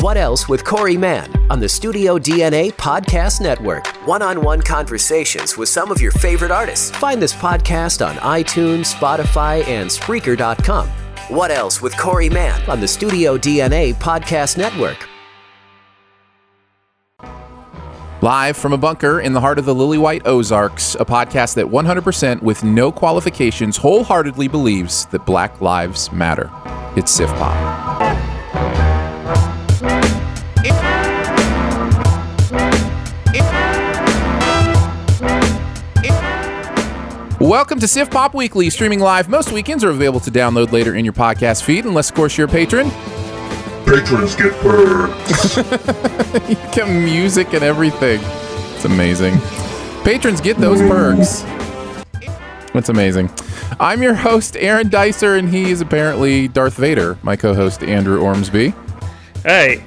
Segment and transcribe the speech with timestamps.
[0.00, 3.86] What Else with Corey Mann on the Studio DNA Podcast Network.
[4.06, 6.90] One on one conversations with some of your favorite artists.
[6.92, 10.88] Find this podcast on iTunes, Spotify, and Spreaker.com.
[11.28, 15.06] What Else with Corey Mann on the Studio DNA Podcast Network.
[18.22, 21.66] Live from a bunker in the heart of the Lily White Ozarks, a podcast that
[21.66, 26.50] 100% with no qualifications wholeheartedly believes that Black Lives Matter.
[26.96, 27.28] It's Sif
[37.40, 41.06] Welcome to Sif Pop Weekly, streaming live most weekends are available to download later in
[41.06, 42.90] your podcast feed, unless, of course, you're a patron.
[43.86, 45.56] Patrons get perks.
[46.50, 48.20] you get music and everything.
[48.74, 49.38] It's amazing.
[50.04, 51.40] Patrons get those perks.
[52.74, 53.30] That's amazing.
[53.80, 58.20] I'm your host, Aaron Dicer, and he is apparently Darth Vader, my co host, Andrew
[58.20, 58.74] Ormsby.
[59.44, 59.82] Hey,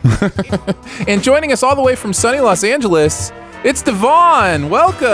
[1.08, 3.32] And joining us all the way from sunny Los Angeles,
[3.64, 4.70] it's Devon.
[4.70, 5.08] Welcome.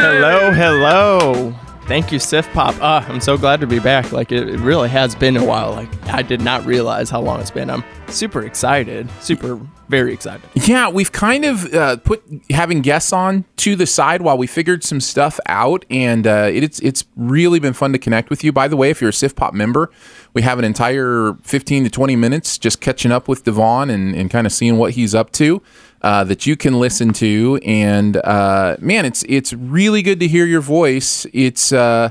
[0.00, 1.54] hello, hello.
[1.86, 2.74] Thank you, Sif Pop.
[2.82, 4.10] Uh, I'm so glad to be back.
[4.10, 5.70] Like it, it really has been a while.
[5.70, 7.70] Like I did not realize how long it's been.
[7.70, 9.08] I'm super excited.
[9.20, 10.42] Super, very excited.
[10.54, 14.82] Yeah, we've kind of uh, put having guests on to the side while we figured
[14.82, 18.50] some stuff out, and uh, it, it's it's really been fun to connect with you.
[18.50, 19.88] By the way, if you're a Sif Pop member,
[20.34, 24.28] we have an entire 15 to 20 minutes just catching up with Devon and, and
[24.28, 25.62] kind of seeing what he's up to.
[26.02, 30.44] Uh, that you can listen to, and uh, man, it's it's really good to hear
[30.44, 31.26] your voice.
[31.32, 32.10] It's uh,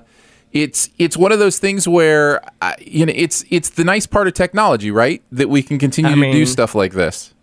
[0.52, 2.42] it's it's one of those things where
[2.80, 5.22] you know it's it's the nice part of technology, right?
[5.31, 7.33] That we can continue I to do stuff like this.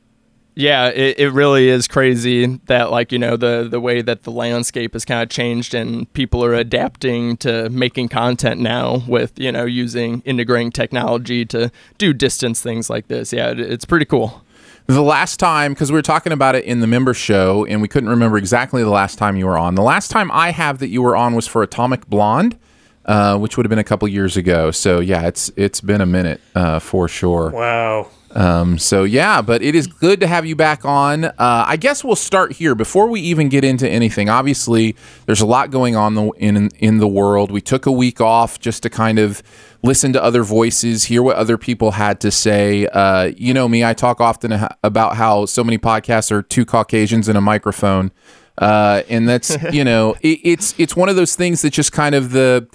[0.54, 4.30] Yeah, it, it really is crazy that like you know the the way that the
[4.30, 9.50] landscape has kind of changed and people are adapting to making content now with you
[9.50, 13.32] know using integrating technology to do distance things like this.
[13.32, 14.44] Yeah, it, it's pretty cool.
[14.86, 17.88] The last time, because we were talking about it in the member show, and we
[17.88, 19.74] couldn't remember exactly the last time you were on.
[19.74, 22.58] The last time I have that you were on was for Atomic Blonde,
[23.06, 24.70] uh, which would have been a couple years ago.
[24.70, 27.50] So yeah, it's it's been a minute uh, for sure.
[27.50, 28.08] Wow.
[28.34, 31.24] Um, so yeah, but it is good to have you back on.
[31.24, 34.28] Uh, I guess we'll start here before we even get into anything.
[34.28, 37.50] Obviously, there's a lot going on in in the world.
[37.50, 39.42] We took a week off just to kind of
[39.82, 42.86] listen to other voices, hear what other people had to say.
[42.86, 47.28] Uh, you know me, I talk often about how so many podcasts are two Caucasians
[47.28, 48.12] and a microphone.
[48.58, 52.14] Uh, and that's you know it, it's it's one of those things that just kind
[52.14, 52.66] of the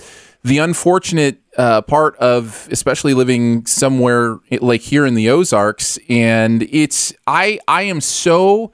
[0.48, 7.14] the unfortunate uh, part of especially living somewhere like here in the Ozarks, and it's
[7.26, 8.72] I I am so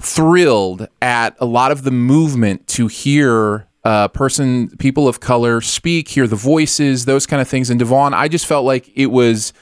[0.00, 6.08] thrilled at a lot of the movement to hear uh, person people of color speak,
[6.08, 7.70] hear the voices, those kind of things.
[7.70, 9.52] And Devon, I just felt like it was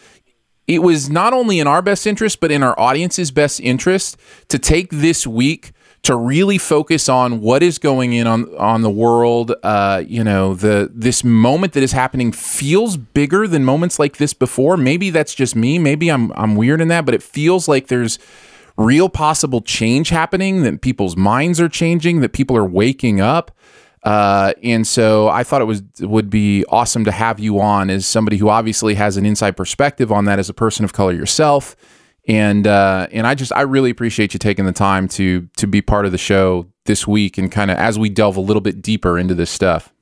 [0.66, 4.16] it was not only in our best interest, but in our audience's best interest
[4.48, 5.72] to take this week
[6.06, 9.52] to really focus on what is going in on on the world.
[9.64, 14.32] Uh, you know, the this moment that is happening feels bigger than moments like this
[14.32, 14.76] before.
[14.76, 15.80] Maybe that's just me.
[15.80, 18.20] Maybe I'm I'm weird in that, but it feels like there's
[18.76, 20.62] real possible change happening.
[20.62, 22.20] That people's minds are changing.
[22.20, 23.50] That people are waking up.
[24.04, 28.06] Uh, and so I thought it was would be awesome to have you on as
[28.06, 31.74] somebody who obviously has an inside perspective on that as a person of color yourself.
[32.28, 35.80] And uh, and I just I really appreciate you taking the time to to be
[35.80, 38.82] part of the show this week and kind of as we delve a little bit
[38.82, 39.92] deeper into this stuff.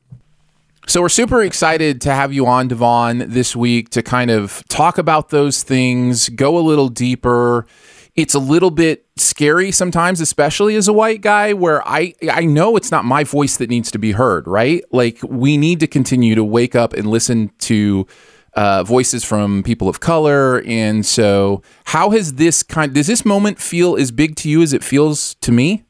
[0.86, 4.98] So we're super excited to have you on, Devon, this week to kind of talk
[4.98, 7.66] about those things, go a little deeper.
[8.16, 12.76] It's a little bit scary sometimes, especially as a white guy, where I I know
[12.76, 14.84] it's not my voice that needs to be heard, right?
[14.92, 18.06] Like we need to continue to wake up and listen to
[18.54, 20.62] uh, voices from people of color.
[20.66, 22.94] And so, how has this kind?
[22.94, 25.84] Does this moment feel as big to you as it feels to me?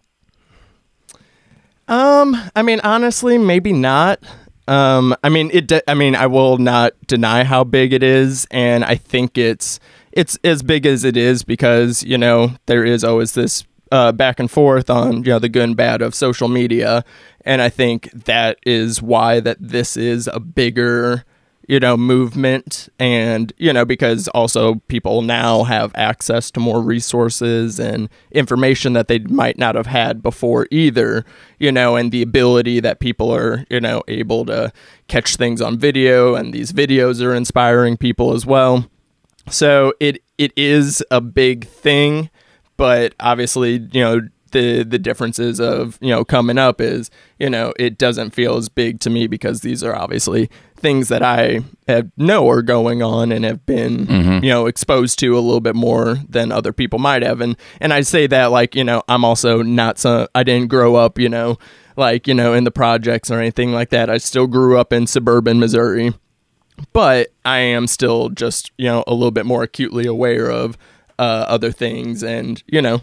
[1.89, 4.23] Um, I mean, honestly, maybe not.
[4.67, 5.67] Um, I mean, it.
[5.67, 9.79] De- I mean, I will not deny how big it is, and I think it's
[10.13, 14.41] it's as big as it is because you know there is always this uh, back
[14.41, 17.05] and forth on you know the good and bad of social media,
[17.43, 21.25] and I think that is why that this is a bigger
[21.69, 27.79] you know movement and you know because also people now have access to more resources
[27.79, 31.25] and information that they might not have had before either
[31.59, 34.73] you know and the ability that people are you know able to
[35.09, 38.89] catch things on video and these videos are inspiring people as well.
[39.51, 42.31] So it it is a big thing
[42.77, 44.21] but obviously you know
[44.55, 48.71] the the differences of you know coming up is you know it doesn't feel as
[48.71, 53.31] big to me because these are obviously things that I have know are going on
[53.33, 54.07] and have been
[54.43, 57.43] you know exposed to a little bit more than other people might have.
[57.43, 60.95] And and I say that like you know I'm also not so I didn't grow
[60.95, 61.59] up you know
[61.97, 64.09] like you know in the projects or anything like that.
[64.09, 66.15] I still grew up in suburban Missouri
[66.93, 70.77] but I am still just you know a little bit more acutely aware of
[71.19, 73.03] uh, other things, and you know,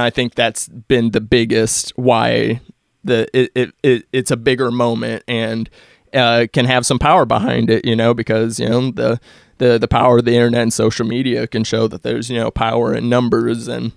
[0.00, 2.60] I think that's been the biggest why
[3.04, 5.68] the it, it, it it's a bigger moment and
[6.14, 9.20] uh, can have some power behind it, you know, because you know the
[9.58, 12.50] the the power of the internet and social media can show that there's you know
[12.50, 13.92] power in numbers and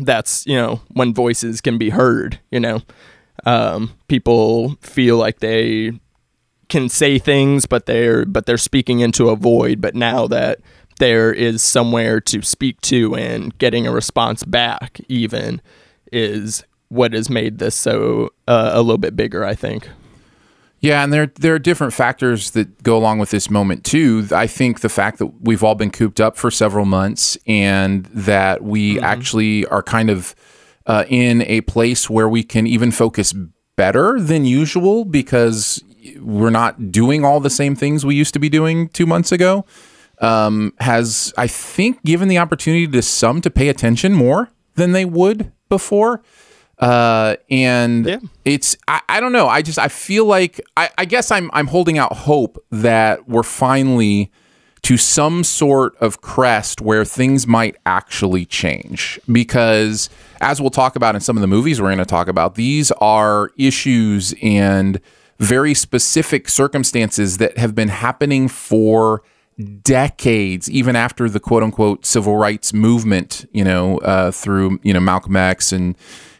[0.00, 2.82] that's you know when voices can be heard you know.
[3.46, 5.92] Um, people feel like they
[6.68, 9.80] can say things but they're but they're speaking into a void.
[9.80, 10.58] But now that
[10.98, 15.60] there is somewhere to speak to and getting a response back even
[16.12, 19.88] is what has made this so uh, a little bit bigger i think
[20.80, 24.28] Yeah, and there there are different factors that go along with this moment too.
[24.30, 28.62] I think the fact that we've all been cooped up for several months and that
[28.62, 30.36] we actually are kind of
[30.86, 33.34] uh, in a place where we can even focus
[33.76, 35.82] better than usual because
[36.20, 39.64] we're not doing all the same things we used to be doing two months ago.
[40.20, 45.04] Um, has I think given the opportunity to some to pay attention more than they
[45.04, 46.22] would before.
[46.78, 48.18] Uh, and Yeah.
[48.44, 49.48] it's I, I don't know.
[49.48, 53.42] I just I feel like I, I guess I'm I'm holding out hope that we're
[53.42, 54.30] finally
[54.82, 60.08] to some sort of crest where things might actually change because
[60.40, 62.92] as we'll talk about in some of the movies we're going to talk about these
[63.00, 65.00] are issues and
[65.40, 69.20] very specific circumstances that have been happening for
[69.82, 75.00] decades even after the quote unquote civil rights movement you know uh, through you know
[75.00, 75.96] Malcolm X and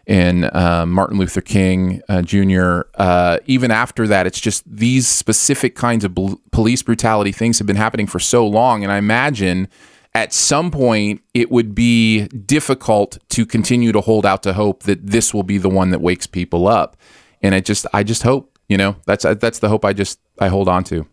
[0.07, 2.83] and uh, Martin Luther King uh, Jr.
[2.95, 7.67] Uh, even after that, it's just these specific kinds of bl- police brutality things have
[7.67, 9.69] been happening for so long, and I imagine
[10.15, 15.07] at some point it would be difficult to continue to hold out to hope that
[15.07, 16.97] this will be the one that wakes people up.
[17.43, 20.49] And I just, I just hope, you know, that's that's the hope I just I
[20.49, 21.07] hold on to.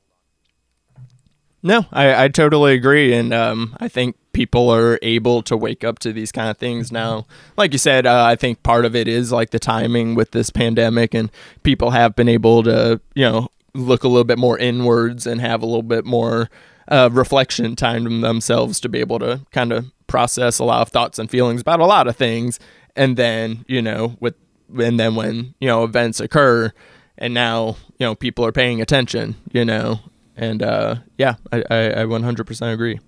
[1.66, 5.98] No, I, I totally agree, and um, I think people are able to wake up
[5.98, 7.26] to these kind of things now.
[7.58, 10.52] Like you said, uh, I think part of it is like the timing with this
[10.52, 11.32] pandemic, and
[11.64, 15.64] people have been able to, you know, look a little bit more inwards and have
[15.64, 16.52] a little bit more
[16.88, 21.18] uh, reflection time themselves to be able to kind of process a lot of thoughts
[21.18, 22.60] and feelings about a lot of things,
[22.96, 24.36] and then you know, with
[24.78, 26.72] and then when you know events occur,
[27.18, 30.00] and now you know people are paying attention, you know,
[30.38, 33.00] and uh, yeah, I, I, I 100% agree.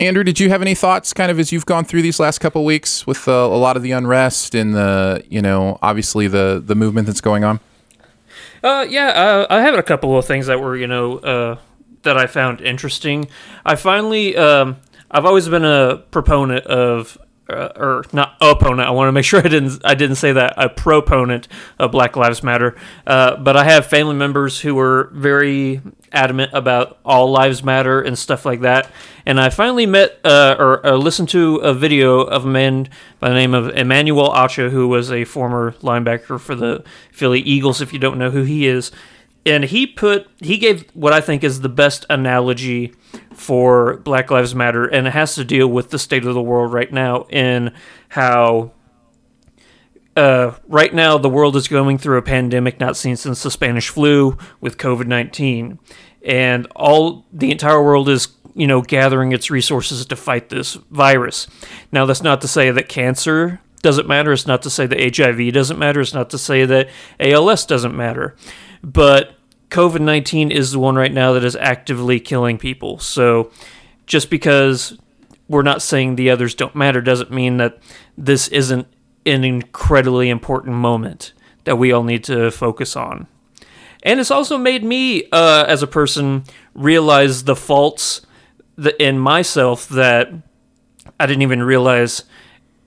[0.00, 2.62] Andrew, did you have any thoughts, kind of as you've gone through these last couple
[2.62, 6.60] of weeks with uh, a lot of the unrest and the, you know, obviously the
[6.64, 7.60] the movement that's going on?
[8.64, 11.58] Uh, yeah, uh, I have a couple of things that were, you know, uh,
[12.02, 13.28] that I found interesting.
[13.64, 14.78] I finally, um,
[15.10, 17.16] I've always been a proponent of,
[17.48, 18.88] uh, or not opponent.
[18.88, 20.54] I want to make sure I didn't, I didn't say that.
[20.56, 21.48] A proponent
[21.78, 22.76] of Black Lives Matter.
[23.06, 25.80] Uh, but I have family members who were very
[26.12, 28.90] adamant about all lives matter and stuff like that.
[29.26, 32.88] And I finally met uh, or, or listened to a video of a man
[33.20, 37.80] by the name of Emmanuel Acho, who was a former linebacker for the Philly Eagles.
[37.80, 38.92] If you don't know who he is,
[39.46, 42.94] and he put he gave what I think is the best analogy
[43.32, 46.72] for Black Lives Matter, and it has to deal with the state of the world
[46.72, 47.72] right now and
[48.08, 48.72] how
[50.16, 53.88] uh, right now the world is going through a pandemic not seen since the Spanish
[53.88, 55.78] flu with COVID nineteen,
[56.22, 61.46] and all the entire world is you know gathering its resources to fight this virus.
[61.92, 64.32] Now that's not to say that cancer doesn't matter.
[64.32, 66.00] It's not to say that HIV doesn't matter.
[66.00, 66.88] It's not to say that
[67.20, 68.34] ALS doesn't matter,
[68.84, 69.34] but
[69.70, 72.98] COVID nineteen is the one right now that is actively killing people.
[72.98, 73.50] So
[74.06, 74.98] just because
[75.48, 77.78] we're not saying the others don't matter doesn't mean that
[78.16, 78.86] this isn't
[79.26, 81.32] an incredibly important moment
[81.64, 83.26] that we all need to focus on.
[84.02, 88.20] And it's also made me, uh, as a person, realize the faults
[89.00, 90.30] in myself that
[91.18, 92.24] I didn't even realize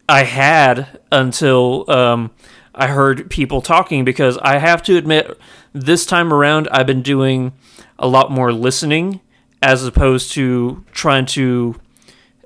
[0.08, 2.32] I had until um,
[2.78, 4.06] I heard people talking.
[4.06, 5.38] Because I have to admit,
[5.74, 7.52] this time around, I've been doing
[8.00, 9.20] a lot more listening
[9.62, 11.76] as opposed to trying to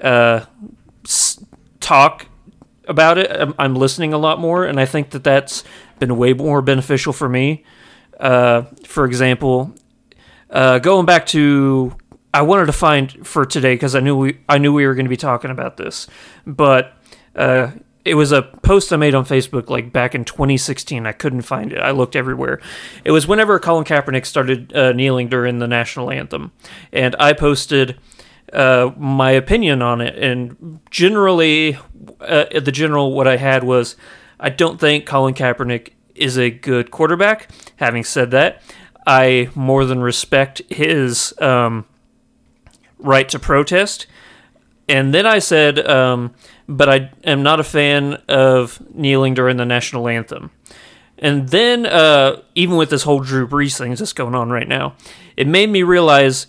[0.02, 0.46] uh,
[1.80, 2.28] talk
[2.88, 3.30] about it.
[3.30, 5.64] I'm, I'm listening a lot more, and I think that that's
[6.00, 7.64] been way more beneficial for me.
[8.20, 9.76] Uh, for example,
[10.50, 11.96] uh, going back to
[12.34, 15.06] I wanted to find for today because I knew we I knew we were going
[15.06, 16.08] to be talking about this,
[16.46, 16.94] but
[17.36, 17.72] uh,
[18.04, 21.06] it was a post I made on Facebook like back in 2016.
[21.06, 21.80] I couldn't find it.
[21.80, 22.60] I looked everywhere.
[23.06, 26.52] It was whenever Colin Kaepernick started uh, kneeling during the national anthem,
[26.92, 28.00] and I posted
[28.54, 30.18] uh, my opinion on it.
[30.18, 31.78] And generally,
[32.20, 33.96] uh, the general what I had was
[34.40, 37.50] I don't think Colin Kaepernick is a good quarterback.
[37.78, 38.62] Having said that,
[39.06, 41.86] I more than respect his um,
[42.98, 44.08] right to protest.
[44.90, 46.34] And then I said, um,
[46.72, 50.52] but I am not a fan of kneeling during the national anthem.
[51.18, 54.96] And then, uh, even with this whole Drew Brees thing that's going on right now,
[55.38, 56.48] it made me realize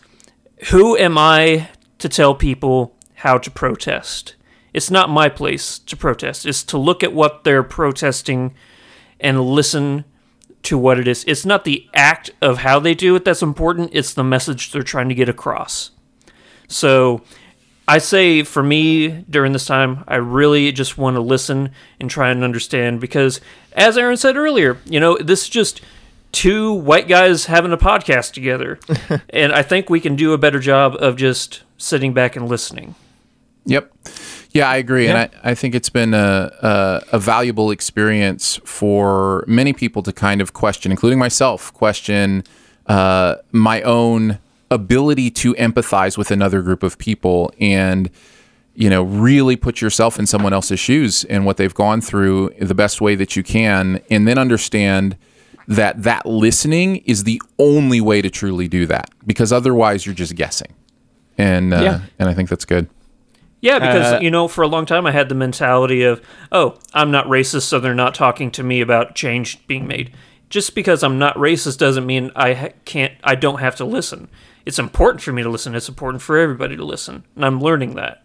[0.71, 4.37] who am I to tell people how to protest?
[4.73, 6.47] It's not my place to protest.
[6.47, 8.55] It's to look at what they're protesting
[9.21, 10.05] and listen
[10.62, 11.25] to what it is.
[11.26, 14.83] It's not the act of how they do it that's important, it's the message they're
[14.83, 15.91] trying to get across.
[16.69, 17.23] So
[17.89, 21.71] I say for me during this time, I really just want to listen
[22.01, 23.41] and try and understand because,
[23.73, 25.81] as Aaron said earlier, you know, this is just
[26.31, 28.79] two white guys having a podcast together.
[29.31, 32.95] and I think we can do a better job of just sitting back and listening.
[33.67, 33.93] Yep.
[34.53, 35.23] Yeah, I agree, yeah.
[35.23, 40.12] and I, I think it's been a, a, a valuable experience for many people to
[40.12, 42.45] kind of question, including myself, question
[42.87, 44.39] uh, my own
[44.73, 48.11] ability to empathize with another group of people and
[48.75, 52.75] you know really put yourself in someone else's shoes and what they've gone through the
[52.75, 55.17] best way that you can, and then understand
[55.69, 60.35] that that listening is the only way to truly do that because otherwise you're just
[60.35, 60.75] guessing,
[61.38, 62.00] and uh, yeah.
[62.19, 62.88] and I think that's good.
[63.62, 66.76] Yeah, because uh, you know, for a long time I had the mentality of, "Oh,
[66.93, 70.12] I'm not racist, so they're not talking to me about change being made."
[70.50, 74.29] Just because I'm not racist doesn't mean I ha- can't I don't have to listen.
[74.64, 75.75] It's important for me to listen.
[75.75, 78.23] It's important for everybody to listen, and I'm learning that.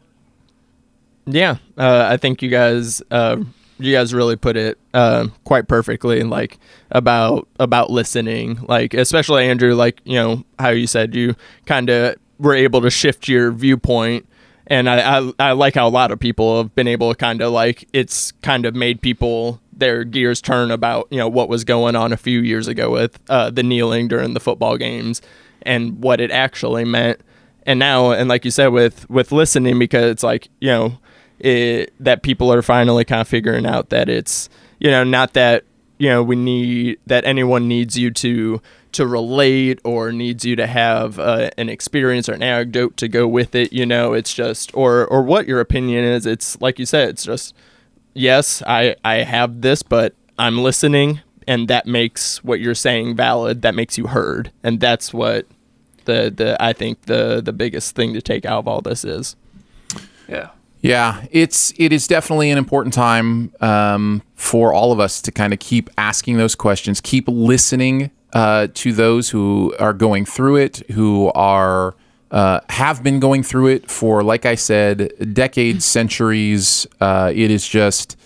[1.26, 3.38] Yeah, uh, I think you guys uh,
[3.80, 6.60] you guys really put it uh, quite perfectly, and like
[6.92, 12.16] about about listening, like especially Andrew, like you know how you said you kind of
[12.40, 14.28] were able to shift your viewpoint
[14.68, 17.42] and I, I, I like how a lot of people have been able to kind
[17.42, 21.64] of like it's kind of made people their gears turn about you know what was
[21.64, 25.22] going on a few years ago with uh, the kneeling during the football games
[25.64, 27.20] and what it actually meant.
[27.66, 30.98] And now and like you said with with listening because it's like you know
[31.40, 35.66] it, that people are finally kind of figuring out that it's you know not that
[35.98, 38.62] you know we need that anyone needs you to
[38.94, 43.28] to relate or needs you to have uh, an experience or an anecdote to go
[43.28, 46.86] with it you know it's just or or what your opinion is it's like you
[46.86, 47.54] said it's just
[48.18, 53.62] yes i i have this but i'm listening and that makes what you're saying valid.
[53.62, 54.52] That makes you heard.
[54.62, 55.48] And that's what
[56.06, 59.36] the the i think the the biggest thing to take out of all this is.
[60.28, 60.50] Yeah.
[60.80, 65.52] Yeah, it's it is definitely an important time um, for all of us to kind
[65.52, 70.84] of keep asking those questions, keep listening uh, to those who are going through it,
[70.92, 71.96] who are
[72.32, 76.86] uh, have been going through it for, like I said, decades, centuries.
[77.00, 78.18] Uh, it is just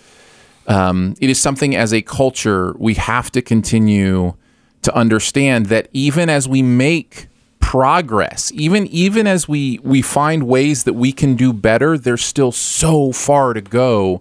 [0.66, 4.34] um, it is something as a culture we have to continue
[4.82, 7.28] to understand that even as we make
[7.60, 12.50] progress even even as we we find ways that we can do better there's still
[12.50, 14.20] so far to go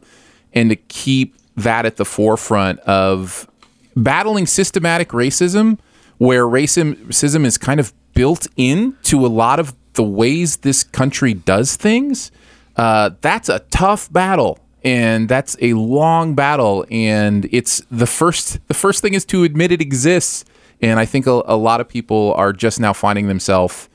[0.53, 3.47] and to keep that at the forefront of
[3.95, 5.79] battling systematic racism,
[6.17, 11.33] where racism is kind of built in to a lot of the ways this country
[11.33, 12.31] does things,
[12.77, 14.59] uh, that's a tough battle.
[14.83, 18.67] And that's a long battle, and it's the first.
[18.67, 20.43] The first thing is to admit it exists,
[20.81, 23.89] and I think a, a lot of people are just now finding themselves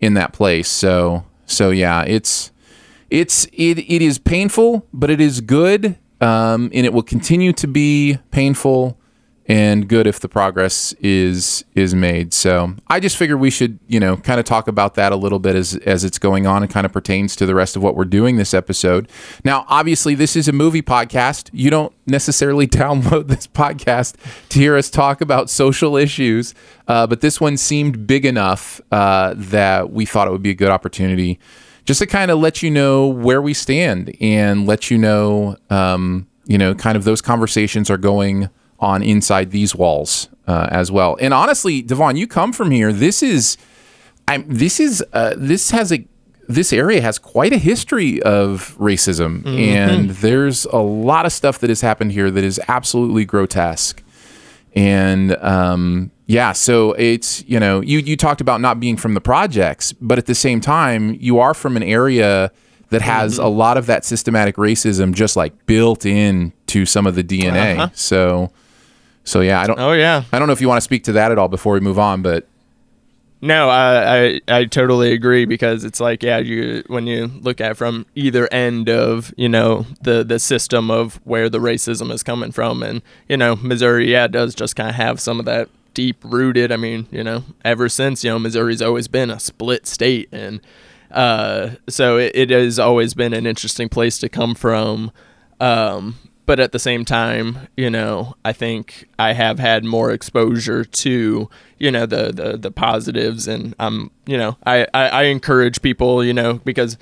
[0.00, 0.68] in that place.
[0.68, 2.52] So, so yeah, it's
[3.10, 7.66] it's it, it is painful, but it is good, um, and it will continue to
[7.66, 8.96] be painful
[9.48, 12.34] and good if the progress is is made.
[12.34, 15.38] So I just figured we should, you know, kind of talk about that a little
[15.38, 17.96] bit as as it's going on and kind of pertains to the rest of what
[17.96, 19.08] we're doing this episode.
[19.44, 21.48] Now, obviously, this is a movie podcast.
[21.52, 24.16] You don't necessarily download this podcast
[24.50, 26.54] to hear us talk about social issues,
[26.86, 30.54] uh, but this one seemed big enough uh, that we thought it would be a
[30.54, 31.40] good opportunity
[31.86, 36.26] just to kind of let you know where we stand and let you know, um,
[36.44, 41.16] you know, kind of those conversations are going on inside these walls uh, as well.
[41.20, 42.92] And honestly, Devon, you come from here.
[42.92, 43.56] This is,
[44.26, 44.44] I'm.
[44.48, 45.04] This is.
[45.12, 46.04] Uh, this has a.
[46.48, 49.48] This area has quite a history of racism, mm-hmm.
[49.48, 54.02] and there's a lot of stuff that has happened here that is absolutely grotesque.
[54.74, 59.20] And um, yeah, so it's you know you you talked about not being from the
[59.20, 62.50] projects, but at the same time you are from an area
[62.90, 67.14] that has a lot of that systematic racism just like built in to some of
[67.14, 67.76] the DNA.
[67.96, 68.50] So,
[69.28, 69.78] so yeah, I don't.
[69.78, 70.24] Oh yeah.
[70.32, 71.98] I don't know if you want to speak to that at all before we move
[71.98, 72.46] on, but
[73.40, 77.72] No, I, I I totally agree because it's like yeah, you when you look at
[77.72, 82.22] it from either end of you know the the system of where the racism is
[82.22, 85.68] coming from, and you know Missouri, yeah, does just kind of have some of that
[85.94, 86.72] deep rooted.
[86.72, 90.60] I mean, you know, ever since you know Missouri's always been a split state, and
[91.10, 95.12] uh, so it, it has always been an interesting place to come from.
[95.60, 96.16] Um,
[96.48, 101.50] but at the same time, you know, I think I have had more exposure to,
[101.76, 106.24] you know, the the, the positives, and I'm, you know, I, I I encourage people,
[106.24, 106.96] you know, because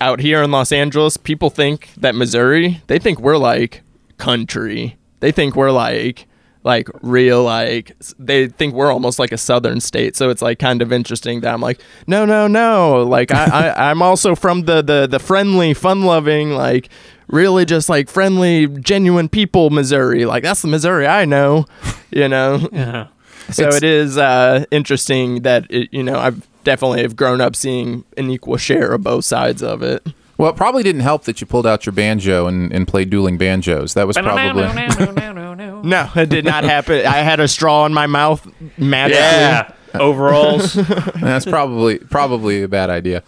[0.00, 3.82] out here in Los Angeles, people think that Missouri, they think we're like
[4.18, 4.96] country.
[5.20, 6.26] They think we're like
[6.64, 10.16] like real like they think we're almost like a southern state.
[10.16, 13.04] So it's like kind of interesting that I'm like, no, no, no.
[13.04, 16.88] Like I, I I'm also from the the the friendly, fun loving, like
[17.28, 20.24] really just like friendly, genuine people Missouri.
[20.24, 21.66] Like that's the Missouri I know.
[22.10, 22.68] You know?
[22.72, 23.08] Yeah.
[23.50, 27.54] So It's- it is uh, interesting that it, you know I've definitely have grown up
[27.54, 30.04] seeing an equal share of both sides of it.
[30.36, 33.38] well, it probably didn't help that you pulled out your banjo and, and played dueling
[33.38, 33.94] banjos.
[33.94, 34.64] That was probably.
[35.86, 37.06] No, it did not happen.
[37.06, 38.44] I had a straw in my mouth
[38.76, 39.20] magically.
[39.22, 39.72] Yeah.
[39.94, 40.74] Overalls.
[40.74, 43.22] That's probably probably a bad idea.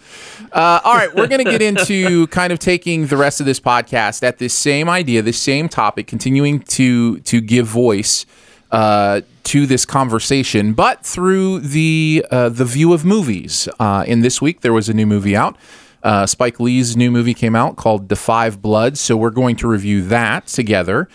[0.51, 3.59] Uh, all right, we're going to get into kind of taking the rest of this
[3.59, 8.25] podcast at this same idea, this same topic, continuing to to give voice
[8.71, 13.67] uh, to this conversation, but through the uh, the view of movies.
[13.79, 15.57] Uh, in this week, there was a new movie out.
[16.01, 19.67] Uh, Spike Lee's new movie came out called The Five Bloods, so we're going to
[19.67, 21.09] review that together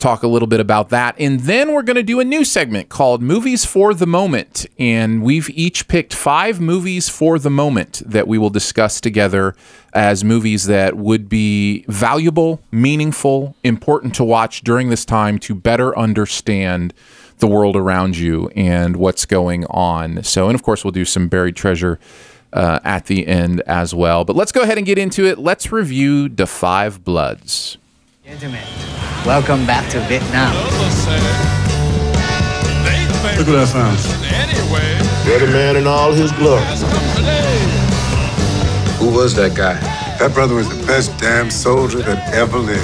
[0.00, 1.14] talk a little bit about that.
[1.18, 4.66] And then we're going to do a new segment called Movies for the Moment.
[4.78, 9.54] And we've each picked five movies for the moment that we will discuss together
[9.92, 15.96] as movies that would be valuable, meaningful, important to watch during this time to better
[15.96, 16.94] understand
[17.38, 20.22] the world around you and what's going on.
[20.22, 21.98] So, and of course, we'll do some buried treasure.
[22.52, 24.24] Uh, at the end as well.
[24.24, 25.38] But let's go ahead and get into it.
[25.38, 27.78] Let's review The Five Bloods.
[28.30, 28.62] Gentlemen,
[29.26, 30.54] welcome back to Vietnam.
[33.36, 33.98] Look what I found.
[35.26, 36.62] Dirty man in all his glory.
[38.98, 39.74] Who was that guy?
[40.20, 42.78] That brother was the best damn soldier that ever lived.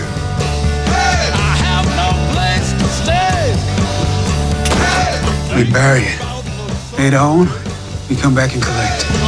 [5.54, 6.98] We bury it.
[6.98, 7.46] Later on,
[8.10, 9.25] we come back and collect.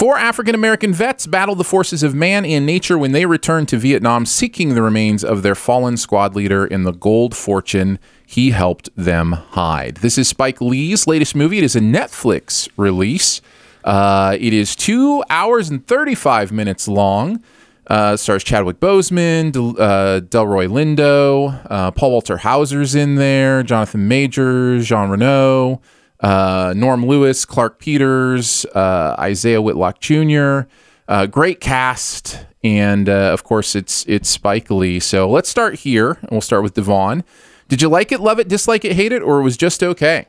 [0.00, 3.76] Four African American vets battled the forces of man and nature when they returned to
[3.76, 8.88] Vietnam seeking the remains of their fallen squad leader in the gold fortune he helped
[8.96, 9.96] them hide.
[9.96, 11.58] This is Spike Lee's latest movie.
[11.58, 13.42] It is a Netflix release.
[13.84, 17.44] Uh, it is two hours and 35 minutes long.
[17.86, 24.08] Uh, stars Chadwick Boseman, Del, uh, Delroy Lindo, uh, Paul Walter Hauser's in there, Jonathan
[24.08, 25.82] Majors, Jean Reno,
[26.20, 30.62] uh, Norm Lewis, Clarke Peters, uh, Isiah Whitlock Jr.
[31.08, 35.00] Uh, great cast, and uh, of course it's it's Spike Lee.
[35.00, 37.24] So let's start here, and we'll start with Devon.
[37.68, 40.26] Did you like it, love it, dislike it, hate it, or it was just okay?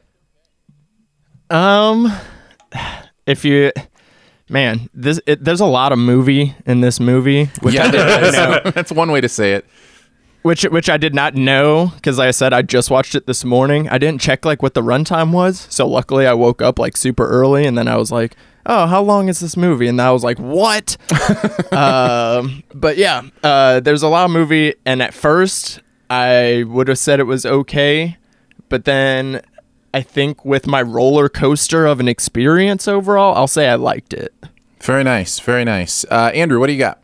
[1.49, 2.11] Um,
[3.25, 3.71] if you,
[4.49, 8.63] man, this it, there's a lot of movie in this movie, which I did not
[8.63, 9.65] know, that's one way to say it.
[10.41, 13.43] Which which I did not know because like I said I just watched it this
[13.43, 13.89] morning.
[13.89, 17.27] I didn't check like what the runtime was, so luckily I woke up like super
[17.27, 19.87] early, and then I was like, oh, how long is this movie?
[19.87, 20.97] And I was like, what?
[21.73, 26.99] um, but yeah, uh, there's a lot of movie, and at first I would have
[26.99, 28.17] said it was okay,
[28.69, 29.41] but then
[29.93, 34.33] I think with my roller coaster of an experience overall, I'll say I liked it.
[34.81, 36.05] Very nice, very nice.
[36.09, 36.99] Uh, Andrew, what do you got?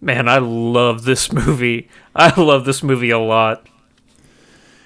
[0.00, 1.88] Man, I love this movie.
[2.14, 3.66] I love this movie a lot.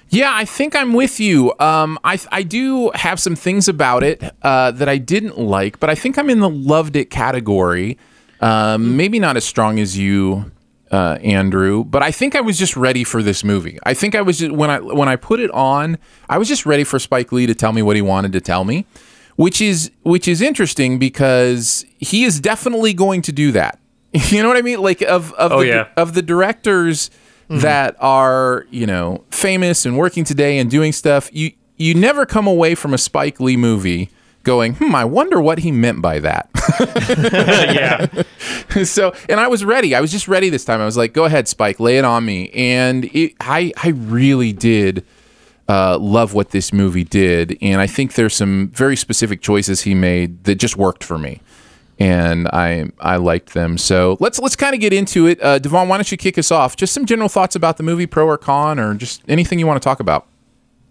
[0.09, 1.53] Yeah, I think I'm with you.
[1.59, 5.89] Um, I I do have some things about it uh, that I didn't like, but
[5.89, 7.97] I think I'm in the loved it category.
[8.39, 10.51] Um, maybe not as strong as you,
[10.91, 13.79] uh, Andrew, but I think I was just ready for this movie.
[13.83, 15.97] I think I was just, when I when I put it on,
[16.29, 18.63] I was just ready for Spike Lee to tell me what he wanted to tell
[18.63, 18.85] me,
[19.37, 23.79] which is which is interesting because he is definitely going to do that.
[24.31, 24.81] You know what I mean?
[24.81, 25.87] Like of of Oh, the, yeah.
[25.97, 27.09] of the directors
[27.49, 32.47] that are you know famous and working today and doing stuff you you never come
[32.47, 34.09] away from a spike lee movie
[34.41, 36.49] going hmm i wonder what he meant by that.
[37.75, 38.23] Yeah.
[38.83, 39.93] so and i was ready.
[39.93, 40.81] I was just ready this time.
[40.81, 42.49] I was like go ahead spike lay it on me.
[42.51, 45.05] And it, i i really did
[45.67, 47.57] uh, love what this movie did.
[47.61, 51.41] And i think there's some very specific choices he made that just worked for me
[51.99, 53.77] and I I liked them.
[53.77, 55.41] So let's let's kind of get into it.
[55.41, 56.75] Uh, Devon, why don't you kick us off?
[56.75, 59.81] Just some general thoughts about the movie, pro or con, or just anything you want
[59.81, 60.27] to talk about.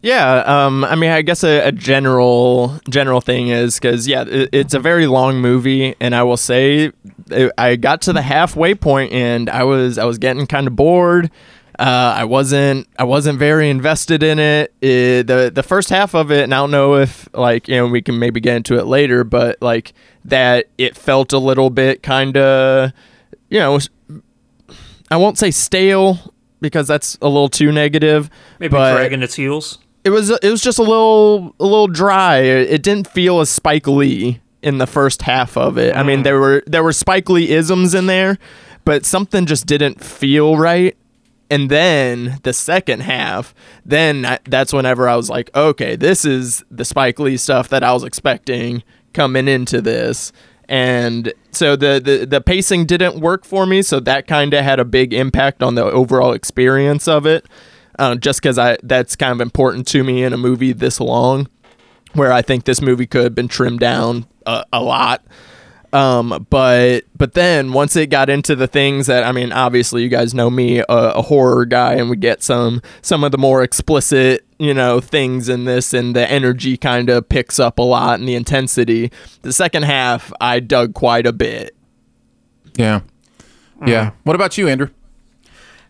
[0.02, 4.50] Yeah, um, I mean, I guess a, a general general thing is because yeah, it,
[4.52, 6.92] it's a very long movie, and I will say,
[7.30, 10.76] it, I got to the halfway point, and I was I was getting kind of
[10.76, 11.30] bored.
[11.78, 14.74] Uh, I wasn't I wasn't very invested in it.
[14.82, 15.26] it.
[15.26, 18.02] the The first half of it, and I don't know if like you know we
[18.02, 22.36] can maybe get into it later, but like that, it felt a little bit kind
[22.36, 22.92] of
[23.48, 23.78] you know
[25.10, 28.30] I won't say stale because that's a little too negative.
[28.58, 32.36] Maybe dragging its heels it was it was just a little a little dry.
[32.36, 35.96] It didn't feel as Spike Lee in the first half of it.
[35.96, 36.24] I mean, mm.
[36.24, 38.38] there were there were Spike Lee isms in there,
[38.84, 40.96] but something just didn't feel right.
[41.50, 46.64] And then the second half, then I, that's whenever I was like, okay, this is
[46.70, 48.82] the Spike Lee stuff that I was expecting
[49.14, 50.32] coming into this.
[50.68, 54.80] And so the, the, the pacing didn't work for me, so that kind of had
[54.80, 57.46] a big impact on the overall experience of it
[57.98, 61.48] uh, just because I that's kind of important to me in a movie this long,
[62.12, 65.24] where I think this movie could have been trimmed down a, a lot.
[65.94, 70.08] Um, but but then once it got into the things that I mean, obviously you
[70.08, 73.62] guys know me, a, a, horror guy, and we get some some of the more
[73.62, 78.18] explicit you know things in this, and the energy kind of picks up a lot,
[78.18, 79.12] and the intensity.
[79.42, 81.76] The second half, I dug quite a bit.
[82.76, 83.02] Yeah,
[83.86, 84.10] yeah.
[84.10, 84.14] Mm.
[84.24, 84.88] What about you, Andrew?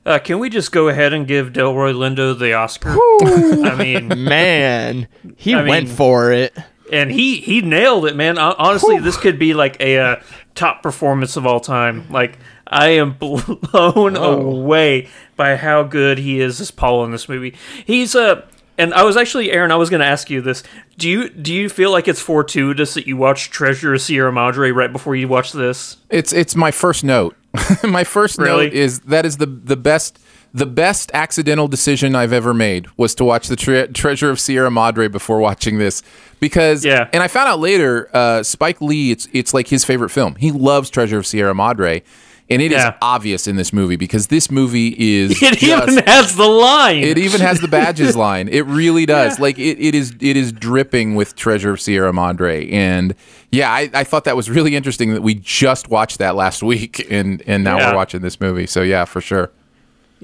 [0.04, 2.90] Uh, can we just go ahead and give Delroy Lindo the Oscar?
[3.66, 6.54] I mean, man, he I went mean, for it,
[6.92, 8.38] and he he nailed it, man.
[8.38, 9.04] Honestly, Whew.
[9.04, 10.16] this could be like a uh,
[10.54, 12.06] top performance of all time.
[12.10, 17.54] Like I am blown away by how good he is as Paul in this movie.
[17.84, 18.42] He's a uh,
[18.76, 19.70] and I was actually Aaron.
[19.70, 20.62] I was going to ask you this.
[20.98, 24.70] Do you do you feel like it's fortuitous that you watched Treasure of Sierra Madre
[24.70, 25.96] right before you watched this?
[26.10, 27.36] It's it's my first note.
[27.84, 28.66] my first really?
[28.66, 30.18] note is that is the the best
[30.54, 34.70] the best accidental decision I've ever made was to watch the tre- Treasure of Sierra
[34.70, 36.00] Madre before watching this
[36.38, 37.08] because yeah.
[37.12, 40.36] and I found out later uh, Spike Lee it's it's like his favorite film.
[40.36, 42.02] He loves Treasure of Sierra Madre.
[42.50, 42.88] And it yeah.
[42.88, 46.98] is obvious in this movie because this movie is It just, even has the line.
[47.02, 48.48] It even has the badges line.
[48.48, 49.38] It really does.
[49.38, 49.42] Yeah.
[49.42, 52.70] Like it, it is it is dripping with Treasure of Sierra Madre.
[52.70, 53.14] And
[53.50, 57.10] yeah, I, I thought that was really interesting that we just watched that last week
[57.10, 57.90] and, and now yeah.
[57.90, 58.66] we're watching this movie.
[58.66, 59.50] So yeah, for sure.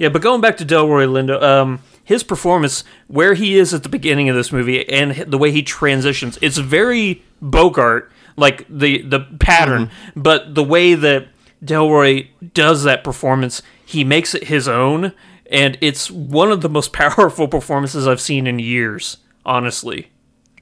[0.00, 3.90] Yeah, but going back to Delroy Lindo, um, his performance, where he is at the
[3.90, 9.20] beginning of this movie, and the way he transitions, it's very Bogart, like the the
[9.38, 10.20] pattern, mm-hmm.
[10.22, 11.28] but the way that
[11.62, 15.12] Delroy does that performance, he makes it his own,
[15.50, 20.10] and it's one of the most powerful performances I've seen in years, honestly.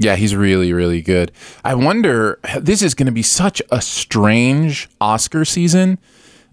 [0.01, 1.31] Yeah, he's really, really good.
[1.65, 5.99] I wonder, this is going to be such a strange Oscar season,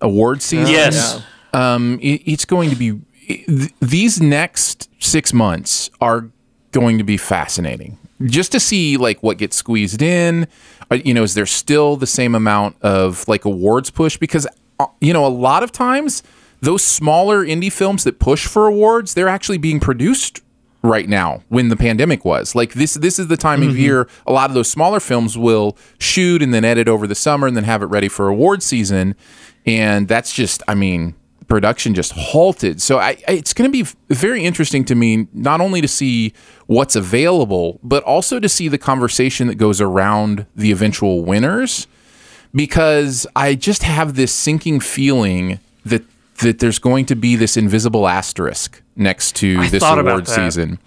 [0.02, 0.72] award season.
[0.72, 1.24] Yes.
[1.56, 6.30] Um, it, it's going to be, it, these next six months are
[6.72, 7.98] going to be fascinating.
[8.26, 10.48] Just to see like what gets squeezed in.
[10.92, 14.18] Uh, you know is there still the same amount of like awards push?
[14.18, 14.46] Because
[14.80, 16.22] uh, you know a lot of times
[16.62, 20.42] those smaller indie films that push for awards they're actually being produced
[20.82, 22.56] right now when the pandemic was.
[22.56, 23.70] Like this this is the time mm-hmm.
[23.70, 27.16] of year a lot of those smaller films will shoot and then edit over the
[27.16, 29.16] summer and then have it ready for award season.
[29.66, 31.16] And that's just i mean
[31.48, 32.82] production just halted.
[32.82, 36.34] So I, it's going to be very interesting to me not only to see
[36.68, 41.88] what's available, but also to see the conversation that goes around the eventual winners,
[42.54, 46.04] because I just have this sinking feeling that
[46.40, 50.80] that there's going to be this invisible asterisk next to I this award season,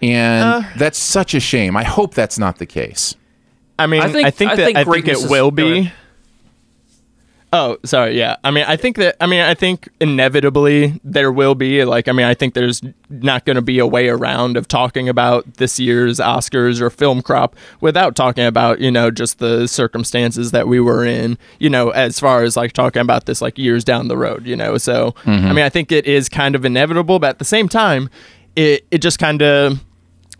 [0.00, 1.76] and uh, that's such a shame.
[1.76, 3.14] I hope that's not the case.
[3.78, 5.92] I mean, I think, I think I think, I think it will be.
[7.52, 8.18] Oh, sorry.
[8.18, 8.36] Yeah.
[8.42, 12.12] I mean, I think that, I mean, I think inevitably there will be, like, I
[12.12, 15.78] mean, I think there's not going to be a way around of talking about this
[15.78, 20.80] year's Oscars or film crop without talking about, you know, just the circumstances that we
[20.80, 24.18] were in, you know, as far as like talking about this like years down the
[24.18, 24.76] road, you know.
[24.76, 25.46] So, mm-hmm.
[25.46, 28.10] I mean, I think it is kind of inevitable, but at the same time,
[28.56, 29.84] it, it just kind of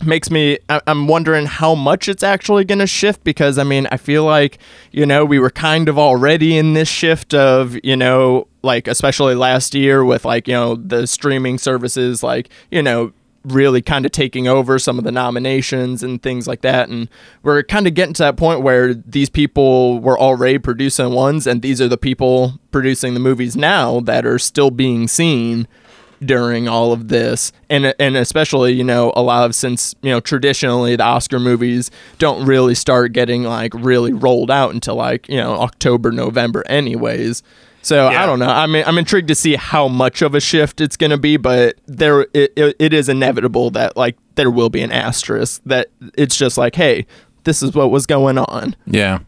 [0.04, 3.96] makes me i'm wondering how much it's actually going to shift because i mean i
[3.96, 4.59] feel like
[4.92, 9.35] you know we were kind of already in this shift of you know like especially
[9.35, 13.12] last year with like you know the streaming services like you know
[13.46, 16.88] really kind of taking over some of the nominations and things like that.
[16.88, 17.09] And
[17.42, 21.62] we're kind of getting to that point where these people were already producing ones and
[21.62, 25.68] these are the people producing the movies now that are still being seen
[26.24, 30.20] during all of this and and especially you know a lot of since you know
[30.20, 35.37] traditionally the Oscar movies don't really start getting like really rolled out until like you
[35.37, 37.42] know October November anyways
[37.83, 38.22] so Yeah.
[38.22, 40.96] I don't know I mean I'm intrigued to see how much of a shift it's
[40.96, 44.81] going to be but there it, it, it is inevitable that like there will be
[44.83, 47.07] an asterisk that it's just like hey
[47.44, 49.20] this is what was going on Yeah.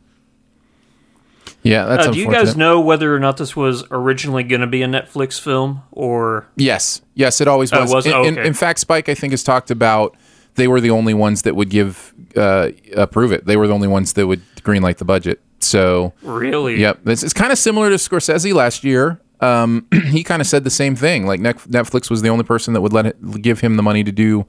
[1.69, 4.67] Yeah, that's Uh, do you guys know whether or not this was originally going to
[4.67, 6.47] be a Netflix film or?
[6.57, 7.93] Yes, yes, it always Oh, was.
[7.93, 8.07] was?
[8.07, 8.47] In, Oh, okay.
[8.47, 10.17] in fact, Spike, I think, has talked about
[10.55, 13.45] they were the only ones that would give uh, approve it.
[13.47, 15.41] They were the only ones that would greenlight the budget.
[15.61, 16.81] So, Really?
[16.81, 19.21] yep, this is kind of similar to Scorsese last year.
[19.41, 21.27] Um, he kind of said the same thing.
[21.27, 24.13] Like Netflix was the only person that would let it, give him the money to
[24.13, 24.47] do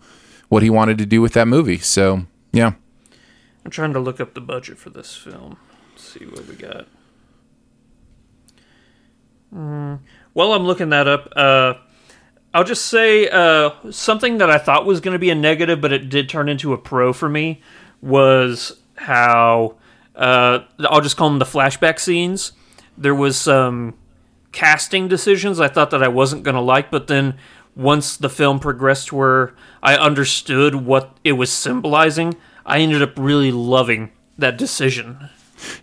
[0.50, 1.80] what he wanted to do with that movie.
[1.80, 2.74] So, yeah,
[3.66, 5.58] I'm trying to look up the budget for this film.
[5.92, 6.88] Let's see what we got.
[9.54, 10.00] Mm,
[10.34, 11.74] while I'm looking that up, uh,
[12.54, 15.92] I'll just say uh, something that I thought was going to be a negative, but
[15.92, 17.62] it did turn into a pro for me
[18.02, 19.76] was how
[20.16, 22.54] uh, I'll just call them the flashback scenes.
[22.98, 23.96] There was some
[24.52, 27.36] casting decisions I thought that I wasn't going to like, but then
[27.76, 32.36] once the film progressed where I understood what it was symbolizing,
[32.66, 35.30] I ended up really loving that decision.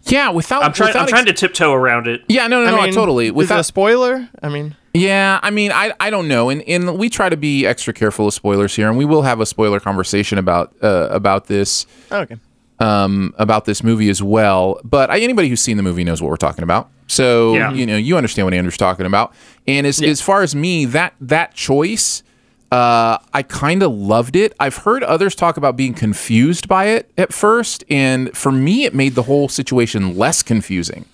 [0.04, 0.30] Yeah.
[0.30, 0.88] Without, I'm trying.
[0.88, 2.22] without I'm trying to tiptoe around it.
[2.28, 3.26] Yeah, no, no, no, I mean, totally.
[3.26, 6.62] is it Without a spoiler I mean Yeah, I mean, I I don't know, and
[6.62, 9.46] and we try to be extra careful of spoilers here, and we will have a
[9.46, 12.36] spoiler conversation about uh, about this okay
[12.78, 14.80] um, about this movie as well.
[14.84, 17.72] But I, anybody who's seen the movie knows what we're talking about, so Yeah.
[17.72, 19.34] you know you understand what Andrew's talking about.
[19.66, 22.22] And as as far as me, that that choice.
[22.72, 24.54] Uh, I kind of loved it.
[24.58, 28.94] I've heard others talk about being confused by it at first, and for me, it
[28.94, 31.04] made the whole situation less confusing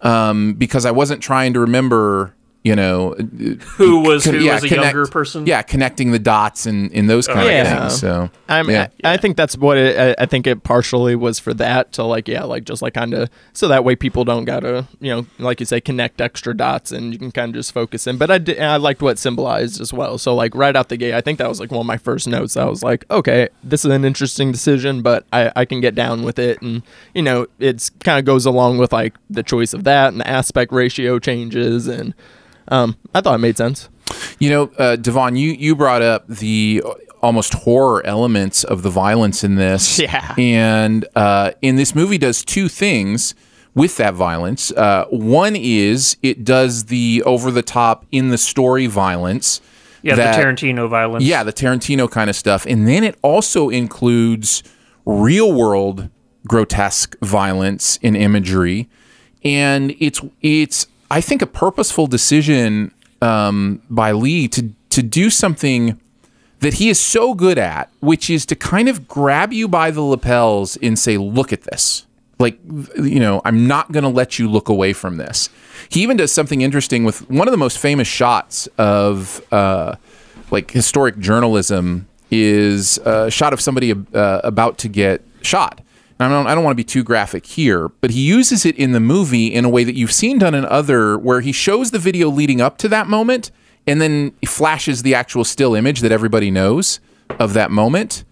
[0.00, 3.10] um, because I wasn't trying to remember, you know,
[3.76, 5.46] Who was con- who yeah, as a connect- younger person?
[5.46, 7.62] Yeah, connecting the dots and, and those kind Yeah.
[7.86, 8.00] of things.
[8.00, 8.88] So I mean, yeah.
[9.04, 12.04] I, I think that's what it, I, I think it partially was for that to
[12.04, 15.26] like, yeah, like just like kind of so that way people don't gotta, you know,
[15.38, 18.16] like you say, connect extra dots and you can kind of just focus in.
[18.16, 20.16] But I did, I liked what symbolized as well.
[20.16, 22.26] So like right out the gate, I think that was like one of my first
[22.26, 22.56] notes.
[22.56, 26.22] I was like, okay, this is an interesting decision, but I, I can get down
[26.22, 26.82] with it, and
[27.14, 30.26] you know, it's kind of goes along with like the choice of that and the
[30.28, 32.14] aspect ratio changes, and
[32.68, 33.88] um, I thought it made sense.
[34.38, 36.82] You know, uh, Devon, you you brought up the
[37.22, 39.98] almost horror elements of the violence in this.
[40.04, 40.34] Yeah.
[40.36, 43.34] And uh, in this movie does two things
[43.74, 44.70] with that violence.
[44.72, 49.60] Uh, one is it does the over the top in the story violence.
[50.02, 51.24] Yeah, that- the Tarantino violence.
[51.24, 52.66] Yeah, the Tarantino kind of stuff.
[52.66, 54.62] And then it also includes
[55.06, 56.10] real world
[56.46, 58.88] grotesque violence and imagery.
[59.42, 66.00] And it's it's I think a purposeful decision um, by Lee to to do something
[66.58, 70.00] that he is so good at, which is to kind of grab you by the
[70.00, 72.04] lapels and say, "Look at this."
[72.40, 72.58] Like,
[72.96, 75.50] you know, I'm not going to let you look away from this.
[75.88, 79.94] He even does something interesting with one of the most famous shots of uh,
[80.50, 85.80] like historic journalism is a shot of somebody uh, about to get shot.
[86.20, 88.92] I don't, I don't want to be too graphic here, but he uses it in
[88.92, 91.98] the movie in a way that you've seen done in other, where he shows the
[91.98, 93.50] video leading up to that moment
[93.86, 97.00] and then flashes the actual still image that everybody knows
[97.38, 98.24] of that moment.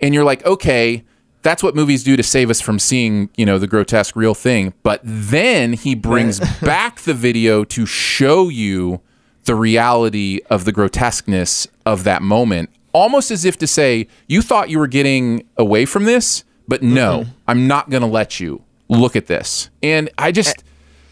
[0.00, 1.04] And you're like, okay,
[1.42, 4.74] that's what movies do to save us from seeing, you know, the grotesque real thing.
[4.82, 9.00] But then he brings back the video to show you
[9.44, 14.68] the reality of the grotesqueness of that moment, almost as if to say, you thought
[14.68, 17.30] you were getting away from this, but no, mm-hmm.
[17.48, 18.62] I'm not going to let you.
[18.88, 19.70] Look at this.
[19.82, 20.64] And I just,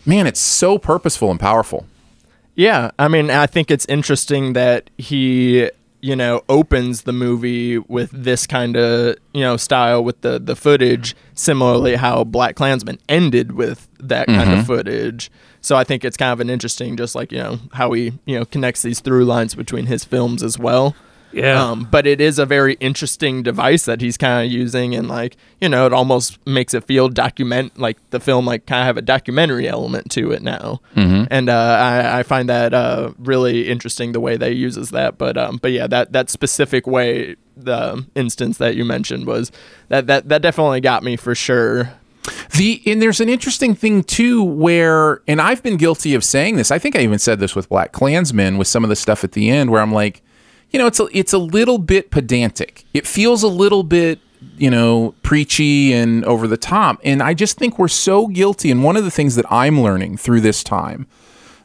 [0.06, 1.86] man, it's so purposeful and powerful.
[2.54, 8.10] Yeah, I mean, I think it's interesting that he, you know, opens the movie with
[8.12, 13.52] this kind of, you know, style with the the footage, similarly how Black Klansman ended
[13.52, 14.66] with that kind of mm-hmm.
[14.66, 15.30] footage.
[15.60, 18.38] So I think it's kind of an interesting, just like you know how he, you
[18.38, 20.96] know, connects these through lines between his films as well.
[21.32, 21.62] Yeah.
[21.62, 25.36] Um, but it is a very interesting device that he's kind of using, and like
[25.60, 28.96] you know, it almost makes it feel document like the film like kind of have
[28.96, 30.80] a documentary element to it now.
[30.96, 31.24] Mm-hmm.
[31.30, 35.18] And uh, I, I find that uh, really interesting the way they uses that.
[35.18, 39.52] But um, but yeah, that that specific way, the instance that you mentioned was
[39.88, 41.92] that that that definitely got me for sure.
[42.56, 46.70] The and there's an interesting thing too where and I've been guilty of saying this.
[46.70, 49.32] I think I even said this with Black Klansman with some of the stuff at
[49.32, 50.22] the end where I'm like,
[50.70, 52.84] you know, it's a it's a little bit pedantic.
[52.94, 54.20] It feels a little bit,
[54.56, 57.00] you know, preachy and over the top.
[57.04, 60.16] And I just think we're so guilty and one of the things that I'm learning
[60.18, 61.06] through this time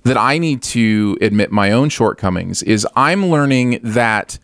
[0.03, 4.37] that I need to admit my own shortcomings is I'm learning that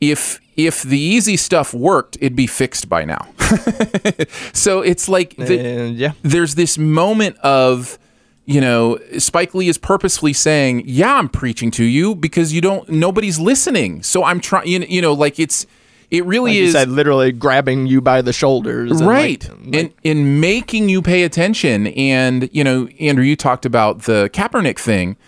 [0.00, 3.28] if if the easy stuff worked, it'd be fixed by now.
[4.52, 6.12] so it's like the, Uh, yeah.
[6.22, 7.98] there's this moment of
[8.48, 12.88] you know Spike Lee is purposefully saying, "Yeah, I'm preaching to you because you don't
[12.88, 15.66] nobody's listening." So I'm trying you know, you know like it's
[16.10, 18.90] it really Like is said, literally grabbing you by the shoulders.
[18.90, 23.66] and, like, right and in making you pay attention and you know andrew you talked
[23.66, 25.18] about the kaepernick thing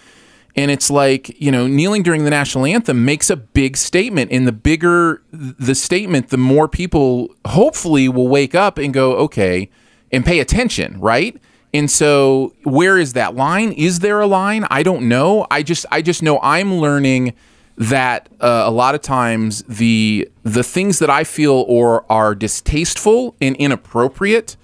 [0.57, 4.47] and it's like you know kneeling during the national anthem makes a big statement and
[4.47, 9.69] the bigger the statement the more people hopefully will wake up and go okay
[10.11, 11.39] and pay attention right
[11.73, 13.73] and so where is that line?
[13.73, 14.67] Is there a line?
[14.71, 15.47] I don't know.
[15.51, 17.35] I just i just know i'm learning
[17.81, 23.35] that uh, a lot of times the the things that I feel or are distasteful
[23.41, 24.59] and inappropriate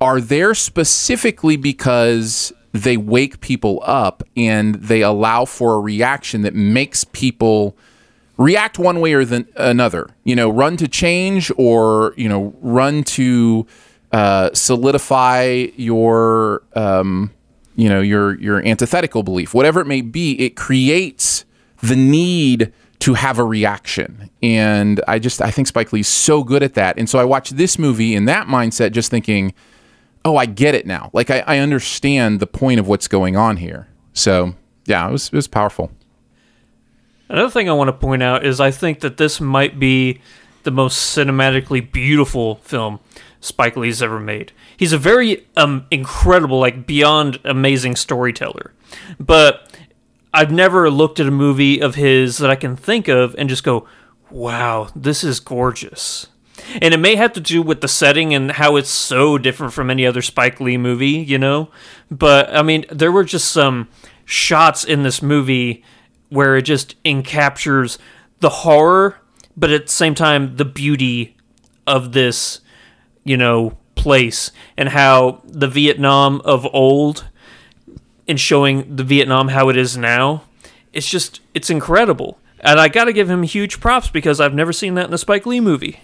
[0.00, 6.54] are there specifically because they wake people up and they allow for a reaction that
[6.54, 7.76] makes people
[8.36, 10.10] react one way or the, another.
[10.22, 13.66] You know, run to change or you know run to
[14.12, 17.32] uh, solidify your um,
[17.76, 20.38] you know your your antithetical belief, whatever it may be.
[20.40, 21.44] It creates
[21.82, 24.30] the need to have a reaction.
[24.42, 26.98] And I just I think Spike Lee's so good at that.
[26.98, 29.54] And so I watched this movie in that mindset, just thinking,
[30.24, 31.10] oh, I get it now.
[31.12, 33.88] Like I, I understand the point of what's going on here.
[34.12, 34.54] So
[34.86, 35.90] yeah, it was it was powerful.
[37.28, 40.20] Another thing I want to point out is I think that this might be
[40.64, 43.00] the most cinematically beautiful film
[43.42, 44.52] Spike Lee's ever made.
[44.76, 48.72] He's a very um, incredible, like beyond amazing storyteller.
[49.18, 49.68] But
[50.32, 53.64] I've never looked at a movie of his that I can think of and just
[53.64, 53.86] go,
[54.30, 56.28] wow, this is gorgeous.
[56.80, 59.90] And it may have to do with the setting and how it's so different from
[59.90, 61.68] any other Spike Lee movie, you know?
[62.10, 63.88] But I mean, there were just some
[64.24, 65.82] shots in this movie
[66.28, 67.98] where it just encaptures
[68.38, 69.18] the horror,
[69.56, 71.36] but at the same time, the beauty
[71.86, 72.60] of this,
[73.24, 77.26] you know, place and how the Vietnam of old
[78.26, 80.44] and showing the Vietnam how it is now.
[80.92, 82.38] It's just, it's incredible.
[82.60, 85.18] And I got to give him huge props because I've never seen that in a
[85.18, 86.00] Spike Lee movie.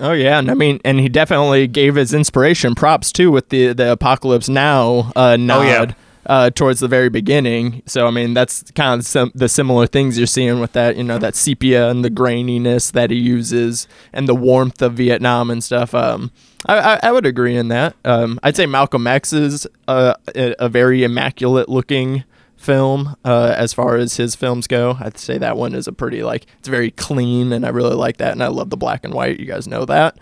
[0.00, 3.74] Oh yeah, and I mean, and he definitely gave his inspiration props too with the
[3.74, 5.94] the Apocalypse Now uh, nod yeah.
[6.30, 7.82] Uh, towards the very beginning.
[7.86, 11.02] So I mean, that's kind of some, the similar things you're seeing with that, you
[11.02, 15.62] know, that sepia and the graininess that he uses and the warmth of Vietnam and
[15.62, 15.92] stuff.
[15.92, 16.30] Um,
[16.66, 17.96] I, I, I would agree in that.
[18.04, 22.22] Um, I'd say Malcolm X is uh, a, a very immaculate looking
[22.56, 24.98] film uh, as far as his films go.
[25.00, 28.18] I'd say that one is a pretty like it's very clean, and I really like
[28.18, 29.40] that, and I love the black and white.
[29.40, 30.16] You guys know that.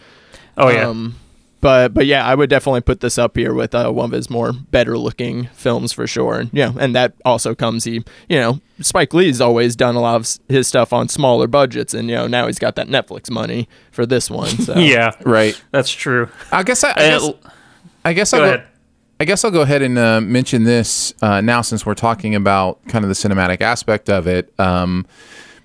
[0.56, 0.88] Oh, yeah.
[0.88, 1.16] Um,
[1.60, 4.30] but but yeah, I would definitely put this up here with uh, one of his
[4.30, 6.36] more better looking films for sure.
[6.40, 10.16] And yeah, and that also comes he you know Spike Lee's always done a lot
[10.16, 13.68] of his stuff on smaller budgets, and you know now he's got that Netflix money
[13.90, 14.48] for this one.
[14.50, 15.60] So yeah, Right.
[15.72, 16.28] that's true.
[16.52, 17.28] I guess I, I guess,
[18.04, 18.64] I guess go I'll ahead.
[19.20, 22.78] I guess I'll go ahead and uh, mention this uh, now since we're talking about
[22.86, 24.52] kind of the cinematic aspect of it.
[24.60, 25.06] Um,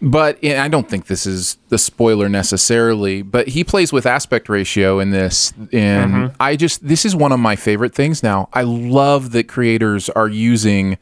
[0.04, 4.50] but and I don't think this is the spoiler necessarily, but he plays with aspect
[4.50, 5.54] ratio in this.
[5.72, 8.50] And I just, this is one of my favorite things now.
[8.54, 10.98] I love that creators are using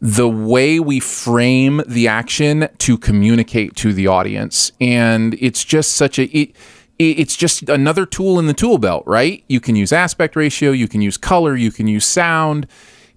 [0.00, 6.18] the way we frame the action to communicate to the audience and it's just such
[6.18, 6.54] a it-
[6.98, 10.86] it's just another tool in the tool belt right you can use aspect ratio you
[10.88, 12.66] can use color you can use sound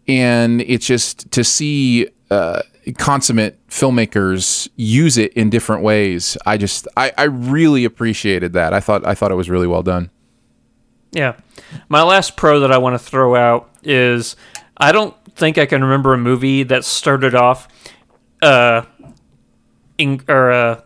[0.07, 2.61] and it's just to see uh,
[2.93, 8.79] consummate filmmakers use it in different ways i just I, I really appreciated that i
[8.79, 10.09] thought i thought it was really well done
[11.11, 11.35] Yeah.
[11.89, 14.35] My last pro that I want to throw out is
[14.75, 17.67] I don't think I can remember a movie that started off
[18.41, 18.83] uh
[19.97, 20.81] in or uh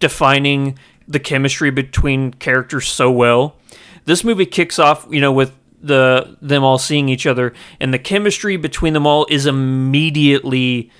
[0.00, 3.56] defining the chemistry between characters so well.
[4.04, 7.98] This movie kicks off, you know, with the them all seeing each other and the
[7.98, 10.90] chemistry between them all is immediately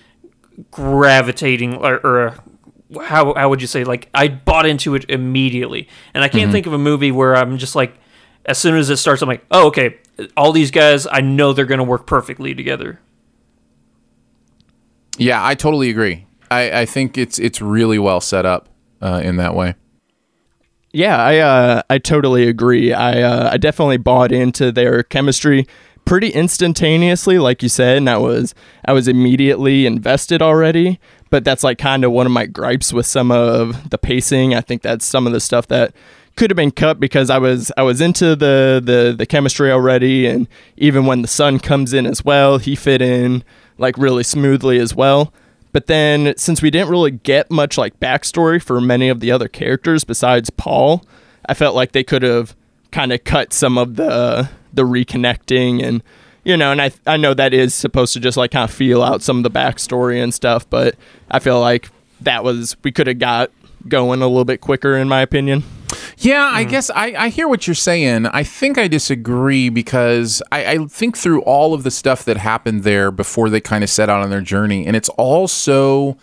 [0.70, 5.88] gravitating or, or uh, how how would you say like I bought into it immediately.
[6.12, 7.94] And I can't think of a movie where I'm just like
[8.46, 9.98] as soon as it starts I'm like, "Oh, okay,
[10.36, 13.00] all these guys, I know they're going to work perfectly together."
[15.16, 18.68] yeah i totally agree i, I think it's it's really well set up
[19.00, 19.74] uh, in that way
[20.92, 22.92] Yeah, I uh, I totally agree.
[22.92, 25.66] I uh, I definitely bought into their chemistry
[26.05, 30.98] pretty instantaneously, like you said, and I was I was immediately invested already.
[31.31, 34.55] But that's like kind of one of my gripes with some of the pacing.
[34.55, 35.92] I think that's some of the stuff that
[36.37, 40.27] could have been cut because I was I was into the the the chemistry already,
[40.27, 43.44] and even when the son comes in as well, he fit in
[43.79, 45.33] like really smoothly as well.
[45.73, 49.48] But then since we didn't really get much like backstory for many of the other
[49.48, 51.05] characters besides Paul,
[51.46, 52.55] I felt like they could have
[52.92, 56.02] kind of cut some of the the reconnecting and
[56.44, 59.02] you know, and I I know that is supposed to just like kind of feel
[59.02, 60.94] out some of the backstory and stuff, but
[61.31, 61.88] I feel like
[62.20, 63.50] that was we could have got
[63.88, 65.62] going a little bit quicker in my opinion.
[66.18, 66.70] Yeah, I mm.
[66.70, 68.27] guess I, I hear what you're saying.
[68.27, 72.83] I think I disagree because I, I think through all of the stuff that happened
[72.83, 76.16] there before they kind of set out on their journey, and it's all so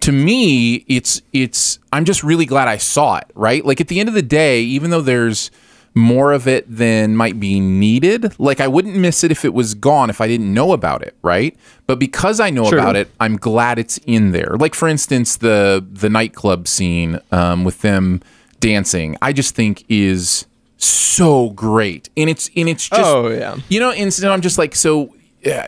[0.00, 3.64] to me, it's it's I'm just really glad I saw it, right?
[3.64, 5.50] Like at the end of the day, even though there's
[5.96, 8.38] more of it than might be needed.
[8.38, 11.16] Like I wouldn't miss it if it was gone if I didn't know about it,
[11.22, 11.56] right?
[11.86, 12.78] But because I know Sure.
[12.78, 14.56] about it, I'm glad it's in there.
[14.58, 18.20] Like for instance, the the nightclub scene um, with them
[18.60, 20.44] dancing, I just think is
[20.76, 23.56] so great, and it's and it's just Oh, yeah.
[23.70, 25.12] you know, and so I'm just like so.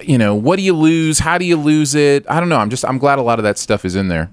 [0.03, 1.21] You know, what do you lose?
[1.21, 2.27] How do you lose it?
[2.29, 2.57] I don't know.
[2.59, 4.29] I'm just I'm glad a lot of that stuff is in there.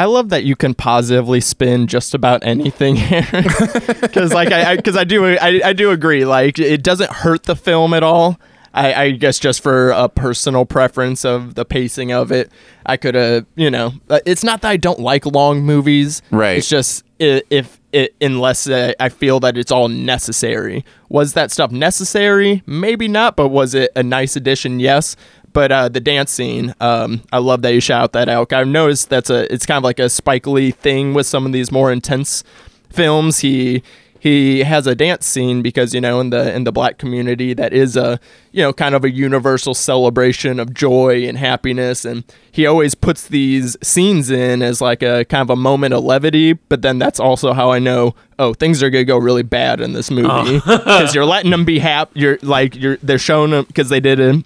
[0.00, 3.26] I love that you can positively spin just about anything here,
[4.00, 6.24] because like I because I, do I, I do agree.
[6.24, 8.40] Like it doesn't hurt the film at all.
[8.72, 12.50] I, I guess just for a personal preference of the pacing of it,
[12.86, 13.92] I could have you know.
[14.24, 16.22] It's not that I don't like long movies.
[16.30, 16.56] Right.
[16.56, 20.84] It's just i- if it unless uh, I feel that it's all necessary.
[21.08, 22.62] Was that stuff necessary?
[22.64, 23.34] Maybe not.
[23.36, 24.78] But was it a nice addition?
[24.80, 25.16] Yes.
[25.52, 28.52] But uh, the dance scene, um, I love that you shout that out.
[28.52, 31.52] I've noticed that's a it's kind of like a Spike Lee thing with some of
[31.52, 32.44] these more intense
[32.90, 33.40] films.
[33.40, 33.82] He
[34.20, 37.72] he has a dance scene because you know in the in the black community that
[37.72, 38.20] is a
[38.52, 42.22] you know kind of a universal celebration of joy and happiness and
[42.52, 46.52] he always puts these scenes in as like a kind of a moment of levity
[46.52, 49.80] but then that's also how i know oh things are going to go really bad
[49.80, 53.64] in this movie because you're letting them be happy you're like you're they're showing them
[53.64, 54.44] because they did it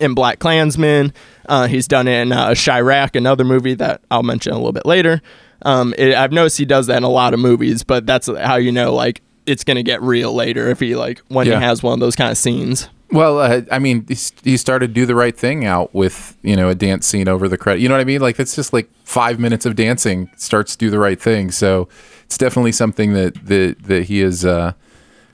[0.00, 1.12] in BlacKkKlansman.
[1.48, 4.86] Uh, he's done it in uh, Chi-Raq, another movie that I'll mention a little bit
[4.86, 5.20] later.
[5.62, 8.56] Um, it, I've noticed he does that in a lot of movies, but that's how
[8.56, 11.58] you know like it's gonna get real later if he like when Yeah.
[11.58, 12.88] he has one of those kind of scenes.
[13.12, 14.06] Well, uh, I mean,
[14.44, 17.58] he started do the right thing out with you know a dance scene over the
[17.58, 17.80] credit.
[17.82, 18.20] You know what I mean?
[18.20, 21.50] Like it's just like five minutes of dancing starts do the right thing.
[21.50, 21.88] So
[22.24, 24.72] it's definitely something that that that he is uh,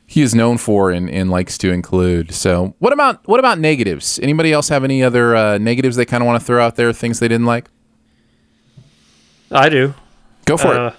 [0.07, 2.33] he is known for and, and likes to include.
[2.33, 4.19] So what about what about negatives?
[4.23, 6.93] Anybody else have any other uh, negatives they kind of want to throw out there?
[6.93, 7.69] Things they didn't like?
[9.51, 9.95] I do.
[10.45, 10.95] Go for Uh, it.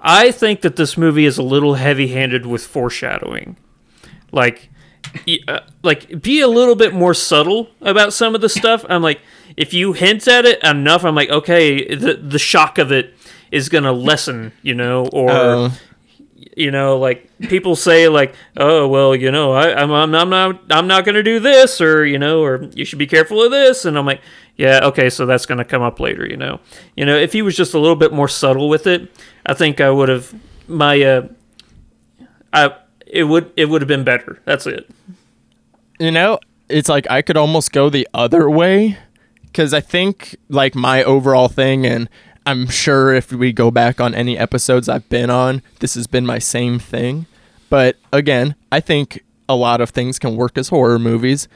[0.00, 3.56] I think that this movie is a little heavy-handed with foreshadowing.
[4.30, 4.68] Like,
[5.48, 8.84] uh, like be a little bit more subtle about some of the stuff.
[8.88, 9.20] I'm like,
[9.56, 13.14] if you hint at it enough, I'm like, okay, the the shock of it
[13.50, 15.70] is gonna lessen, you know, or Uh,
[16.56, 20.60] you know, like people say, like, oh well, you know, I, I'm, I'm I'm not
[20.70, 23.84] I'm not gonna do this, or you know, or you should be careful of this,
[23.84, 24.22] and I'm like,
[24.56, 26.58] yeah, okay, so that's gonna come up later, you know,
[26.96, 29.10] you know, if he was just a little bit more subtle with it,
[29.44, 30.34] I think I would have
[30.66, 31.28] my uh,
[32.52, 32.74] I
[33.06, 34.40] it would it would have been better.
[34.46, 34.90] That's it.
[36.00, 38.96] you know, it's like I could almost go the other way
[39.44, 42.08] because I think like my overall thing, and
[42.46, 46.24] I'm sure if we go back on any episodes I've been on, this has been
[46.24, 47.26] my same thing.
[47.68, 51.48] But again, I think a lot of things can work as horror movies.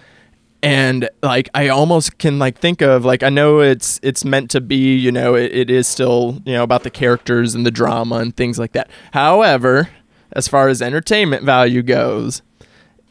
[0.62, 4.60] And like I almost can like think of like I know it's it's meant to
[4.60, 8.16] be you know it, it is still you know about the characters and the drama
[8.16, 8.90] and things like that.
[9.12, 9.88] However,
[10.32, 12.42] as far as entertainment value goes,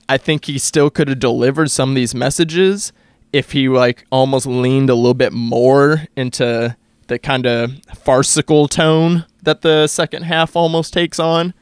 [0.08, 2.92] I think he still could have delivered some of these messages
[3.34, 6.76] if he like almost leaned a little bit more into
[7.10, 11.54] the kind of farcical tone that the second half almost takes on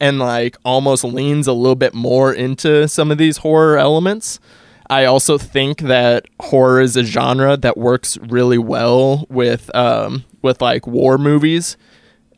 [0.00, 4.40] and like almost leans a little bit more into some of these horror elements.
[4.88, 10.60] I also think that horror is a genre that works really well with um, with
[10.60, 11.76] like war movies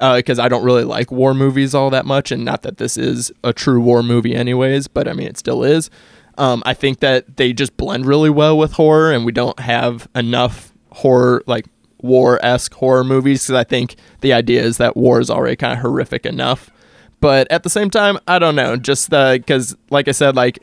[0.00, 3.30] because I don't really like war movies all that much, and not that this is
[3.44, 4.88] a true war movie, anyways.
[4.88, 5.90] But I mean, it still is.
[6.38, 10.09] Um, I think that they just blend really well with horror, and we don't have
[10.14, 11.66] enough horror like
[12.01, 15.72] war esque horror movies because I think the idea is that war is already kind
[15.72, 16.70] of horrific enough.
[17.20, 18.76] But at the same time, I don't know.
[18.76, 20.61] Just because, like I said, like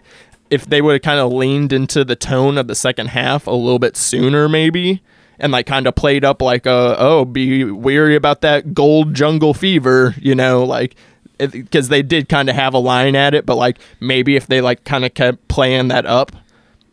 [0.50, 3.52] if they would have kind of leaned into the tone of the second half a
[3.52, 5.02] little bit sooner, maybe,
[5.40, 9.54] and like kind of played up like, uh, oh, be weary about that gold jungle
[9.54, 10.96] fever, you know, like
[11.38, 14.62] because they did kind of have a line at it, but like maybe if they
[14.62, 16.32] like kind of kept playing that up,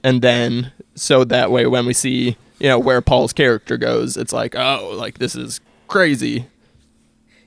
[0.03, 4.33] and then so that way when we see you know where Paul's character goes, it's
[4.33, 6.47] like, oh, like this is crazy.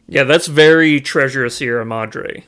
[0.07, 2.43] Yeah, that's very Treasure of Sierra Madre.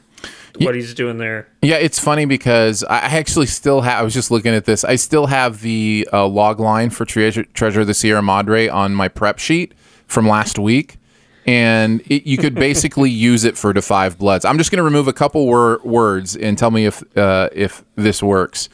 [0.60, 1.48] What he's doing there.
[1.62, 4.00] Yeah, it's funny because I actually still have.
[4.00, 4.84] I was just looking at this.
[4.84, 8.94] I still have the uh, log line for Treasure, Treasure of the Sierra Madre on
[8.94, 9.74] my prep sheet
[10.08, 10.98] from last week,
[11.46, 14.46] and it, you could basically use it for the five bloods.
[14.46, 17.86] I'm just going to remove a couple wor- words and tell me if uh, if
[17.96, 18.68] this works.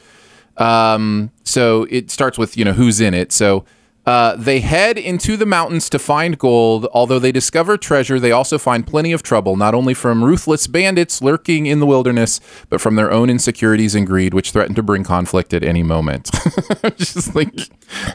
[0.56, 3.30] Um, so it starts with you know who's in it.
[3.30, 3.66] So
[4.06, 6.86] uh, they head into the mountains to find gold.
[6.92, 11.22] Although they discover treasure, they also find plenty of trouble, not only from ruthless bandits
[11.22, 15.04] lurking in the wilderness, but from their own insecurities and greed, which threaten to bring
[15.04, 16.30] conflict at any moment.
[16.96, 17.52] Just like,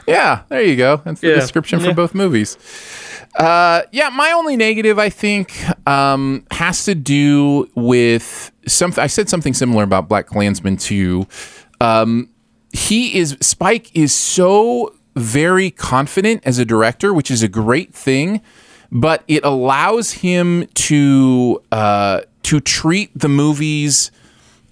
[0.06, 0.98] yeah, there you go.
[1.04, 1.34] That's the Yeah.
[1.34, 2.56] description for both movies.
[3.36, 5.52] Uh, yeah, my only negative, I think,
[5.88, 9.02] um, has to do with something.
[9.02, 11.26] I said something similar about BlacKkKlansman 2.
[11.80, 12.28] Um,
[12.72, 18.40] he is Spike is so very confident as a director, which is a great thing,
[18.90, 24.10] but it allows him to uh, to treat the movies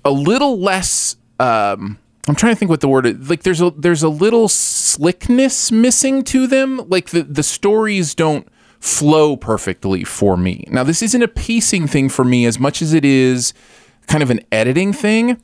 [0.04, 1.16] a little less.
[1.38, 3.30] Um, I'm trying to think what the word is.
[3.30, 6.82] Like there's a there's a little slickness missing to them.
[6.88, 8.46] Like the the stories don't
[8.80, 10.64] flow perfectly for me.
[10.68, 13.52] Now this isn't a pacing thing for me as much as it is
[14.06, 15.40] kind of an editing thing.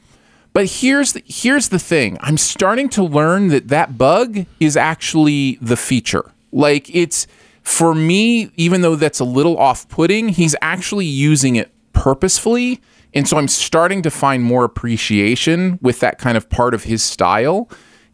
[0.54, 2.16] But here's the, here's the thing.
[2.20, 6.30] I'm starting to learn that that bug is actually the feature.
[6.52, 7.26] Like it's
[7.62, 12.80] for me, even though that's a little off-putting, he's actually using it purposefully,
[13.12, 17.02] and so I'm starting to find more appreciation with that kind of part of his
[17.02, 17.68] style.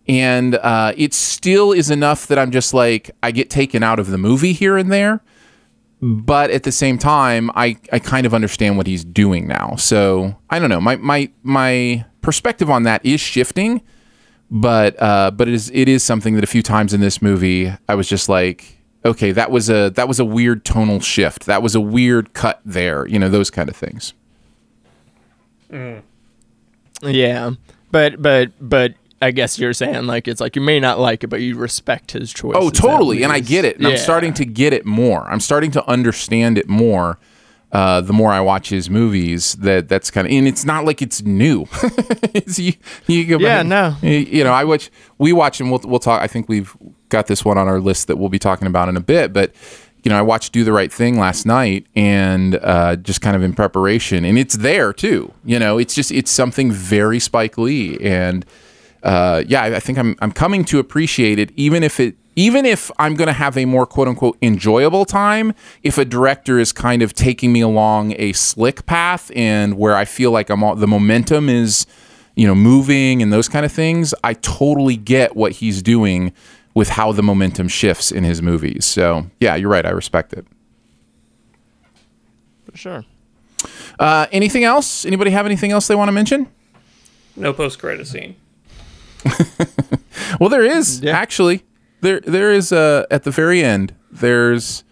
[0.09, 4.09] And uh, it still is enough that I'm just like I get taken out of
[4.09, 5.23] the movie here and there
[6.03, 9.77] but at the same time, I, I kind of understand what he's doing now.
[9.77, 10.81] So I don't know.
[10.81, 13.83] My my my perspective on that is shifting,
[14.51, 17.73] but uh, but it is it is something that a few times in this movie
[17.89, 21.47] I was just like, okay, that was a that was a weird tonal shift.
[21.47, 23.07] That was a weird cut there.
[23.07, 24.15] You know those kind of things.
[27.03, 27.53] Yeah,
[27.91, 31.29] but but but I guess you're saying like it's like you may not like it,
[31.29, 32.57] but you respect his choice.
[32.57, 33.23] Oh, totally.
[33.23, 33.77] And I get it.
[33.77, 35.31] And I'm starting to get it more.
[35.31, 37.19] I'm starting to understand it more.
[37.73, 41.01] Uh, the more I watch his movies, that that's kind of, and it's not like
[41.01, 41.67] it's new.
[42.35, 42.73] it's, you,
[43.07, 43.97] you go Yeah, back- no.
[44.09, 46.21] You, you know, I watch, we watch, and we'll we'll talk.
[46.21, 46.77] I think we've
[47.11, 49.33] got this one on our list that we'll be talking about in a bit.
[49.33, 49.55] But
[50.03, 53.43] you know, I watched Do the Right Thing last night, and uh, just kind of
[53.43, 55.33] in preparation, and it's there too.
[55.45, 58.45] You know, it's just it's something very Spike Lee, and
[59.05, 62.65] uh, yeah, I I think I'm I'm coming to appreciate it, even if it even
[62.65, 65.53] if I'm going to have a more quote unquote enjoyable time.
[65.83, 70.05] If a director is kind of taking me along a slick path and where I
[70.05, 71.87] feel like I'm all, the momentum is,
[72.37, 76.33] you know, moving and those kind of things, I totally get what he's doing
[76.75, 78.85] with how the momentum shifts in his movies.
[78.85, 79.85] So yeah, you're right.
[79.85, 80.47] I respect it.
[82.71, 83.05] For sure.
[83.99, 85.05] Uh, anything else?
[85.05, 86.49] Anybody have anything else they want to mention?
[87.37, 88.37] No post credit scene.
[90.39, 91.65] Well, there is actually.
[92.01, 93.95] There, there is uh, at the very end.
[94.11, 94.85] There's,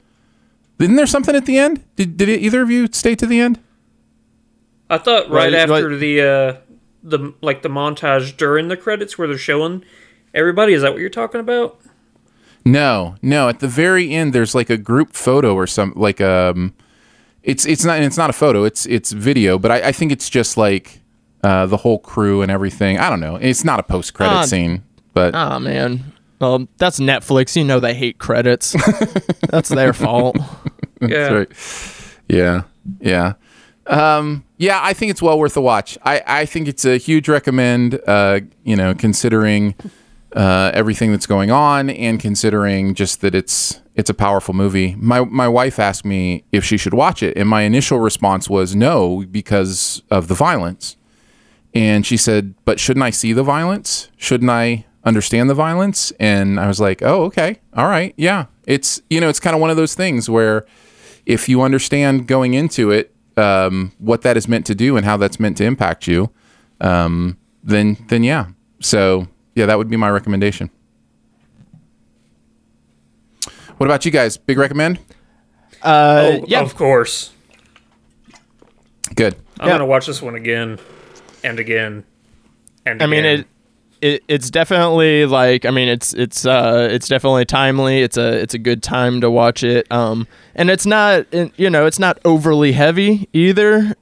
[0.79, 1.85] isn't there something at the end?
[1.97, 3.59] Did, did either of you stay to the end?
[4.91, 5.99] I thought right Right, after right.
[5.99, 6.57] the uh
[7.03, 9.85] the like the montage during the credits where they're showing
[10.35, 10.73] everybody.
[10.73, 11.79] Is that what you're talking about?
[12.65, 13.49] No, no.
[13.49, 16.75] At the very end, there's like a group photo or some like um,
[17.43, 18.65] it's it's not it's not a photo.
[18.65, 21.01] It's it's video, but I, I think it's just like
[21.45, 22.99] uh, the whole crew and everything.
[22.99, 23.37] I don't know.
[23.37, 24.45] It's not a post credit Ah.
[24.47, 24.83] scene,
[25.13, 26.13] but Oh man.
[26.41, 27.57] Well, that's Netflix.
[27.57, 28.73] You know they hate credits.
[29.49, 30.37] that's their fault.
[31.01, 31.09] Yeah.
[31.09, 32.17] That's right.
[32.29, 32.63] Yeah.
[33.01, 33.35] Yeah.
[33.89, 35.97] Um, yeah, I think it's well worth a watch.
[36.05, 39.75] I, I think it's a huge recommend, uh, you know, considering
[40.35, 44.95] uh, everything that's going on and considering just that it's it's a powerful movie.
[44.97, 48.77] My my wife asked me if she should watch it, and my initial response was
[48.77, 50.97] no because of the violence.
[51.75, 54.11] And she said, "But shouldn't I see the violence?
[54.17, 59.01] Shouldn't I understand the violence?" And I was like, "Oh, okay, all right, yeah." It's
[59.11, 60.67] you know, it's kind of one of those things where
[61.27, 65.17] if you understand going into it um, what that is meant to do and how
[65.17, 66.31] that's meant to impact you,
[66.81, 68.47] um, then then yeah.
[68.81, 70.71] So yeah, that would be my recommendation.
[73.79, 74.37] What about you guys?
[74.37, 74.99] Big recommend?
[75.83, 76.61] Uh, oh, yeah.
[76.61, 77.31] of course.
[79.15, 79.37] Good.
[79.61, 79.75] I'm Yeah.
[79.75, 80.79] gonna watch this one again
[81.45, 82.05] and again
[82.85, 83.47] and I mean it,
[84.01, 88.03] it it's definitely like I mean it's it's uh it's definitely timely.
[88.03, 89.91] It's a it's a good time to watch it.
[89.91, 93.95] Um and it's not you know, it's not overly heavy either.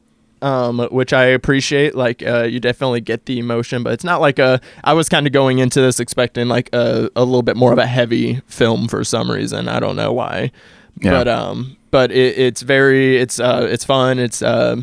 [0.42, 1.94] Um, which I appreciate.
[1.94, 4.60] Like, uh, you definitely get the emotion, but it's not like a.
[4.84, 7.78] I was kind of going into this expecting like a, a little bit more of
[7.78, 9.66] a heavy film for some reason.
[9.66, 10.52] I don't know why,
[11.00, 11.12] Yeah.
[11.12, 14.18] But um, but it, it's very it's uh it's fun.
[14.18, 14.76] It's uh,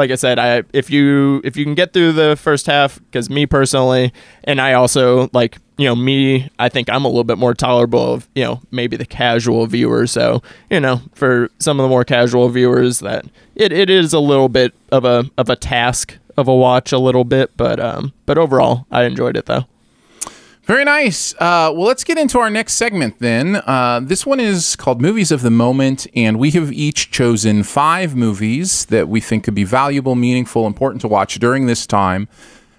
[0.00, 3.28] like I said, I if you if you can get through the first half, because
[3.28, 4.12] me personally,
[4.44, 8.14] and I also like you know me, I think I'm a little bit more tolerable
[8.14, 10.06] of you know maybe the casual viewer.
[10.06, 14.20] So you know for some of the more casual viewers, that it, it is a
[14.20, 18.14] little bit of a of a task of a watch a little bit, but um,
[18.24, 19.66] but overall, I enjoyed it though.
[20.70, 21.34] Very nice.
[21.34, 23.56] Uh, well, let's get into our next segment then.
[23.56, 28.14] Uh, this one is called Movies of the Moment, and we have each chosen five
[28.14, 32.28] movies that we think could be valuable, meaningful, important to watch during this time.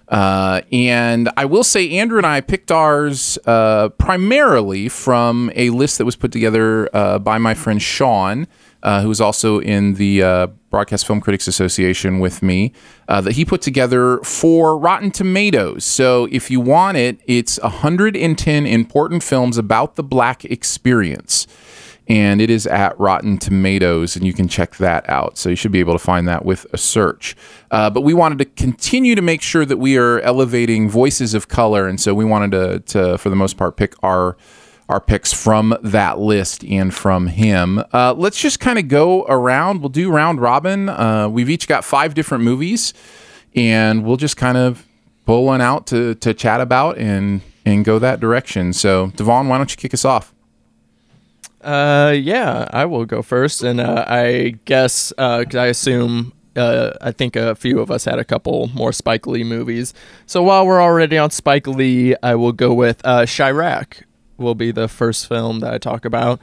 [0.08, 5.98] Uh, and I will say, Andrew and I picked ours uh, primarily from a list
[5.98, 8.48] that was put together uh, by my friend Sean,
[8.84, 12.72] uh, who is also in the Broadcast Film Critics Association with me,
[13.08, 15.84] uh, that he put together for Rotten Tomatoes.
[15.86, 21.46] So if you want it, it's 110 important films about the black experience.
[22.08, 25.38] And it is at Rotten Tomatoes, and you can check that out.
[25.38, 27.36] So you should be able to find that with a search.
[27.70, 31.48] Uh, but we wanted to continue to make sure that we are elevating voices of
[31.48, 34.36] color, and so we wanted to, to for the most part, pick our
[34.92, 37.82] our picks from that list and from him.
[37.94, 39.80] Uh, let's just kind of go around.
[39.80, 40.90] We'll do round robin.
[40.90, 42.94] Uh, we've each got five different movies,
[43.56, 44.86] and we'll just kind of
[45.26, 48.74] pull one out to, to chat about and and go that direction.
[48.74, 50.34] So, Devon, why don't you kick us off?
[51.62, 57.12] Uh, yeah, I will go first, and uh, I guess because I assume uh, I
[57.12, 59.94] think a few of us had a couple more Spike Lee movies.
[60.26, 64.04] So while we're already on Spike Lee, I will go with uh, Chi-Raq.
[64.42, 66.40] Will be the first film that I talk about.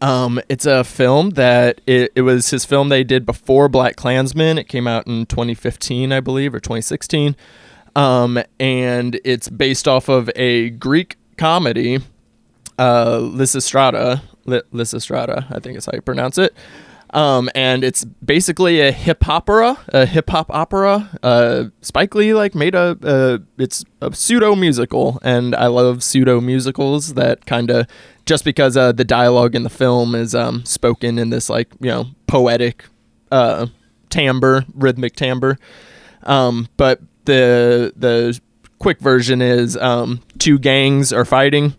[0.00, 4.58] Um, it's a film that it, it was his film they did before BlacKkKlansman.
[4.58, 7.36] It came out in 2015, I believe, or 2016.
[7.96, 12.00] Um, and it's based off of a Greek comedy,
[12.78, 14.22] uh, Lysistrata.
[14.46, 16.54] Lysistrata, I think is how you pronounce it.
[17.14, 21.08] Um, and it's basically a hip opera, a hip hop opera.
[21.22, 26.40] Uh, Spike Lee like made a, uh, it's a pseudo musical, and I love pseudo
[26.40, 27.86] musicals that kind of
[28.26, 31.88] just because uh, the dialogue in the film is um, spoken in this like you
[31.88, 32.84] know poetic
[33.30, 33.66] uh,
[34.10, 35.56] timbre, rhythmic timbre.
[36.24, 38.40] Um, but the the
[38.80, 41.76] quick version is um, two gangs are fighting.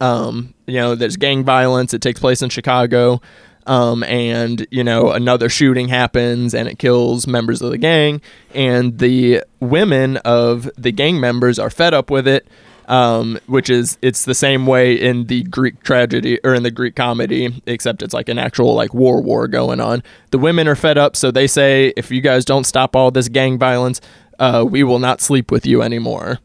[0.00, 1.94] Um, you know, there's gang violence.
[1.94, 3.20] It takes place in Chicago.
[3.66, 8.20] Um, and you know another shooting happens and it kills members of the gang.
[8.54, 12.46] And the women of the gang members are fed up with it
[12.88, 16.94] um, which is it's the same way in the greek tragedy or in the greek
[16.94, 20.02] comedy except it's like an actual like war war going on.
[20.30, 23.28] The women are fed up so they say if you guys don't stop all this
[23.28, 24.00] gang violence
[24.38, 26.38] uh, we will not sleep with you anymore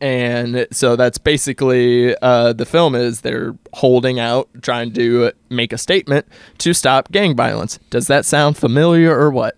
[0.00, 5.78] and so that's basically uh, the film is they're holding out trying to make a
[5.78, 6.26] statement
[6.58, 7.78] to stop gang violence.
[7.90, 9.56] Does that sound familiar or what?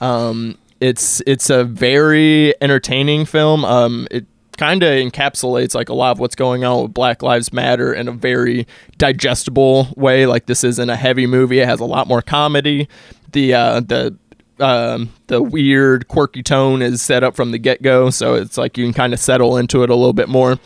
[0.00, 3.64] Um, it's it's a very entertaining film.
[3.64, 4.26] Um, it
[4.56, 8.08] kind of encapsulates like a lot of what's going on with black lives matter in
[8.08, 8.66] a very
[8.98, 10.26] digestible way.
[10.26, 11.60] Like this isn't a heavy movie.
[11.60, 12.88] It has a lot more comedy.
[13.32, 14.16] The uh, the
[14.60, 18.76] um, the weird, quirky tone is set up from the get go, so it's like
[18.78, 20.58] you can kind of settle into it a little bit more.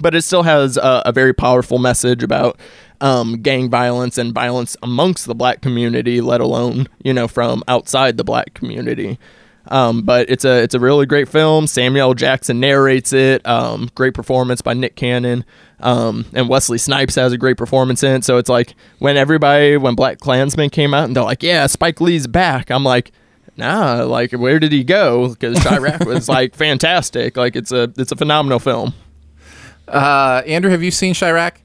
[0.00, 2.58] But it still has a, a very powerful message about
[3.00, 8.16] um, gang violence and violence amongst the black community, let alone you know from outside
[8.16, 9.18] the black community.
[9.68, 11.66] Um, but it's a it's a really great film.
[11.66, 13.46] Samuel Jackson narrates it.
[13.46, 15.44] Um, great performance by Nick Cannon.
[15.80, 18.24] Um, and Wesley Snipes has a great performance in it.
[18.24, 22.26] So it's like when everybody when BlacKkKlansman came out and they're like, yeah, Spike Lee's
[22.26, 22.70] back.
[22.70, 23.12] I'm like,
[23.56, 25.28] nah, like where did he go?
[25.30, 27.36] Because Chi-Raq was like fantastic.
[27.36, 28.94] Like it's a it's a phenomenal film.
[29.88, 31.56] Uh, Andrew, have you seen Chi-Raq?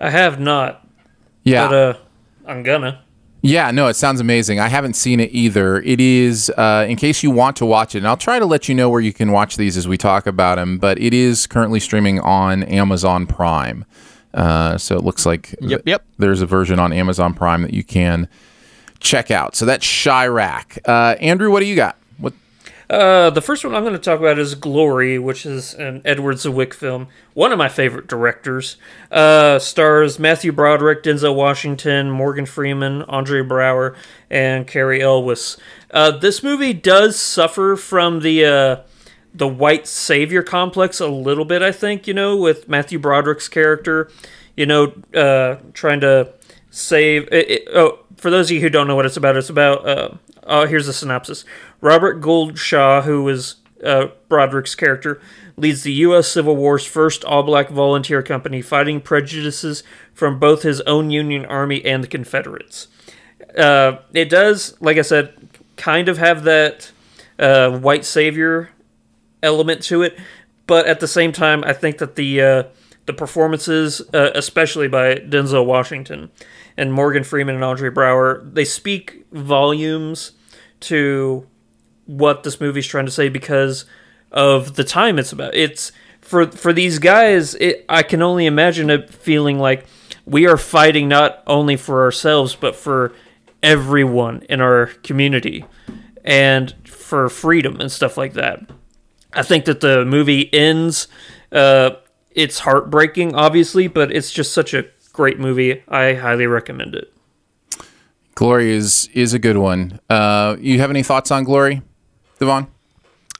[0.00, 0.86] I have not,
[1.44, 1.68] Yeah.
[1.68, 1.98] but uh,
[2.46, 3.00] I'm gonna.
[3.46, 4.58] Yeah, no, it sounds amazing.
[4.58, 5.78] I haven't seen it either.
[5.82, 8.70] It is, uh, in case you want to watch it, and I'll try to let
[8.70, 11.46] you know where you can watch these as we talk about them, but it is
[11.46, 13.84] currently streaming on Amazon Prime.
[14.32, 16.04] Uh, so it looks like Yep, th- yep.
[16.18, 18.28] there's a version on Amazon Prime that you can
[19.04, 19.54] check out.
[19.54, 20.78] So that's Chi-Raq.
[20.86, 21.96] Uh, Andrew, what do you got?
[22.18, 22.32] What?
[22.90, 26.36] Uh, the first one I'm going to talk about is Glory, which is an Edward
[26.36, 27.08] Zwick film.
[27.34, 28.76] One of my favorite directors.
[29.10, 33.94] Uh, stars Matthew Broderick, Denzel Washington, Morgan Freeman, Andre Braugher,
[34.30, 35.56] and Cary Elwes.
[35.90, 38.76] Uh, this movie does suffer from the uh,
[39.34, 41.62] the white savior complex a little bit.
[41.62, 44.10] I think you know with Matthew Broderick's character,
[44.56, 46.32] you know, uh, trying to
[46.70, 47.28] save.
[47.32, 49.86] It, it- oh, for those of you who don't know what it's about, it's about.
[49.86, 50.08] Uh,
[50.44, 51.44] oh, here's the synopsis:
[51.82, 55.20] Robert Gould Shaw, who was uh, Broderick's character,
[55.58, 56.26] leads the U.S.
[56.26, 59.82] Civil War's first all black volunteer company, fighting prejudices
[60.14, 62.88] from both his own Union Army and the Confederates.
[63.58, 65.34] Uh, it does, like I said,
[65.76, 66.92] kind of have that
[67.38, 68.70] uh, white savior
[69.42, 70.18] element to it,
[70.66, 72.62] but at the same time, I think that the uh,
[73.04, 76.30] the performances, uh, especially by Denzel Washington
[76.76, 80.32] and Morgan Freeman and Andre Braugher, they speak volumes
[80.80, 81.46] to
[82.06, 83.84] what this movie's trying to say because
[84.32, 85.54] of the time it's about.
[85.54, 87.54] It's for for these guys.
[87.54, 89.86] It, I can only imagine it feeling like
[90.26, 93.12] we are fighting not only for ourselves but for
[93.62, 95.64] everyone in our community
[96.24, 98.60] and for freedom and stuff like that.
[99.32, 101.08] I think that the movie ends.
[101.50, 101.92] Uh,
[102.30, 104.84] it's heartbreaking, obviously, but it's just such a
[105.14, 105.82] great movie.
[105.88, 107.10] I highly recommend it.
[108.34, 110.00] Glory is is a good one.
[110.10, 111.80] Uh, you have any thoughts on Glory,
[112.38, 112.66] Devon?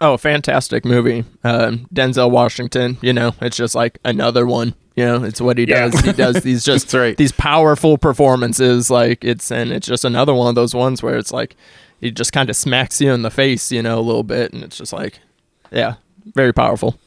[0.00, 1.24] Oh, fantastic movie.
[1.42, 4.74] Um, Denzel Washington, you know, it's just like another one.
[4.96, 5.88] You know, it's what he Yeah.
[5.88, 6.00] does.
[6.00, 7.16] He does these just right.
[7.16, 8.88] these powerful performances.
[8.90, 11.56] Like it's and it's just another one of those ones where it's like
[12.00, 14.62] he just kind of smacks you in the face, you know, a little bit, and
[14.62, 15.18] it's just like,
[15.72, 15.94] yeah,
[16.34, 16.98] very powerful.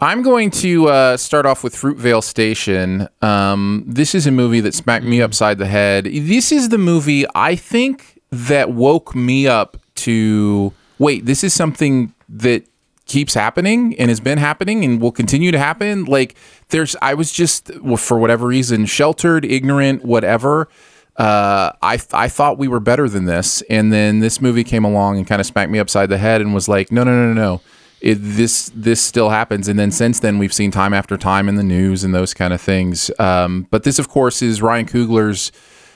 [0.00, 3.08] I'm going to uh, start off with Fruitvale Station.
[3.22, 6.06] Um, this is a movie that smacked me upside the head.
[6.06, 12.12] This is the movie I think that woke me up to wait, this is something
[12.28, 12.66] that
[13.06, 16.06] keeps happening and has been happening and will continue to happen.
[16.06, 16.34] Like,
[16.70, 20.68] there's, I was just, for whatever reason, sheltered, ignorant, whatever.
[21.16, 23.62] Uh, I, I thought we were better than this.
[23.70, 26.52] And then this movie came along and kind of smacked me upside the head and
[26.52, 27.60] was like, no, no, no, no, no
[28.04, 31.54] it, this this still happens and then since then we've seen time after time in
[31.54, 35.50] the news and those kind of things um, but this of course is ryan coogler's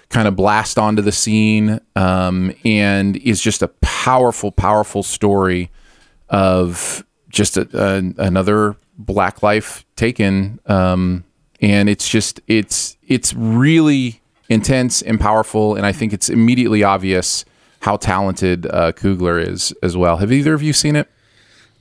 [0.08, 5.70] kind of blast onto the scene um, and is just a powerful powerful story
[6.30, 11.24] of just a, a, another black life taken um,
[11.60, 17.44] and it's just it's it's really intense and powerful and i think it's immediately obvious
[17.80, 20.16] how talented uh, Coogler is as well.
[20.16, 21.08] Have either of you seen it?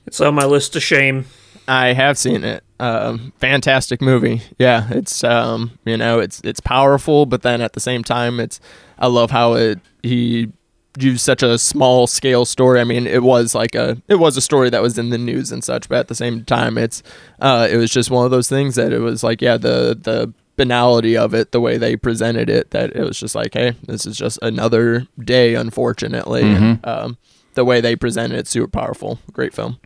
[0.08, 1.26] It's on my list of shame.
[1.68, 2.64] I have seen it.
[2.80, 4.40] Um, fantastic movie.
[4.58, 8.58] Yeah, it's um, you know, it's it's powerful, but then at the same time, it's
[8.98, 10.50] I love how it he
[10.98, 12.80] used such a small scale story.
[12.80, 15.52] I mean, it was like a it was a story that was in the news
[15.52, 17.02] and such, but at the same time, it's
[17.40, 20.32] uh, it was just one of those things that it was like, yeah, the the
[20.56, 24.06] banality of it, the way they presented it, that it was just like, hey, this
[24.06, 26.42] is just another day, unfortunately.
[26.42, 27.18] And, um,
[27.54, 29.78] the way they presented it, super powerful, great film.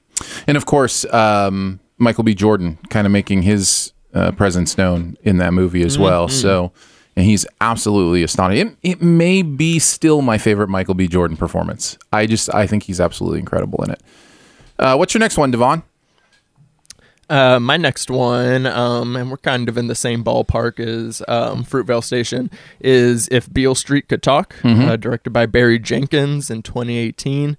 [0.47, 2.35] And of course, um, Michael B.
[2.35, 6.29] Jordan kind of making his uh, presence known in that movie as well.
[6.29, 6.73] So,
[7.16, 8.77] and he's absolutely astonishing.
[8.83, 11.09] It, it may be still my favorite Michael B.
[11.09, 11.99] Jordan performance.
[12.12, 14.03] I just, I think he's absolutely incredible in it.
[14.79, 15.83] Uh, what's your next one, Devon?
[17.31, 21.64] Uh, my next one, um, and we're kind of in the same ballpark as um,
[21.64, 22.51] Fruitvale Station,
[22.81, 24.55] is If Beale Street Could Talk,
[24.91, 27.57] uh, directed by Barry Jenkins in 2018.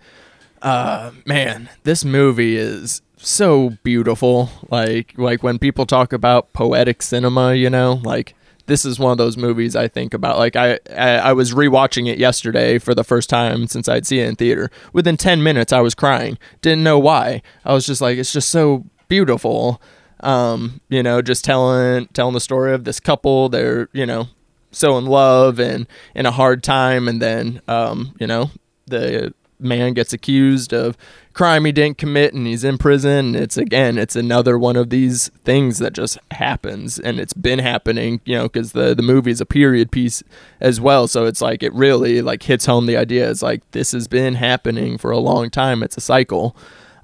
[0.64, 4.50] Uh, man, this movie is so beautiful.
[4.72, 8.34] Like, like when people talk about poetic cinema, you know, like
[8.66, 10.38] this is one of those movies I think about.
[10.38, 14.20] Like I, I, I was rewatching it yesterday for the first time since I'd seen
[14.22, 14.72] it in theater.
[14.94, 16.38] Within 10 minutes, I was crying.
[16.62, 17.42] Didn't know why.
[17.66, 19.82] I was just like, it's just so beautiful.
[20.22, 23.50] Um, you know, just telling telling the story of this couple.
[23.50, 24.30] They're you know
[24.72, 25.86] so in love and
[26.16, 28.50] in a hard time, and then um, you know
[28.88, 29.34] the
[29.64, 30.98] man gets accused of
[31.34, 35.30] crime he didn't commit and he's in prison it's again it's another one of these
[35.44, 39.42] things that just happens and it's been happening you know because the the movie is
[39.42, 40.24] a period piece
[40.60, 43.92] as well so it's like it really like hits home the idea it's like this
[43.92, 46.56] has been happening for a long time it's a cycle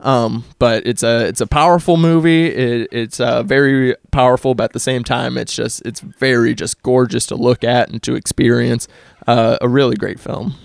[0.02, 2.48] um, but it's a it's a powerful movie.
[2.48, 6.82] It, it's uh, very powerful, but at the same time, it's just it's very just
[6.84, 8.88] gorgeous to look at and to experience.
[9.28, 10.56] Uh, a really great film.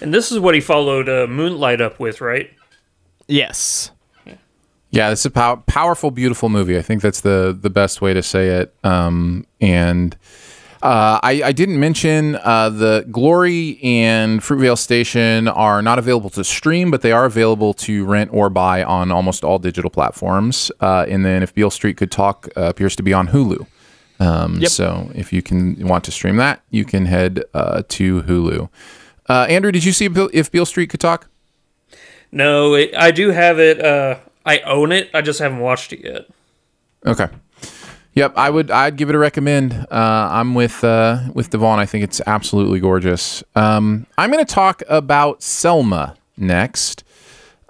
[0.00, 2.50] And this is what he followed uh, Moonlight up with, right?
[3.28, 3.90] Yes.
[4.90, 6.76] Yeah, it's a pow- powerful, beautiful movie.
[6.76, 8.74] I think that's the the best way to say it.
[8.84, 10.14] Um, and
[10.82, 16.44] uh, I, I didn't mention uh, the Glory and Fruitvale Station are not available to
[16.44, 20.70] stream, but they are available to rent or buy on almost all digital platforms.
[20.80, 23.66] Uh, and then, if Beale Street Could Talk uh, appears to be on Hulu.
[24.20, 24.70] Um, Yep.
[24.70, 28.68] So if you can want to stream that, you can head uh, to Hulu.
[29.32, 31.26] Uh, Andrew, did you see if Beale Street Could Talk?
[32.30, 33.82] No, it, I do have it.
[33.82, 35.08] Uh, I own it.
[35.14, 36.26] I just haven't watched it yet.
[37.06, 37.28] Okay.
[38.12, 38.70] Yep, I would.
[38.70, 39.72] I'd give it a recommend.
[39.90, 41.78] Uh, I'm with uh, with Devon.
[41.78, 43.42] I think it's absolutely gorgeous.
[43.54, 47.02] Um, I'm going to talk about Selma next,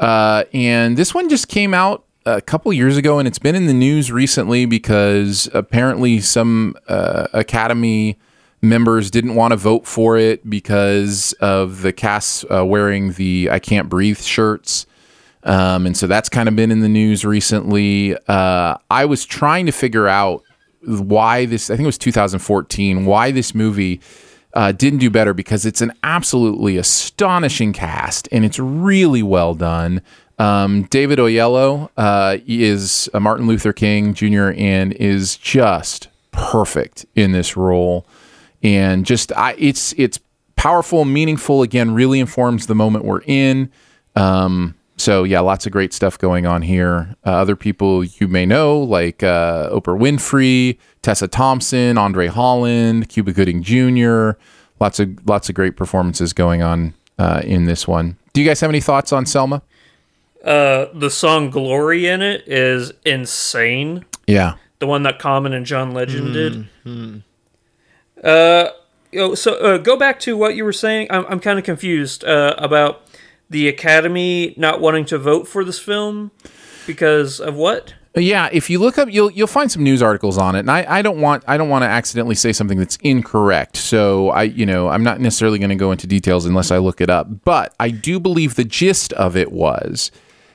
[0.01, 3.67] uh, and this one just came out a couple years ago, and it's been in
[3.67, 8.19] the news recently because apparently some uh, Academy
[8.63, 13.59] members didn't want to vote for it because of the cast uh, wearing the "I
[13.59, 14.87] Can't Breathe" shirts.
[15.45, 18.17] Um, and so that's kind of been in the news recently.
[18.29, 20.45] Uh, I was trying to figure out
[20.85, 24.01] why this, I think it was 2014, why this movie
[24.55, 30.03] uh, didn't do better because it's an absolutely astonishing cast and it's really well done.
[30.39, 34.51] Um, David Oyelowo uh, is Martin Luther King Jr.
[34.57, 38.07] and is just perfect in this role,
[38.63, 40.19] and just I, it's it's
[40.57, 41.63] powerful, meaningful.
[41.63, 43.71] Again, really informs the moment we're in.
[44.15, 47.17] Um, so yeah, lots of great stuff going on here.
[47.27, 53.33] Uh, other people you may know, like uh, Oprah Winfrey, Tessa Thompson, Andre Holland, Cuba
[53.33, 54.39] Gooding Jr.
[54.81, 58.17] Lots of lots of great performances going on uh, in this one.
[58.33, 59.63] Do you guys have any thoughts on Selma?
[60.45, 64.05] Uh, the song "Glory" in it is insane.
[64.27, 67.13] Yeah, the one that Common and John Legend mm-hmm.
[67.13, 67.23] did.
[68.23, 68.71] Uh,
[69.35, 71.09] so uh, go back to what you were saying.
[71.11, 73.03] I'm I'm kind of confused uh, about
[73.51, 76.31] the Academy not wanting to vote for this film
[76.87, 77.95] because of what?
[78.15, 80.99] Yeah, if you look up, you'll you'll find some news articles on it, and I,
[80.99, 83.77] I don't want I don't want to accidentally say something that's incorrect.
[83.77, 87.01] So I you know I'm not necessarily going to go into details unless I look
[87.01, 87.45] it up.
[87.45, 90.11] But I do believe the gist of it was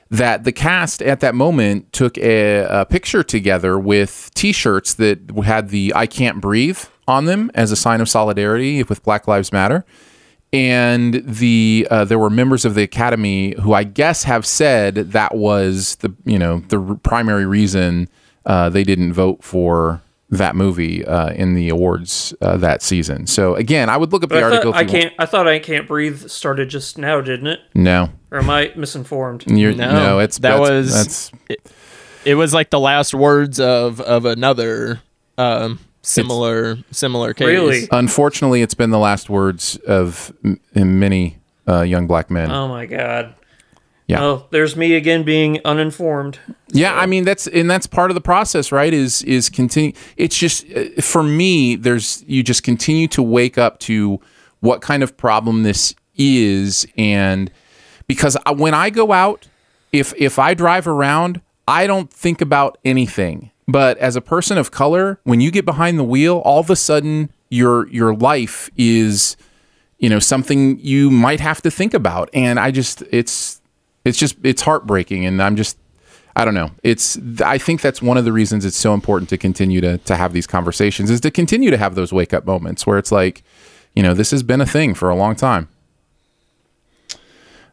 [0.08, 5.70] that the cast at that moment took a, a picture together with T-shirts that had
[5.70, 6.78] the "I can't breathe"
[7.08, 9.84] on them as a sign of solidarity with Black Lives Matter
[10.52, 15.34] and the uh, there were members of the academy who I guess have said that
[15.34, 18.08] was the you know the r- primary reason
[18.46, 20.00] uh, they didn't vote for
[20.30, 23.26] that movie uh, in the awards uh, that season.
[23.26, 24.74] So again, I would look up but the I article.
[24.74, 25.12] I can't.
[25.18, 27.60] I thought I can't breathe started just now, didn't it?
[27.74, 28.10] No.
[28.30, 29.44] Or am I misinformed?
[29.46, 31.72] You're, no, no, it's that that's, was that's it,
[32.24, 35.00] it, was like the last words of of another.
[35.36, 37.46] Um, similar it's, similar case.
[37.46, 37.88] Really?
[37.90, 42.50] Unfortunately, it's been the last words of m- many uh, young black men.
[42.50, 43.34] Oh my god.
[44.06, 44.20] Yeah.
[44.20, 46.38] Well, there's me again being uninformed.
[46.68, 48.92] Yeah, I mean that's and that's part of the process, right?
[48.92, 49.92] Is is continue.
[50.16, 51.76] It's just uh, for me.
[51.76, 54.18] There's you just continue to wake up to
[54.60, 57.50] what kind of problem this is, and
[58.06, 59.46] because when I go out,
[59.92, 63.50] if if I drive around, I don't think about anything.
[63.68, 66.76] But as a person of color, when you get behind the wheel, all of a
[66.76, 69.36] sudden your your life is
[69.98, 73.60] you know something you might have to think about and I just it's
[74.04, 75.78] it's just it's heartbreaking and I'm just
[76.36, 76.70] I don't know.
[76.82, 80.16] It's I think that's one of the reasons it's so important to continue to to
[80.16, 83.42] have these conversations is to continue to have those wake up moments where it's like,
[83.94, 85.68] you know, this has been a thing for a long time.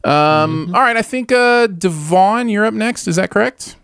[0.03, 0.75] Um, mm-hmm.
[0.75, 3.07] all right, I think uh Devon, you're up next.
[3.07, 3.75] Is that correct?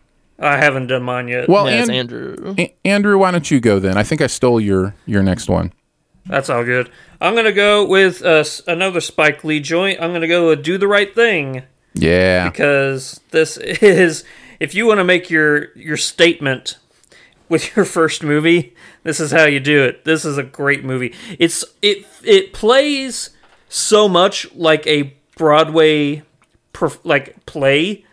[0.41, 1.47] I haven't done mine yet.
[1.47, 2.55] Well, yeah, and, Andrew.
[2.57, 3.97] A- Andrew, why don't you go then?
[3.97, 5.71] I think I stole your your next one.
[6.25, 6.89] That's all good.
[7.19, 10.01] I'm gonna go with uh, another Spike Lee joint.
[10.01, 11.63] I'm gonna go with "Do the Right Thing."
[11.93, 14.23] Yeah, because this is
[14.59, 16.77] if you want to make your your statement
[17.49, 20.05] with your first movie, this is how you do it.
[20.05, 21.13] This is a great movie.
[21.37, 23.29] It's it it plays
[23.69, 26.23] so much like a Broadway
[26.73, 28.05] perf- like play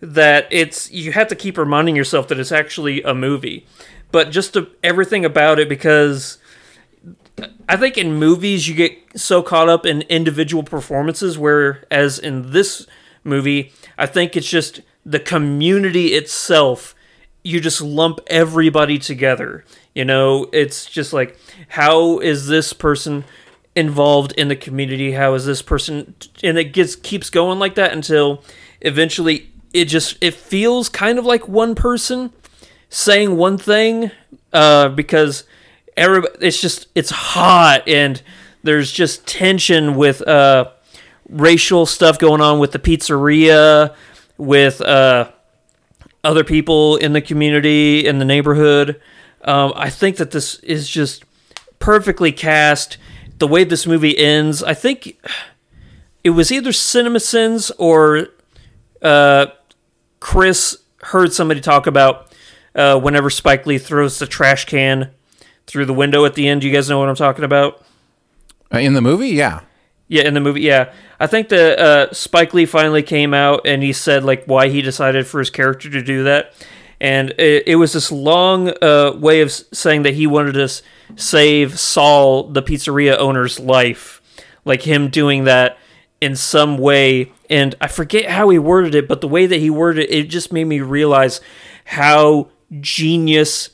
[0.00, 3.66] that it's you have to keep reminding yourself that it's actually a movie.
[4.10, 6.38] But just to, everything about it because
[7.68, 12.86] I think in movies you get so caught up in individual performances whereas in this
[13.24, 16.94] movie I think it's just the community itself
[17.44, 19.64] you just lump everybody together.
[19.94, 21.38] You know, it's just like
[21.68, 23.24] how is this person
[23.74, 25.12] involved in the community?
[25.12, 28.42] How is this person and it gets keeps going like that until
[28.80, 32.32] eventually it just it feels kind of like one person
[32.88, 34.10] saying one thing
[34.52, 35.44] uh, because
[35.96, 38.22] everybody it's just it's hot and
[38.62, 40.70] there's just tension with uh,
[41.28, 43.94] racial stuff going on with the pizzeria
[44.36, 45.30] with uh,
[46.24, 49.00] other people in the community in the neighborhood.
[49.42, 51.24] Um, i think that this is just
[51.78, 52.98] perfectly cast
[53.38, 54.62] the way this movie ends.
[54.62, 55.16] I think
[56.24, 58.28] it was either CinemaSins or
[59.00, 59.46] uh,
[60.20, 62.34] Chris heard somebody talk about
[62.74, 65.10] uh, whenever Spike Lee throws the trash can
[65.66, 66.64] through the window at the end.
[66.64, 67.82] You guys know what I'm talking about?
[68.72, 69.60] Uh, in the movie, yeah.
[70.08, 70.92] Yeah, in the movie, yeah.
[71.20, 74.80] I think that uh, Spike Lee finally came out and he said like why he
[74.80, 76.54] decided for his character to do that,
[77.00, 80.82] and it, it was this long uh, way of saying that he wanted to
[81.16, 84.22] save Sal, the pizzeria owner's life,
[84.64, 85.76] like him doing that
[86.20, 89.70] in some way and I forget how he worded it, but the way that he
[89.70, 91.40] worded it, it just made me realize
[91.84, 92.48] how
[92.80, 93.70] genius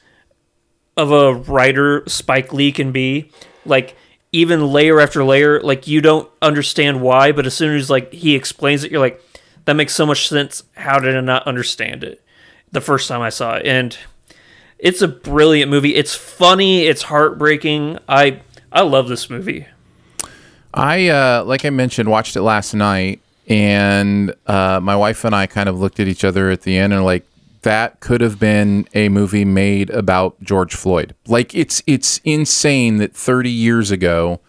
[0.97, 3.31] of a writer Spike Lee can be.
[3.64, 3.97] Like
[4.33, 8.35] even layer after layer, like you don't understand why, but as soon as like he
[8.35, 9.20] explains it, you're like,
[9.64, 10.62] that makes so much sense.
[10.75, 12.22] How did I not understand it
[12.70, 13.66] the first time I saw it?
[13.66, 13.97] And
[14.79, 15.95] it's a brilliant movie.
[15.95, 16.83] It's funny.
[16.83, 17.99] It's heartbreaking.
[18.09, 19.66] I I love this movie.
[20.75, 25.47] I uh, like I mentioned, watched it last night, and uh, my wife and I
[25.47, 27.27] kind of looked at each other at the end and like
[27.63, 31.15] that could have been a movie made about George Floyd.
[31.27, 34.41] Like it's it's insane that 30 years ago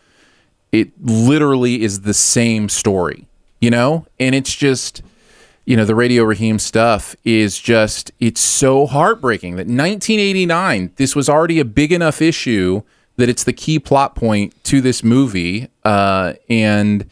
[0.72, 3.28] it literally is the same story,
[3.62, 4.06] you know?
[4.20, 5.02] And it's just
[5.66, 11.28] you know, the Radio Raheem stuff is just it's so heartbreaking that 1989 this was
[11.28, 12.82] already a big enough issue
[13.18, 17.10] that it's the key plot point to this movie uh and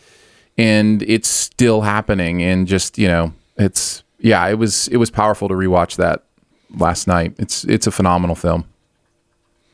[0.57, 5.47] and it's still happening and just, you know, it's yeah, it was it was powerful
[5.47, 6.23] to rewatch that
[6.77, 7.35] last night.
[7.37, 8.65] It's it's a phenomenal film.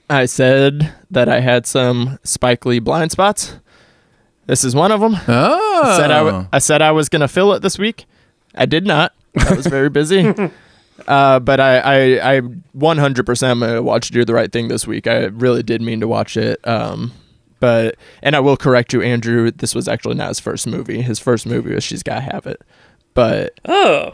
[0.09, 3.55] I said that I had some Spike Lee blind spots.
[4.47, 5.15] This is one of them.
[5.27, 8.05] Oh, I said I, w- I said I was going to fill it this week.
[8.55, 9.13] I did not.
[9.38, 10.25] I was very busy.
[11.07, 12.41] uh, but I, I, I
[12.75, 15.05] 100% watched Do the Right Thing this week.
[15.05, 16.67] I really did mean to watch it.
[16.67, 17.11] Um,
[17.60, 19.51] but and I will correct you, Andrew.
[19.51, 21.01] This was actually not his first movie.
[21.01, 22.62] His first movie was She's Gotta Have It.
[23.14, 24.14] But Oh,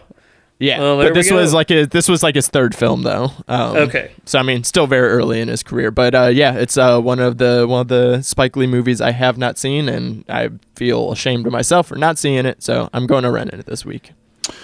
[0.57, 3.29] yeah, Well, but this was like a, this was like his third film though.
[3.47, 4.11] Um, Okay.
[4.25, 7.19] so I mean, still very early in his career, but uh, yeah, it's uh, one
[7.19, 11.11] of the one of the Spike Lee movies I have not seen, and I feel
[11.11, 12.63] ashamed of myself for not seeing it.
[12.63, 14.11] So I'm going to rent it this week.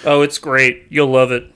[0.06, 0.86] oh, it's great.
[0.90, 1.52] You'll love it.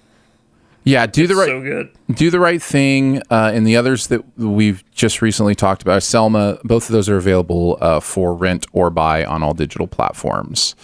[0.86, 1.06] Yeah.
[1.06, 1.90] Do the right So good.
[2.14, 6.58] do the right thing, uh, and the others that we've just recently talked about, Selma.
[6.64, 10.76] Both of those are available uh, for rent or buy on all digital platforms.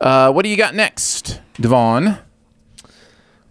[0.00, 2.16] Uh, what do you got next, Devon?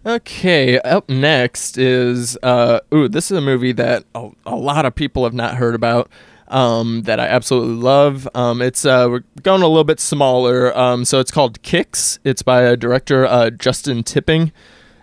[0.04, 4.94] Okay, up next is uh ooh, this is a movie that a, a lot of
[4.94, 6.10] people have not heard about.
[6.48, 8.26] Um, that I absolutely love.
[8.34, 10.76] Um, it's uh, we're going a little bit smaller.
[10.76, 12.18] Um, so it's called Kicks.
[12.24, 14.50] It's by a director uh, Justin Tipping.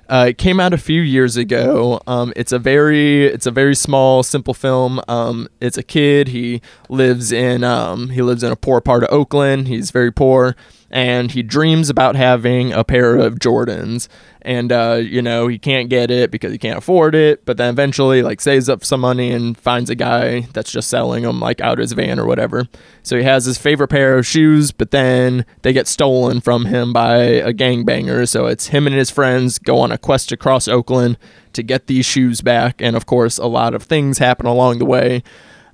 [0.09, 2.01] Uh, it came out a few years ago.
[2.07, 5.01] Um, it's a very it's a very small, simple film.
[5.07, 6.29] Um, it's a kid.
[6.29, 9.67] He lives in um, he lives in a poor part of Oakland.
[9.67, 10.55] He's very poor,
[10.89, 14.07] and he dreams about having a pair of Jordans.
[14.41, 17.43] And uh, you know he can't get it because he can't afford it.
[17.45, 21.23] But then eventually, like saves up some money and finds a guy that's just selling
[21.23, 22.67] them like out of his van or whatever.
[23.03, 26.93] So he has his favorite pair of shoes, but then they get stolen from him
[26.93, 28.27] by a gangbanger.
[28.27, 31.17] So it's him and his friends go on a quest across Oakland
[31.51, 32.81] to get these shoes back.
[32.81, 35.23] And of course, a lot of things happen along the way.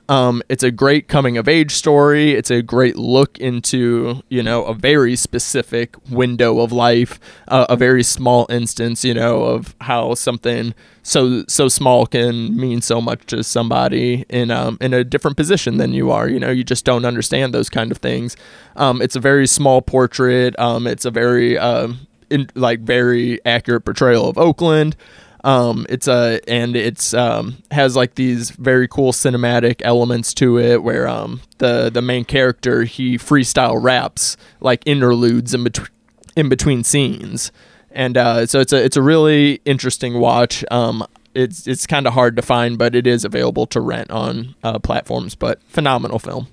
[0.10, 2.34] Um, it's a great coming of age story.
[2.34, 7.78] It's a great look into, you know, a very specific window of life, uh, a
[7.78, 10.74] very small instance, you know, of how something
[11.04, 15.78] so so small can mean so much to somebody in um, in a different position
[15.78, 16.28] than you are.
[16.28, 18.36] You know, you just don't understand those kind of things.
[18.76, 20.58] Um, it's a very small portrait.
[20.60, 24.96] Um, it's a very um, in, like very accurate portrayal of Oakland.
[25.44, 30.84] Um, it's a and it's um has like these very cool cinematic elements to it
[30.84, 35.90] where um the the main character he freestyle raps like interludes in between
[36.36, 37.52] in between scenes,
[37.92, 40.64] and uh, so it's a it's a really interesting watch.
[40.72, 44.56] Um, it's it's kind of hard to find, but it is available to rent on
[44.64, 45.36] uh, platforms.
[45.36, 46.48] But phenomenal film.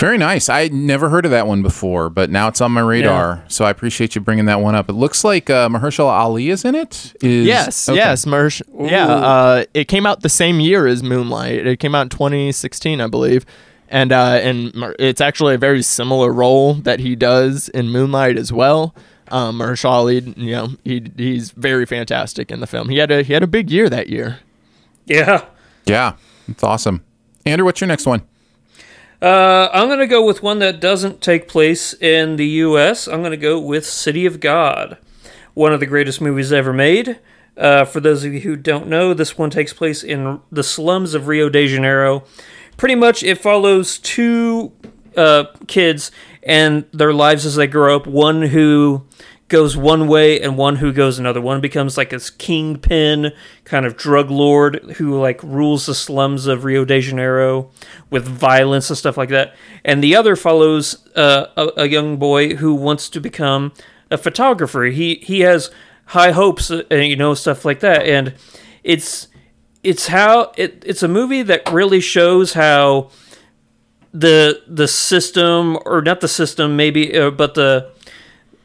[0.00, 0.48] Very nice.
[0.48, 3.44] I never heard of that one before, but now it's on my radar.
[3.48, 4.88] So I appreciate you bringing that one up.
[4.88, 7.14] It looks like uh, Mahershala Ali is in it.
[7.20, 7.98] Is Yes, okay.
[7.98, 8.62] yes, Mersh.
[8.90, 11.66] Yeah, uh, it came out the same year as Moonlight.
[11.66, 13.44] It came out in 2016, I believe,
[13.90, 18.50] and uh, and it's actually a very similar role that he does in Moonlight as
[18.50, 18.94] well.
[19.28, 22.88] Um, Mahershala Ali, you know, he he's very fantastic in the film.
[22.88, 24.38] He had a he had a big year that year.
[25.04, 25.44] Yeah.
[25.84, 26.14] Yeah,
[26.48, 27.04] it's awesome.
[27.44, 28.22] Andrew, what's your next one?
[29.22, 33.06] Uh, I'm going to go with one that doesn't take place in the U.S.
[33.06, 34.96] I'm going to go with City of God,
[35.52, 37.18] one of the greatest movies ever made.
[37.54, 41.12] Uh, for those of you who don't know, this one takes place in the slums
[41.12, 42.24] of Rio de Janeiro.
[42.78, 44.72] Pretty much, it follows two
[45.18, 46.10] uh, kids
[46.42, 48.06] and their lives as they grow up.
[48.06, 49.04] One who
[49.50, 51.40] goes one way and one who goes another.
[51.40, 53.32] One becomes like this kingpin
[53.64, 57.70] kind of drug lord who like rules the slums of Rio de Janeiro
[58.08, 59.54] with violence and stuff like that.
[59.84, 63.72] And the other follows uh, a, a young boy who wants to become
[64.10, 64.84] a photographer.
[64.84, 65.70] He he has
[66.06, 68.06] high hopes uh, and you know stuff like that.
[68.06, 68.34] And
[68.84, 69.28] it's
[69.82, 73.10] it's how it, it's a movie that really shows how
[74.12, 77.90] the the system or not the system maybe uh, but the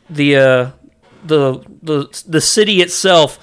[0.10, 0.72] the uh,
[1.24, 3.40] the the the city itself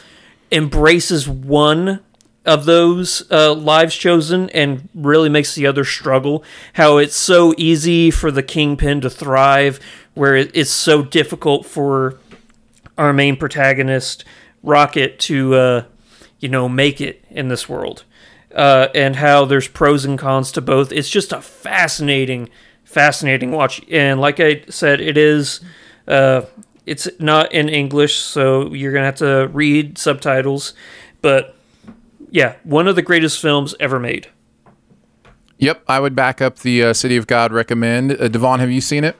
[0.51, 2.01] embraces one
[2.45, 6.45] of those uh, lives chosen and really makes the other struggle.
[6.75, 9.81] How it's so easy for the kingpin to thrive,
[10.15, 12.19] where it's so difficult for
[12.99, 14.25] our main protagonist
[14.65, 15.85] Rocket to uh,
[16.39, 18.05] you know make it in this world,
[18.55, 20.93] uh, and how there's pros and cons to both.
[20.93, 22.49] It's just a fascinating,
[22.85, 23.81] fascinating watch.
[23.91, 25.61] And like I said, it is.
[26.13, 26.43] Uh,
[26.85, 30.75] it's not in English, so you're gonna have to read subtitles.
[31.23, 31.57] But
[32.31, 34.29] yeah, one of the greatest films ever made.
[35.59, 38.13] Yep, I would back up the uh, City of God recommend.
[38.13, 39.17] Uh, Devon, have you seen it?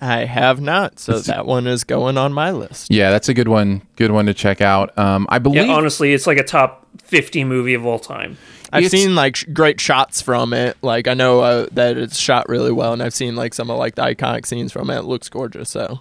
[0.00, 2.90] I have not, so that one is going on my list.
[2.90, 3.80] Yeah, that's a good one.
[3.96, 4.96] Good one to check out.
[4.98, 5.66] Um, I believe.
[5.66, 8.36] Yeah, honestly, it's like a top 50 movie of all time.
[8.74, 10.76] I've It's- seen like sh- great shots from it.
[10.82, 13.78] Like I know uh, that it's shot really well, and I've seen like some of
[13.78, 14.98] like the iconic scenes from it.
[14.98, 15.70] It looks gorgeous.
[15.70, 16.00] So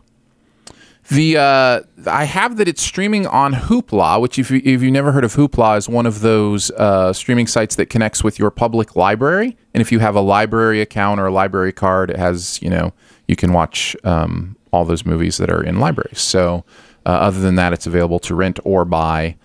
[1.09, 5.11] The uh, I have that it's streaming on Hoopla, which if you, if you've never
[5.11, 8.95] heard of Hoopla, is one of those uh, streaming sites that connects with your public
[8.95, 9.57] library.
[9.73, 12.93] And if you have a library account or a library card, it has you know
[13.27, 16.19] you can watch um, all those movies that are in libraries.
[16.21, 16.63] So
[17.05, 19.35] uh, other than that, it's available to rent or buy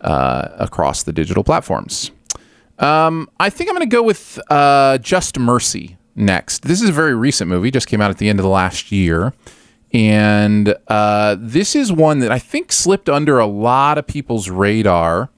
[0.00, 2.12] uh, across the digital platforms.
[2.78, 6.62] Um, I think I'm going to go with uh, Just Mercy next.
[6.62, 8.92] This is a very recent movie, just came out at the end of the last
[8.92, 9.32] year.
[9.92, 15.30] And uh, this is one that I think slipped under a lot of people's radar,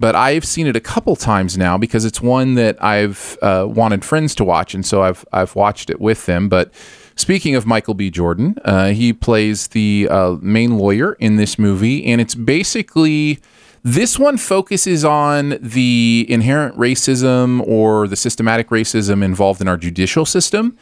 [0.00, 4.04] but I've seen it a couple times now because it's one that I've uh, wanted
[4.04, 6.48] friends to watch, and so I've I've watched it with them.
[6.48, 6.72] But
[7.16, 8.10] speaking of Michael B.
[8.10, 13.40] Jordan, uh, he plays the uh, main lawyer in this movie, and it's basically
[13.82, 20.26] this one focuses on the inherent racism or the systematic racism involved in our judicial
[20.26, 20.76] system.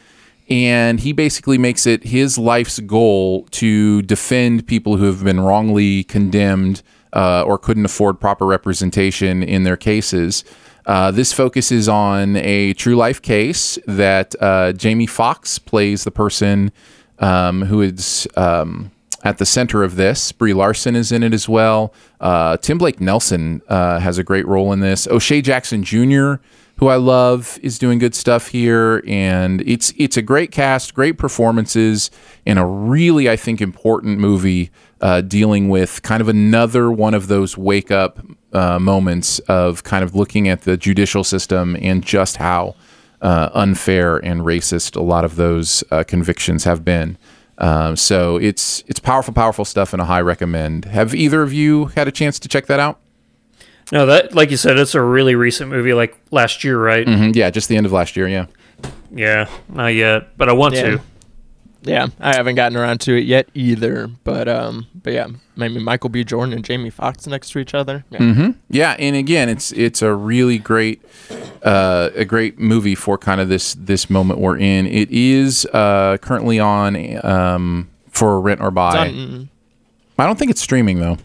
[0.49, 6.05] And he basically makes it his life's goal to defend people who have been wrongly
[6.05, 6.81] condemned
[7.13, 10.45] uh, or couldn't afford proper representation in their cases.
[10.85, 16.71] Uh, this focuses on a true life case that uh, Jamie Foxx plays the person
[17.19, 18.91] um, who is um,
[19.27, 20.31] at the center of this.
[20.31, 21.93] Brie Larson is in it as well.
[22.21, 25.05] Uh, Tim Blake Nelson uh, has a great role in this.
[25.05, 26.35] O'Shea Jackson Jr.,
[26.77, 31.17] who I love, is doing good stuff here, and it's it's a great cast, great
[31.17, 32.09] performances,
[32.45, 34.71] and a really I think important movie
[35.01, 38.19] uh, dealing with kind of another one of those wake up
[38.53, 42.75] uh, moments of kind of looking at the judicial system and just how
[43.21, 47.17] uh, unfair and racist a lot of those uh, convictions have been.
[47.59, 50.85] Um, so it's it's powerful, powerful stuff, and a high recommend.
[50.85, 52.99] Have either of you had a chance to check that out?
[53.91, 57.07] No, that like you said, it's a really recent movie, like last year, right?
[57.07, 58.27] Mm-hmm, Yeah, just the end of last year.
[58.27, 58.45] Yeah.
[59.11, 60.81] Yeah, not yet, but I want Yeah.
[60.97, 61.01] to.
[61.83, 64.07] Yeah, I haven't gotten around to it yet either.
[64.23, 66.23] But um, but yeah, maybe Michael B.
[66.23, 68.03] Jordan and Jamie Foxx next to each other.
[68.09, 68.51] Yeah.
[68.69, 71.01] Yeah, and again, it's it's a really great
[71.63, 74.85] uh, a great movie for kind of this this moment we're in.
[74.87, 79.09] It is uh, currently on um, for rent or buy.
[79.09, 79.49] On-
[80.19, 81.17] I don't think it's streaming though.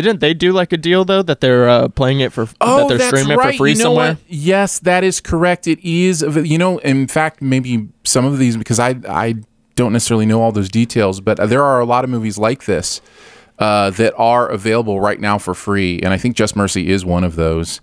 [0.00, 2.98] Didn't they do like a deal though that they're uh, playing it for that they're
[3.00, 4.08] streaming it for free Oh, You know somewhere?
[4.14, 4.18] what?
[4.28, 5.66] Yes, that is correct.
[5.66, 6.22] It is.
[6.22, 9.34] You know, in fact, maybe some of these because I I
[9.76, 13.00] don't necessarily know all those details, but there are a lot of movies like this
[13.58, 17.24] uh, that are available right now for free, and I think Just Mercy is one
[17.24, 17.80] of those.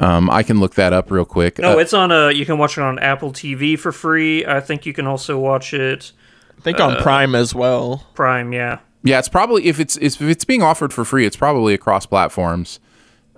[0.00, 1.58] Um, I can look that up real quick.
[1.58, 2.12] No, Uh, it's on.
[2.12, 4.46] Uh, you can watch it on Apple TV for free.
[4.46, 6.12] I think you can also watch it
[6.56, 8.06] I think on Prime as well.
[8.14, 8.52] Prime.
[8.52, 8.78] Yeah.
[9.02, 12.80] Yeah, it's probably if it's if it's being offered for free, it's probably across platforms.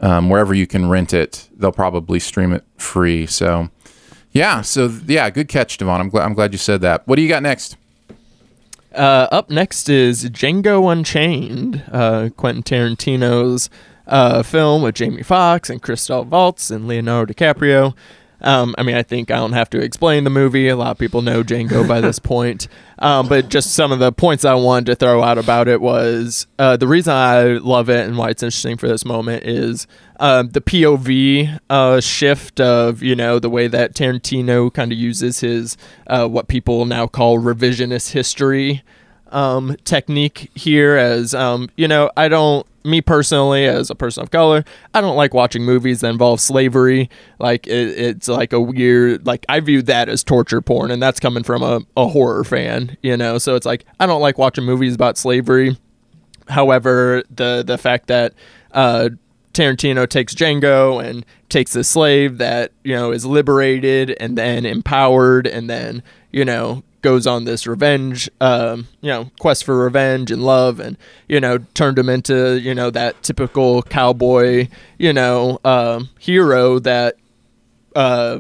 [0.02, 3.26] Um, wherever you can rent it, they'll probably stream it free.
[3.26, 3.68] So,
[4.32, 6.00] yeah, so yeah, good catch, Devon.
[6.00, 7.06] I'm glad I'm glad you said that.
[7.06, 7.76] What do you got next?
[8.94, 13.70] Uh, up next is Django Unchained, uh, Quentin Tarantino's
[14.06, 17.94] uh, film with Jamie Foxx and Christoph Waltz and Leonardo DiCaprio.
[18.42, 20.68] Um, I mean, I think I don't have to explain the movie.
[20.68, 22.68] A lot of people know Django by this point.
[22.98, 26.46] Um, but just some of the points I wanted to throw out about it was
[26.58, 29.86] uh, the reason I love it and why it's interesting for this moment is
[30.18, 35.40] uh, the POV uh, shift of you know the way that Tarantino kind of uses
[35.40, 35.76] his
[36.06, 38.82] uh, what people now call revisionist history
[39.32, 44.30] um, technique here as um, you know i don't me personally as a person of
[44.30, 47.10] color i don't like watching movies that involve slavery.
[47.38, 51.20] Like it, it's like a weird like i view that as torture porn and that's
[51.20, 53.38] coming from a, a horror fan you know?
[53.38, 55.76] So it's like i don't like watching movies about slavery.
[56.48, 58.34] However the the fact that
[58.72, 59.10] uh
[59.52, 65.46] Tarantino takes Django and takes the slave that you know is liberated and then empowered
[65.46, 70.42] and then you know goes on this revenge, um, you know, quest for revenge and
[70.42, 70.96] love, and
[71.28, 74.68] you know, turned him into you know that typical cowboy,
[74.98, 77.16] you know, um, hero that
[77.96, 78.38] uh,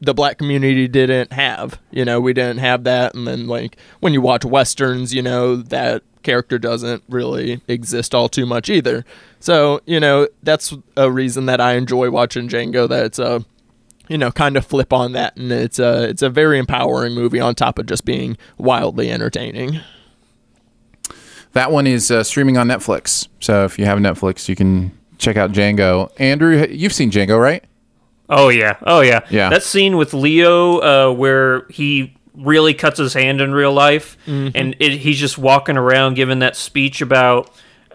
[0.00, 1.78] the black community didn't have.
[1.90, 5.56] You know, we didn't have that, and then like when you watch westerns, you know
[5.56, 9.04] that character doesn't really exist all too much either.
[9.40, 12.88] So you know that's a reason that I enjoy watching Django.
[12.88, 13.44] That it's a
[14.08, 17.40] you know, kind of flip on that, and it's a it's a very empowering movie
[17.40, 19.80] on top of just being wildly entertaining.
[21.52, 23.28] That one is uh, streaming on Netflix.
[23.40, 26.10] So if you have Netflix, you can check out Django.
[26.20, 27.64] Andrew, you've seen Django, right?
[28.28, 29.48] Oh yeah, oh yeah, Yeah.
[29.50, 34.76] That scene with Leo, uh, where he really cuts his hand in real life, and
[34.78, 37.50] it, he's just walking around giving that speech about.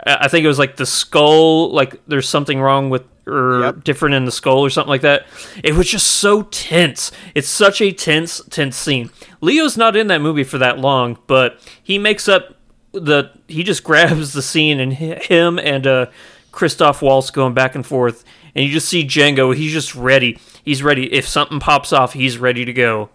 [0.06, 3.84] I I think it was like the skull, like there's something wrong with or Yep.
[3.84, 5.26] different in the skull or something like that.
[5.64, 7.12] It was just so tense.
[7.36, 9.10] It's such a tense, tense scene.
[9.41, 12.56] Leo's not in that movie for that long, but he makes up
[12.91, 13.32] the.
[13.48, 16.06] He just grabs the scene and him and uh,
[16.52, 19.56] Christoph Waltz going back and forth, and you just see Django.
[19.56, 20.38] He's just ready.
[20.64, 21.12] He's ready.
[21.14, 23.10] If something pops off, he's ready to go.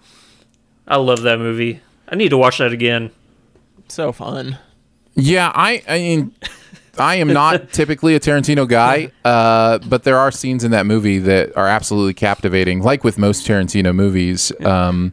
[0.88, 1.80] I love that movie.
[2.08, 3.10] I need to watch that again.
[3.88, 4.58] So fun.
[5.14, 6.34] Yeah, I, I mean,
[6.98, 11.18] I am not typically a Tarantino guy, uh, but there are scenes in that movie
[11.20, 14.52] that are absolutely captivating, like with most Tarantino movies.
[14.64, 15.12] Um,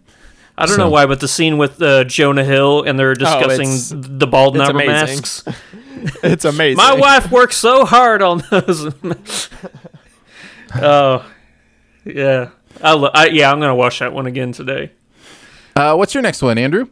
[0.57, 3.67] I don't So- know why, but the scene with uh, Jonah Hill and they're discussing
[3.69, 5.17] it's- the bald number amazing.
[5.17, 5.43] masks.
[6.21, 6.75] It's amazing.
[6.77, 8.93] My wife worked so hard on those.
[10.75, 11.25] oh,
[12.05, 12.49] yeah.
[12.81, 14.91] I, lo- I yeah, I'm gonna watch that one again today.
[15.75, 16.87] uh, what's your next one, Andrew?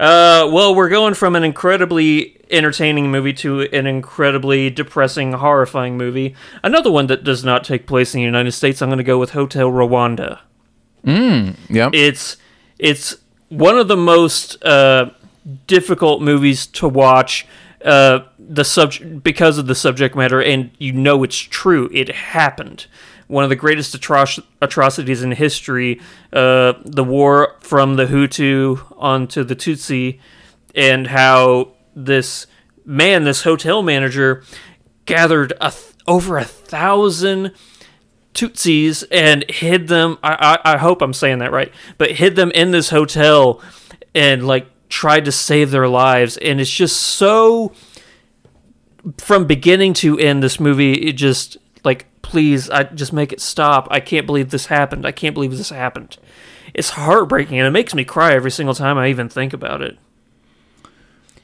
[0.00, 6.34] Uh, well, we're going from an incredibly entertaining movie to an incredibly depressing, horrifying movie.
[6.62, 8.80] Another one that does not take place in the United States.
[8.82, 10.40] I'm going to go with Hotel Rwanda.
[11.04, 12.36] Yeah, It's
[12.78, 13.16] it's
[13.48, 15.10] one of the most uh,
[15.66, 17.46] difficult movies to watch.
[17.84, 21.88] Uh, the subject because of the subject matter, and you know it's true.
[21.92, 22.86] It happened.
[23.28, 26.00] One of the greatest atroc- atrocities in history.
[26.32, 30.18] Uh, the war from the Hutu onto the Tutsi,
[30.74, 32.46] and how this
[32.84, 34.42] man, this hotel manager,
[35.04, 37.52] gathered a th- over a thousand
[38.34, 40.18] Tutsis and hid them.
[40.22, 43.60] I, I I hope I'm saying that right, but hid them in this hotel
[44.14, 46.36] and like tried to save their lives.
[46.36, 47.72] And it's just so
[49.18, 50.42] from beginning to end.
[50.42, 53.88] This movie, it just like please, I just make it stop.
[53.90, 55.04] I can't believe this happened.
[55.04, 56.16] I can't believe this happened.
[56.74, 59.98] It's heartbreaking and it makes me cry every single time I even think about it.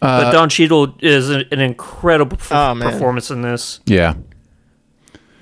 [0.04, 2.90] But Don Cheadle is an, an incredible perf- Oh, man.
[2.92, 3.80] performance in this.
[3.86, 4.14] yeah.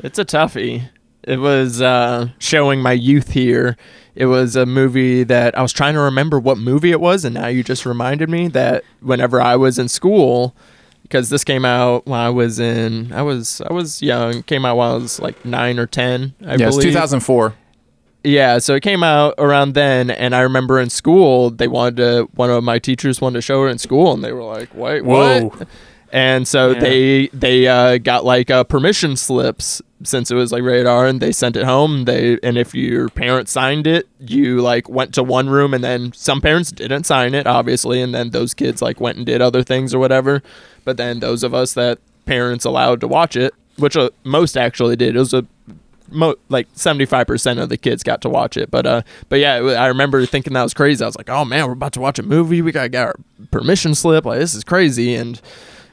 [0.02, 0.89] It's a toughie.
[1.22, 3.76] It was uh, showing my youth here.
[4.16, 7.34] It was a movie that I was trying to remember what movie it was, and
[7.34, 10.56] now you just reminded me that whenever I was in school,
[11.02, 14.43] because this came out when I was in, I was I was young.
[14.43, 16.34] Came out when I was like nine or ten.
[16.44, 16.93] I Yeah, it's believe.
[16.94, 17.55] 2004.
[18.24, 22.28] Yeah, so it came out around then, and I remember in school they wanted to.
[22.35, 25.05] One of my teachers wanted to show it in school, and they were like, "Wait,
[25.05, 25.47] Whoa.
[25.47, 25.69] what?"
[26.12, 26.81] And so Yeah.
[26.81, 31.32] they they uh, got like uh, permission slips since it was like radar, and they
[31.32, 32.05] sent it home.
[32.05, 36.12] They and if your parents signed it, you like went to one room, and then
[36.12, 39.62] some parents didn't sign it, obviously, and then those kids like went and did other
[39.65, 40.43] things or whatever.
[40.85, 44.94] But then those of us that parents allowed to watch it, which uh, most actually
[44.97, 45.44] did, it was a
[46.12, 48.70] mo- like 75% of the kids got to watch it.
[48.70, 51.02] But uh but yeah i remember thinking that was crazy.
[51.02, 52.62] I was like oh man we're about to watch a movie.
[52.62, 53.14] We gotta get our
[53.51, 54.24] permission slip.
[54.24, 55.14] Like this is crazy.
[55.14, 55.40] And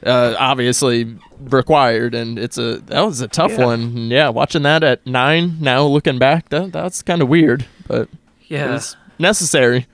[0.04, 3.66] uh obviously required and it's a that was a tough Yeah.
[3.66, 3.80] one.
[3.82, 8.08] And yeah watching that at nine now looking back that that's kind of weird but
[8.48, 8.76] Yeah.
[8.76, 9.86] it's necessary.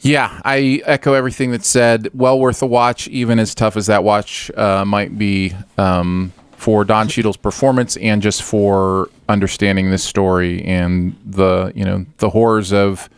[0.00, 2.08] Yeah, I echo everything that's said.
[2.12, 6.32] Well worth a watch, even as tough as that watch uh, might be um,
[6.64, 12.30] for Don Cheadle's performance and just for understanding this story and the you know the
[12.30, 13.10] horrors of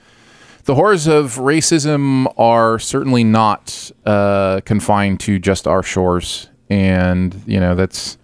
[0.64, 7.60] the horrors of racism are certainly not uh, confined to just our shores, and you
[7.60, 8.18] know that's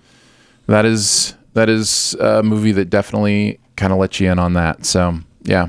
[0.66, 4.84] that is that is a movie that definitely kind of lets you in on that.
[4.84, 5.68] So yeah.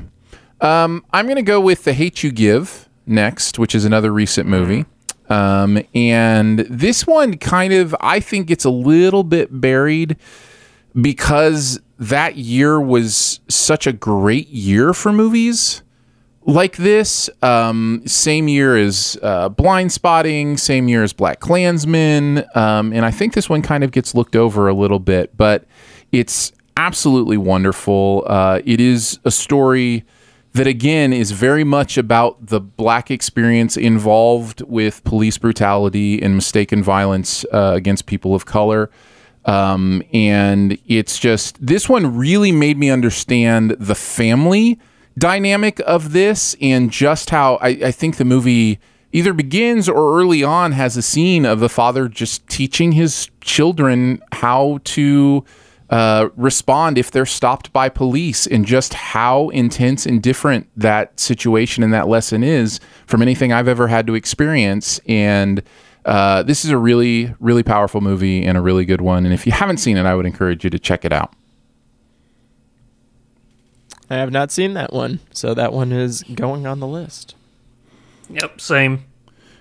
[0.60, 4.84] Um, I'm to go with The Hate You Give next, which is another recent movie.
[5.28, 10.16] Um, and this one kind of, I think, gets a little bit buried
[11.00, 15.82] because that year was such a great year for movies
[16.46, 17.30] like this.
[17.42, 22.56] Um, same year as uh, Blind Spotting, same year as BlacKkKlansman.
[22.56, 25.64] Um, and I think this one kind of gets looked over a little bit, but
[26.12, 28.24] it's absolutely wonderful.
[28.26, 30.04] Uh, it is a story
[30.54, 36.82] that again is very much about the black experience involved with police brutality and mistaken
[36.82, 38.88] violence uh, against people of color.
[39.44, 44.78] Um, and it's just this one really made me understand the family
[45.18, 48.78] dynamic of this and just how I, I think the movie
[49.12, 54.22] either begins or early on has a scene of the father just teaching his children
[54.32, 55.44] how to
[55.94, 61.84] uh, respond if they're stopped by police and just how intense and different that situation
[61.84, 64.98] and that lesson is from anything I've ever had to experience.
[65.06, 65.62] And
[66.04, 69.24] uh, this is a really, really powerful movie and a really good one.
[69.24, 71.32] And if you haven't seen it, I would encourage you to check it out.
[74.10, 77.36] I have not seen that one, so that one is going on the list.
[78.30, 79.04] Yep, same.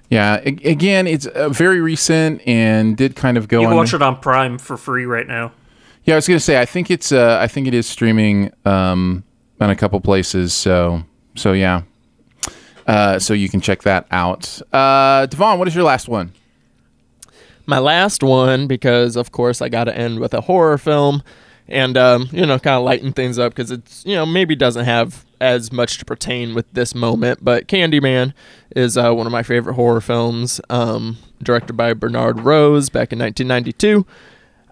[0.09, 3.77] Yeah, again, it's uh, very recent and did kind of go You can on.
[3.77, 5.51] watch it on Prime for free right now.
[6.05, 9.23] Yeah, I was gonna say I think it's uh, I think it is streaming um,
[9.61, 10.53] on a couple places.
[10.53, 11.03] So
[11.35, 11.83] so yeah,
[12.87, 14.61] uh, so you can check that out.
[14.73, 16.33] Uh, Devon, what is your last one?
[17.65, 21.23] My last one, because of course I got to end with a horror film,
[21.69, 24.85] and um, you know, kind of lighten things up because it's you know maybe doesn't
[24.85, 28.33] have as much to pertain with this moment, but Candyman
[28.75, 33.19] is uh, one of my favorite horror films, um, directed by Bernard Rose back in
[33.19, 34.05] 1992.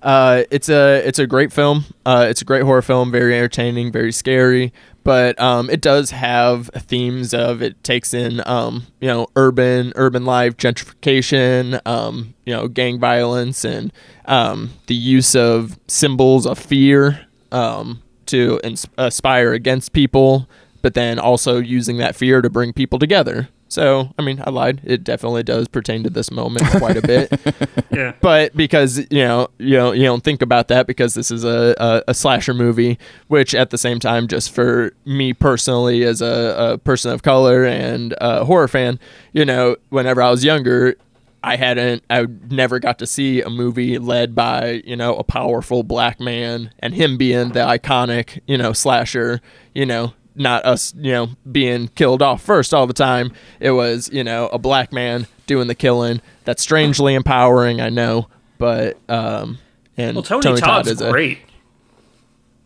[0.01, 1.85] Uh, it's a it's a great film.
[2.05, 4.73] Uh, it's a great horror film, very entertaining, very scary.
[5.03, 10.25] But um, it does have themes of it takes in um, you know urban urban
[10.25, 13.91] life, gentrification, um, you know gang violence, and
[14.25, 20.47] um, the use of symbols of fear um, to ins- aspire against people,
[20.81, 23.49] but then also using that fear to bring people together.
[23.71, 24.81] So, I mean, I lied.
[24.83, 27.31] It definitely does pertain to this moment quite a bit
[27.91, 28.13] Yeah.
[28.21, 31.73] but because you know you know you don't think about that because this is a,
[31.77, 36.73] a, a slasher movie which at the same time just for me personally as a,
[36.73, 38.99] a person of color and a horror fan
[39.33, 40.95] you know whenever i was younger
[41.43, 45.83] i hadn't i never got to see a movie led by you know a powerful
[45.83, 49.41] black man and him being the iconic you know slasher
[49.73, 53.33] you know not us, you know, being killed off first all the time.
[53.59, 56.21] It was, you know, a black man doing the killing.
[56.45, 58.27] That's strangely empowering, I know,
[58.57, 59.57] but um
[59.97, 61.39] and Well, Tony, Todd's is a- great.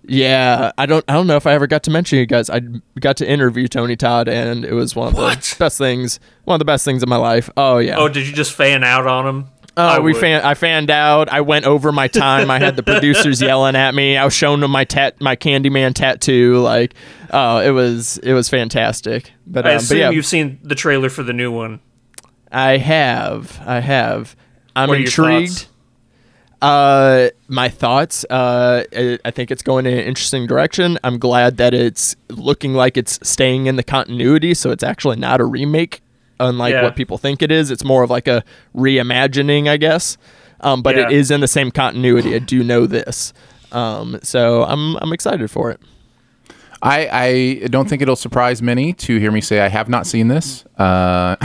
[0.07, 2.49] yeah, I don't I don't know if I ever got to mention you guys.
[2.51, 2.61] I
[2.99, 5.41] got to interview Tony Todd and it was one of What?
[5.41, 7.49] the best things, one of the best things in my life.
[7.57, 7.97] Oh yeah.
[7.97, 9.47] Oh, did you just fan out on him?
[9.77, 10.22] Oh, I we would.
[10.22, 10.41] fan.
[10.41, 11.27] I fanned out.
[11.30, 12.49] I went over my time.
[12.49, 14.15] I had the producers yelling at me.
[14.15, 16.60] I was showing them my tat, my Candyman tattoo.
[16.60, 16.93] Like,
[17.31, 19.31] oh, it was it was fantastic.
[19.45, 21.81] But, I um, assume but yeah, you've seen the trailer for the new one.
[22.52, 23.60] I have.
[23.65, 24.35] I have.
[24.76, 25.68] I'm intrigued.
[26.61, 28.26] Uh, my thoughts.
[28.30, 30.97] Uh, I think it's going in an interesting direction.
[31.03, 35.41] I'm glad that it's looking like it's staying in the continuity, so it's actually not
[35.41, 36.02] a remake,
[36.39, 36.83] unlike Yeah.
[36.83, 37.71] what people think it is.
[37.71, 38.43] It's more of like a
[38.75, 40.17] reimagining, I guess.
[40.61, 41.17] Um, but it Yeah.
[41.17, 42.33] is in the same continuity.
[42.35, 43.33] I do know this.
[43.71, 45.79] Um, so I'm I'm excited for it.
[46.81, 47.09] I,
[47.63, 50.65] I don't think it'll surprise many to hear me say I have not seen this.
[50.77, 51.35] Uh,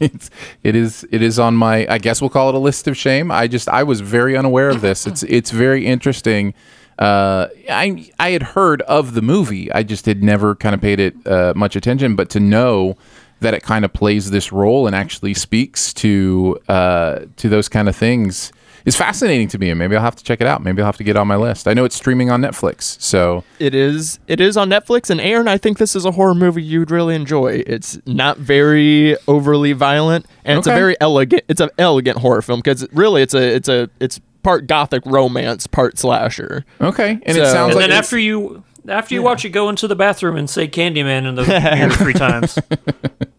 [0.00, 0.30] it's,
[0.62, 3.30] it is it is on my I guess we'll call it a list of shame.
[3.30, 5.06] I just I was very unaware of this.
[5.06, 6.54] It's it's very interesting.
[6.98, 9.70] Uh, I I had heard of the movie.
[9.72, 12.16] I just had never kind of paid it uh, much attention.
[12.16, 12.96] But to know
[13.42, 17.88] that it kind of plays this role and actually speaks to uh, to those kind
[17.88, 18.52] of things
[18.84, 19.70] is fascinating to me.
[19.70, 20.60] And maybe I'll have to check it out.
[20.60, 21.68] Maybe I'll have to get it on my list.
[21.68, 23.44] I know it's streaming on Netflix, so.
[23.60, 24.18] It is.
[24.26, 27.14] It is on Netflix, and Aaron, I think this is a horror movie you'd really
[27.14, 27.62] enjoy.
[27.64, 31.44] It's not very overly violent, and it's a very elegant.
[31.48, 35.68] It's an elegant horror film because really, it's a it's a it's part gothic romance,
[35.68, 36.64] part slasher.
[36.80, 39.68] Okay, and it So- sounds And like then after you after you watch it, go
[39.68, 42.58] into the bathroom and say Candyman in the mirror three times.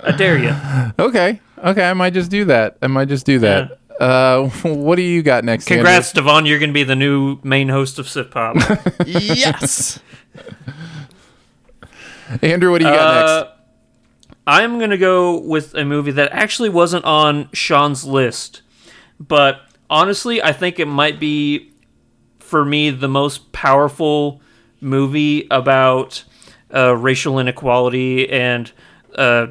[0.00, 0.54] I dare you.
[0.98, 2.78] okay, okay, I might just do that.
[2.82, 3.78] I might just do that.
[4.00, 5.70] Uh, what do you got next?
[5.70, 5.84] Andrew?
[5.84, 6.46] Congrats, Devon.
[6.46, 8.56] You're going to be the new main host of SiftPop.
[9.06, 10.00] yes.
[12.42, 12.70] Andrew.
[12.70, 13.52] What do you got Uh, next?
[14.46, 18.62] I'm going to go with a movie that actually wasn't on Sean's list,
[19.20, 21.72] but honestly, I think it might be,
[22.38, 24.40] for me, the most powerful
[24.80, 26.24] movie about
[26.74, 28.72] uh, racial inequality and
[29.14, 29.48] uh,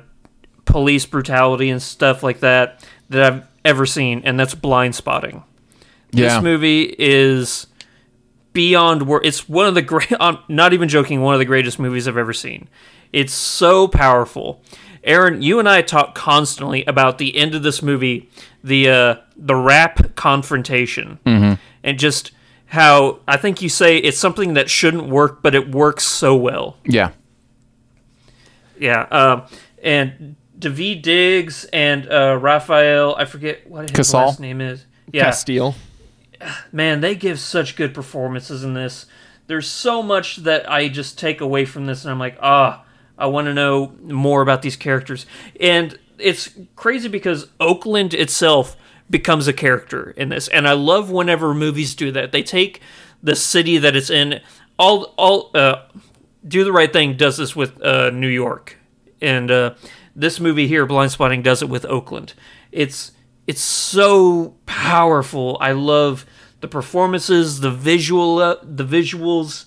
[0.70, 5.44] police brutality and stuff like that that I've ever seen, and that's Blind Spotting.
[6.12, 7.68] Yeah, This movie is
[8.54, 10.12] beyond wor It's one of the great.
[10.20, 11.22] I'm not even joking.
[11.22, 12.68] One of the greatest movies I've ever seen.
[13.12, 14.62] It's so powerful.
[15.04, 18.30] Aaron, you and I talk constantly about the end of this movie,
[18.64, 21.20] the uh, the rap confrontation,
[21.84, 22.32] and just
[22.68, 26.78] how I think you say it's something that shouldn't work, but it works so well.
[26.86, 27.12] yeah,
[28.78, 29.44] Yeah, um,
[29.82, 34.28] and Daveed Diggs and uh, Rafael, I forget what his Casal?
[34.28, 34.86] last name is.
[35.12, 35.76] Yeah, Castile.
[36.72, 39.06] man, they give such good performances in this.
[39.48, 42.84] There's so much that I just take away from this, and I'm like, ah,
[43.18, 45.26] I want to know more about these characters.
[45.60, 48.78] And it's crazy because Oakland itself
[49.10, 52.32] becomes a character in this, and I love whenever movies do that.
[52.32, 52.82] They take
[53.24, 54.42] the city that it's in.
[54.78, 55.84] All, all, uh,
[56.48, 58.78] do the right thing does this with uh, New York,
[59.20, 59.74] and uh,
[60.16, 62.34] this movie here, Blind Spotting, does it with Oakland.
[62.72, 63.12] It's
[63.48, 65.58] it's so powerful.
[65.60, 66.26] I love
[66.62, 69.66] the performances, the visual, uh, the visuals,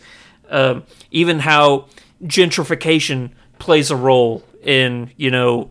[0.51, 1.87] um, even how
[2.23, 5.71] gentrification plays a role in you know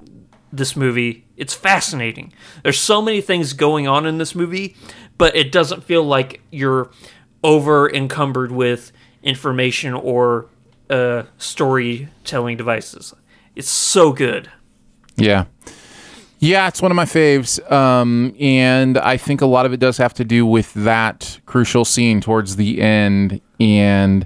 [0.51, 1.25] this movie.
[1.37, 2.33] It's fascinating.
[2.63, 4.75] There's so many things going on in this movie,
[5.17, 6.91] but it doesn't feel like you're
[7.43, 8.91] over encumbered with
[9.23, 10.47] information or
[10.89, 13.13] uh, storytelling devices.
[13.55, 14.51] It's so good.
[15.21, 15.45] Yeah.
[16.39, 17.71] Yeah, it's one of my faves.
[17.71, 21.85] Um, and I think a lot of it does have to do with that crucial
[21.85, 23.41] scene towards the end.
[23.59, 24.25] And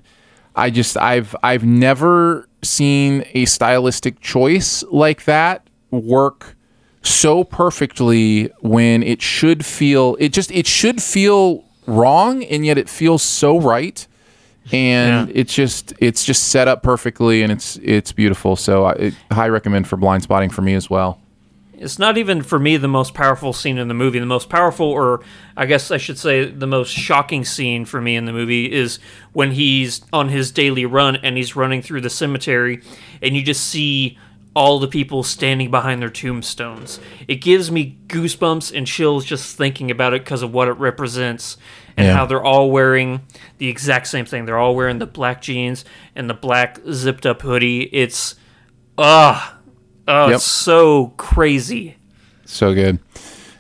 [0.56, 6.56] I just I've I've never seen a stylistic choice like that work
[7.02, 12.90] so perfectly when it should feel it just it should feel wrong and yet it
[12.90, 14.08] feels so right
[14.72, 15.34] and Yeah.
[15.42, 19.50] it's just it's just set up perfectly and it's it's beautiful so I it, high
[19.50, 21.20] recommend for blind spotting for me as well
[21.78, 24.18] It's not even for me the most powerful scene in the movie.
[24.20, 25.20] The most powerful, or
[25.58, 28.98] I guess I should say, the most shocking scene for me in the movie is
[29.34, 32.82] when he's on his daily run and he's running through the cemetery,
[33.22, 34.18] and you just see
[34.56, 36.98] all the people standing behind their tombstones.
[37.28, 41.58] It gives me goosebumps and chills just thinking about it because of what it represents
[41.98, 42.14] and Yeah.
[42.14, 43.22] how they're all wearing
[43.58, 44.46] the exact same thing.
[44.46, 45.86] They're all wearing the black jeans
[46.16, 47.84] and the black zipped up hoodie.
[47.92, 48.36] It's
[48.98, 49.58] ah.
[50.08, 50.36] Oh, Yep.
[50.36, 51.96] it's so crazy.
[52.46, 53.00] so good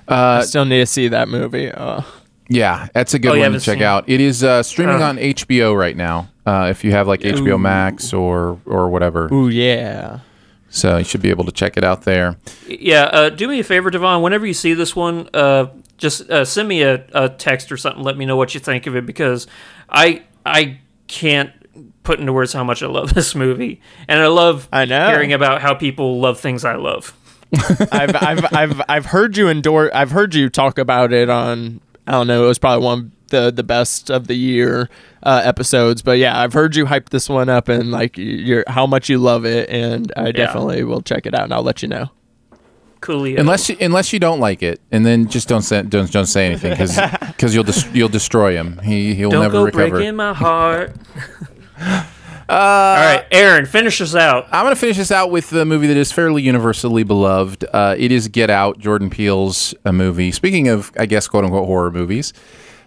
[0.07, 1.72] I still need to see that movie.
[1.72, 2.02] Uh,
[2.48, 3.86] Yeah, that's a good Oh, you one to check seen it?
[3.86, 4.03] out.
[4.07, 5.07] It is uh, streaming Uh.
[5.07, 6.30] on HBO right now.
[6.45, 10.20] Uh, if you have like HBO Max or or whatever, ooh yeah.
[10.70, 12.36] so you should be able to check it out there.
[12.68, 14.22] Yeah, uh, do me a favor, Devon.
[14.22, 15.66] Whenever you see this one, uh,
[15.97, 18.03] just uh, send me a, a text or something.
[18.03, 19.47] Let me know what you think of it because
[19.89, 21.51] I I can't
[22.03, 25.07] put into words how much I love this movie, and I love I know.
[25.07, 27.15] hearing about how people love things I love.
[27.91, 29.91] I've I've I've I've heard you endorse.
[29.93, 31.81] I've heard you talk about it on.
[32.07, 32.43] I don't know.
[32.45, 34.89] It was probably one of the the best of the year
[35.23, 36.01] uh, episodes.
[36.01, 39.19] But yeah, I've heard you hype this one up and like you're how much you
[39.19, 42.09] love it, and I definitely will check it out and I'll let you know.
[43.01, 43.39] Coolio.
[43.39, 46.45] Unless you, unless you don't like it, and then just don't say don't, don't say
[46.47, 48.80] anything because you'll dis- you'll destroy him.
[48.80, 49.89] He he'll don't never go recover.
[49.89, 50.95] breaking my heart.
[52.47, 54.45] All right, Aaron, finish us out.
[54.51, 57.65] I'm going to finish this out with the movie that is fairly universally beloved.
[57.73, 60.31] Uh, it is Get Out, Jordan Peele's a movie.
[60.31, 62.34] Speaking of, I guess, quote unquote horror movies,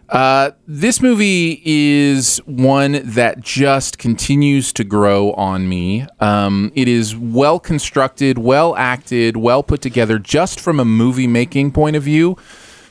[0.08, 6.06] uh, this movie is one that just continues to grow on me.
[6.20, 11.72] Um, it is well constructed, well acted, well put together, just from a movie making
[11.72, 12.36] point of view.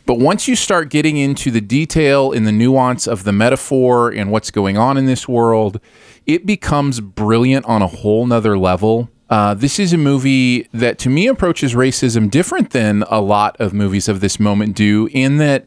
[0.06, 4.31] But once you start getting into the detail and the nuance of the metaphor and
[4.31, 5.81] what's going on in this world,
[6.26, 9.10] it becomes brilliant on a whole nother level.
[9.30, 13.73] Uh, this is a movie that to me approaches racism different than a lot of
[13.73, 15.65] movies of this moment do, in that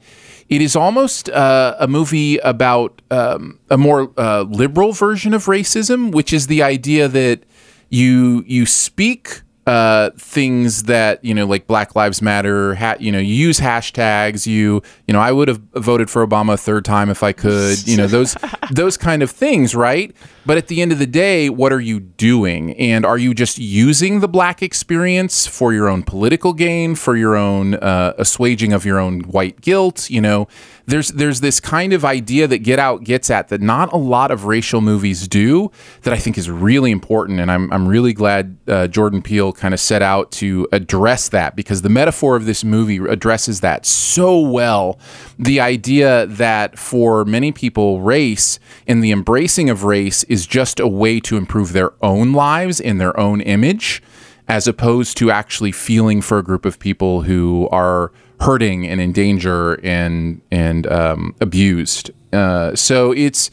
[0.51, 6.12] it is almost uh, a movie about um, a more uh, liberal version of racism,
[6.12, 7.44] which is the idea that
[7.89, 12.74] you you speak uh, things that you know, like Black Lives Matter.
[12.74, 14.44] Ha- you know, you use hashtags.
[14.44, 17.86] You you know, I would have voted for Obama a third time if I could.
[17.86, 18.36] You know, those
[18.72, 20.14] those kind of things, right?
[20.47, 22.75] But at the end of the day, what are you doing?
[22.77, 27.37] And are you just using the black experience for your own political gain, for your
[27.37, 30.09] own uh, assuaging of your own white guilt?
[30.09, 30.49] You know,
[30.87, 34.31] there's there's this kind of idea that Get Out gets at that not a lot
[34.31, 35.71] of racial movies do
[36.03, 39.75] that I think is really important, and I'm I'm really glad uh, Jordan Peele kind
[39.75, 44.39] of set out to address that because the metaphor of this movie addresses that so
[44.41, 44.99] well.
[45.39, 50.86] The idea that for many people, race and the embracing of race is just a
[50.86, 54.01] way to improve their own lives in their own image
[54.48, 59.12] as opposed to actually feeling for a group of people who are hurting and in
[59.12, 62.12] danger and and um, abused.
[62.32, 63.51] Uh, so it's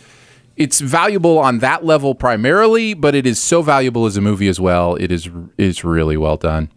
[0.55, 4.59] it's valuable on that level primarily, but it is so valuable as a movie as
[4.59, 4.95] well.
[4.95, 6.69] It is is really well done.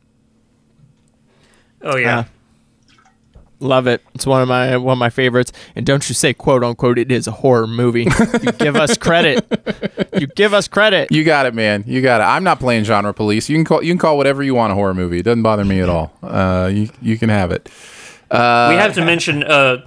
[1.83, 2.25] Oh yeah.
[3.61, 4.03] Love it.
[4.15, 5.53] It's one of my one of my favorites.
[5.77, 8.07] And don't you say quote unquote it is a horror movie.
[8.43, 9.45] you give us credit.
[10.19, 11.13] You give us credit.
[11.13, 11.85] You got it, man.
[11.87, 12.25] You got it.
[12.25, 13.51] I'm not playing genre police.
[13.51, 15.19] You can call you can call whatever you want a horror movie.
[15.19, 16.13] It doesn't bother me at all.
[16.23, 17.69] Uh, you you can have it.
[18.31, 19.87] Uh, we have to mention uh,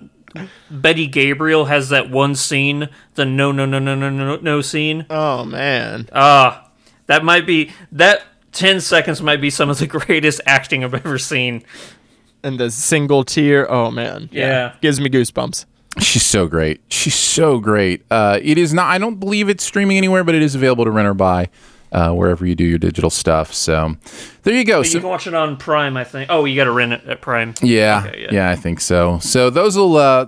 [0.70, 5.06] Betty Gabriel has that one scene, the no no no no no no no scene.
[5.10, 6.10] Oh man.
[6.14, 6.70] Ah,
[7.08, 8.24] that might be that
[8.54, 11.64] 10 seconds might be some of the greatest acting I've ever seen.
[12.44, 14.30] And the single tear, oh man.
[14.32, 14.76] Yeah.
[14.82, 15.66] Gives me goosebumps.
[16.00, 16.82] She's so great.
[16.90, 18.04] She's so great.
[18.10, 18.88] Uh, it is not.
[18.88, 21.50] I don't believe it's streaming anywhere, but it is available to rent or buy
[21.92, 23.54] uh, wherever you do your digital stuff.
[23.54, 23.96] So
[24.42, 24.80] there you go.
[24.82, 26.32] But so, you can watch it on Prime, I think.
[26.32, 27.54] Oh, you got to rent it at Prime.
[27.62, 28.50] Yeah, Okay, yeah, yeah.
[28.50, 29.20] I think so.
[29.20, 30.26] So those will uh,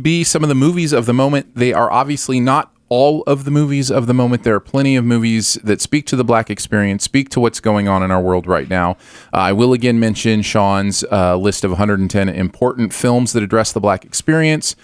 [0.00, 1.54] be some of the movies of the moment.
[1.54, 4.42] They are obviously not all of the movies of the moment.
[4.44, 7.88] There are plenty of movies that speak to the black experience, speak to what's going
[7.88, 8.92] on in our world right now.
[9.32, 13.80] Uh, I will again mention Sean's uh, list of 110 important films that address the
[13.80, 14.76] black experience.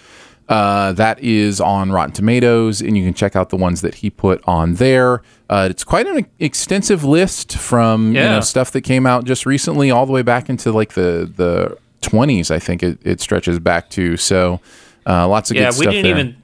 [0.49, 4.11] Uh, that is on Rotten Tomatoes, and you can check out the ones that he
[4.11, 5.23] put on there.
[5.49, 9.93] Uh, it's quite an extensive list from you know stuff that came out just recently,
[9.93, 12.51] all the way back into like the the 20s.
[12.51, 14.17] I think it, it stretches back to.
[14.17, 14.59] So
[15.07, 16.19] uh, lots of Yeah, good we stuff didn't there.
[16.19, 16.40] even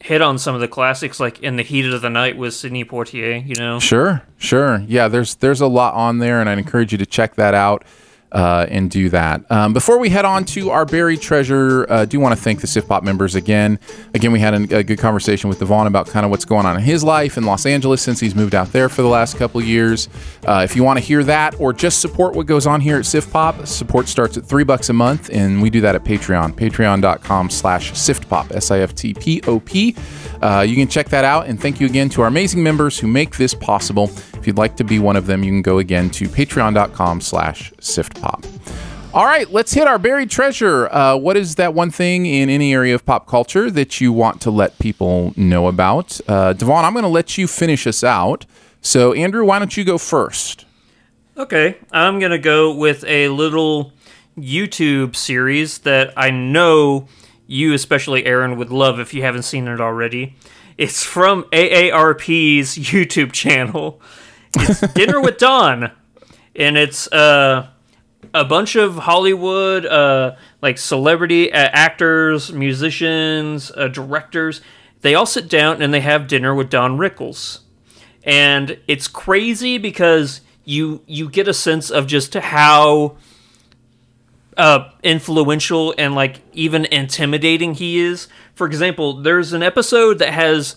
[0.00, 2.84] hit on some of the classics like In the Heat of the Night with Sidney
[2.84, 3.78] Poitier, you know?
[3.78, 4.84] Sure, sure.
[4.88, 7.84] Yeah, there's there's a lot on there, and I'd encourage you to check that out
[8.32, 9.50] uh, and do that.
[9.50, 12.66] Um, before we head on to our buried treasure, uh, do want to thank the
[12.66, 13.78] SiftPop members again.
[14.14, 16.76] Again, we had a, a good conversation with Devon about kind of what's going on
[16.76, 19.60] in his life in Los Angeles since he's moved out there for the last couple
[19.62, 20.08] years.
[20.46, 23.04] Uh, if you want to hear that or just support what goes on here at
[23.04, 26.52] SiftPop, support starts at three bucks a month, and we do that at Patreon.
[26.52, 29.96] Patreon.com slash SiftPop, S-I-F-T-P-O-P.
[30.42, 33.06] Uh, you can check that out, and thank you again to our amazing members who
[33.06, 34.10] make this possible.
[34.40, 37.72] If you'd like to be one of them, you can go again to patreon.com slash
[37.74, 38.46] siftpop.
[39.12, 40.88] All right, let's hit our buried treasure.
[40.90, 44.40] Uh, what is that one thing in any area of pop culture that you want
[44.40, 46.18] to let people know about?
[46.26, 48.46] Uh, Devon, I'm going to let you finish us out.
[48.80, 50.64] So, Andrew, why don't you go first?
[51.36, 53.92] Okay, I'm going to go with a little
[54.38, 57.08] YouTube series that I know
[57.46, 60.34] you, especially Aaron, would love if you haven't seen it already.
[60.78, 64.00] It's from AARP's YouTube channel.
[64.54, 65.90] It's Dinner with Don,
[66.56, 67.68] and it's uh,
[68.34, 74.60] a bunch of Hollywood, uh, like celebrity uh, actors, musicians, uh, directors.
[75.02, 77.60] They all sit down and they have dinner with Don Rickles
[78.22, 83.16] and it's crazy because you you get a sense of just how
[84.56, 88.28] uh, influential and like even intimidating he is.
[88.54, 90.76] For example, there's an episode that has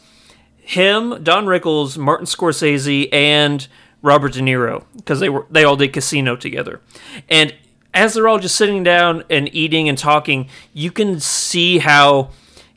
[0.63, 3.67] him, Don Rickles, Martin Scorsese, and
[4.01, 6.81] Robert De Niro because they were they all did Casino together,
[7.29, 7.53] and
[7.93, 12.29] as they're all just sitting down and eating and talking, you can see how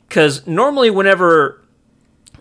[0.07, 1.61] because normally whenever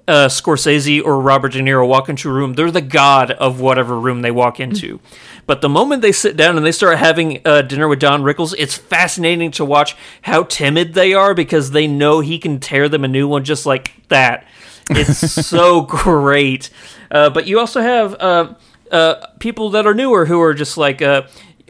[0.09, 3.98] uh, Scorsese or Robert De Niro walk into a room, they're the god of whatever
[3.98, 5.01] room they walk into.
[5.47, 8.55] But the moment they sit down and they start having uh, dinner with Don Rickles,
[8.59, 13.05] it's fascinating to watch how timid they are because they know he can tear them
[13.05, 14.47] a new one just like that.
[14.90, 16.70] It's so great.
[17.10, 18.54] Uh, but you also have uh,
[18.90, 21.22] uh, people that are newer who are just like, uh,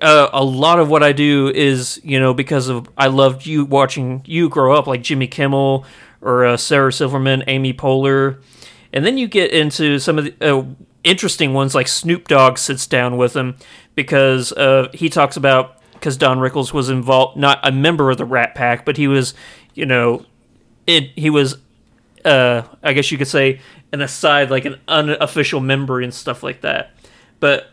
[0.02, 3.64] uh, a lot of what I do is, you know, because of I loved you
[3.64, 5.84] watching you grow up, like Jimmy Kimmel
[6.20, 8.42] or uh, Sarah Silverman, Amy Poehler,
[8.92, 10.64] and then you get into some of the uh,
[11.04, 13.56] interesting ones, like Snoop Dogg sits down with him
[13.94, 18.24] because uh, he talks about because Don Rickles was involved, not a member of the
[18.24, 19.32] Rat Pack, but he was,
[19.74, 20.26] you know,
[20.86, 21.56] it he was,
[22.26, 23.60] uh, I guess you could say,
[23.92, 26.90] an aside, like an unofficial member and stuff like that,
[27.40, 27.70] but.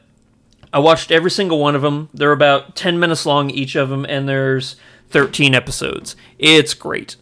[0.75, 2.09] I watched every single one of them.
[2.15, 4.75] They're about 10 minutes long, each of them, and there's
[5.11, 6.15] 13 episodes.
[6.39, 7.15] It's great.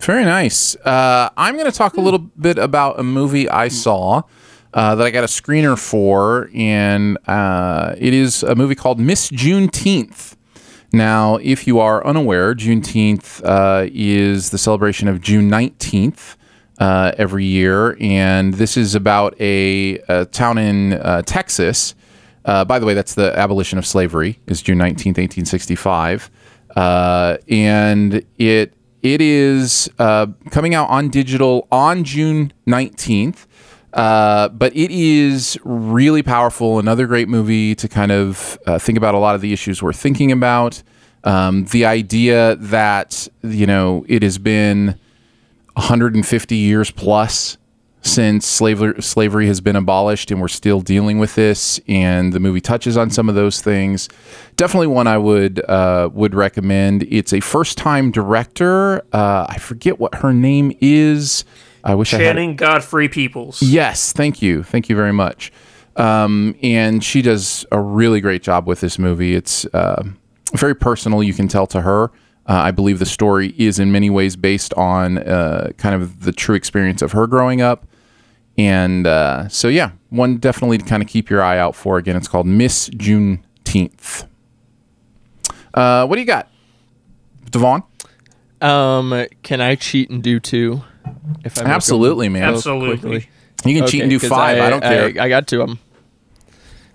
[0.00, 0.76] Very nice.
[0.76, 4.22] Uh, I'm going to talk a little bit about a movie I saw
[4.74, 9.30] uh, that I got a screener for, and uh, it is a movie called Miss
[9.30, 10.36] Juneteenth.
[10.92, 16.36] Now, if you are unaware, Juneteenth uh, is the celebration of June 19th
[16.78, 21.94] uh, every year, and this is about a, a town in uh, Texas.
[22.44, 26.30] Uh, by the way, that's the abolition of slavery is June 19th, 1865.
[26.74, 33.46] Uh, and it it is uh, coming out on digital on June 19th.
[33.92, 36.78] Uh, but it is really powerful.
[36.78, 39.92] Another great movie to kind of uh, think about a lot of the issues we're
[39.92, 40.82] thinking about.
[41.24, 44.98] Um, the idea that, you know, it has been
[45.74, 47.56] 150 years plus
[48.02, 52.60] since slavery slavery has been abolished and we're still dealing with this and the movie
[52.60, 54.08] touches on some of those things
[54.56, 59.98] definitely one i would uh, would recommend it's a first time director uh, i forget
[59.98, 61.44] what her name is
[61.84, 63.62] i wish i had Channing Godfrey Peoples.
[63.62, 65.52] Yes, thank you, thank you very much.
[65.96, 69.34] Um, and she does a really great job with this movie.
[69.34, 70.04] It's uh,
[70.54, 71.22] very personal.
[71.22, 72.04] You can tell to her.
[72.48, 76.32] Uh, I believe the story is in many ways based on uh, kind of the
[76.32, 77.86] true experience of her growing up.
[78.56, 81.98] And uh, so, yeah, one definitely to kind of keep your eye out for.
[81.98, 84.26] Again, it's called Miss Juneteenth.
[85.74, 86.48] Uh, what do you got,
[87.50, 87.82] Devon?
[88.60, 90.82] Um, can I cheat and do two?
[91.44, 92.42] If I Absolutely, man.
[92.42, 93.28] Absolutely.
[93.64, 94.58] You can cheat and do five.
[94.60, 95.06] I, don't care.
[95.20, 95.78] I, I got two of them.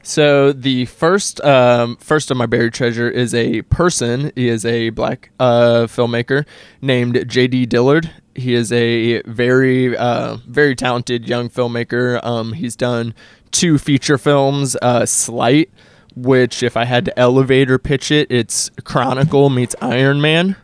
[0.06, 4.34] So the first, um, first of my buried treasure is a person.
[4.36, 6.46] He is a black uh, filmmaker
[6.82, 7.68] named J.D.
[7.68, 8.12] Dillard.
[8.36, 12.24] He is a very, uh, very talented young filmmaker.
[12.26, 13.14] Um, he's done
[13.52, 15.72] two feature films, uh, Sleight,
[16.16, 20.58] which if I had to elevator pitch it, it's Chronicle meets Iron Man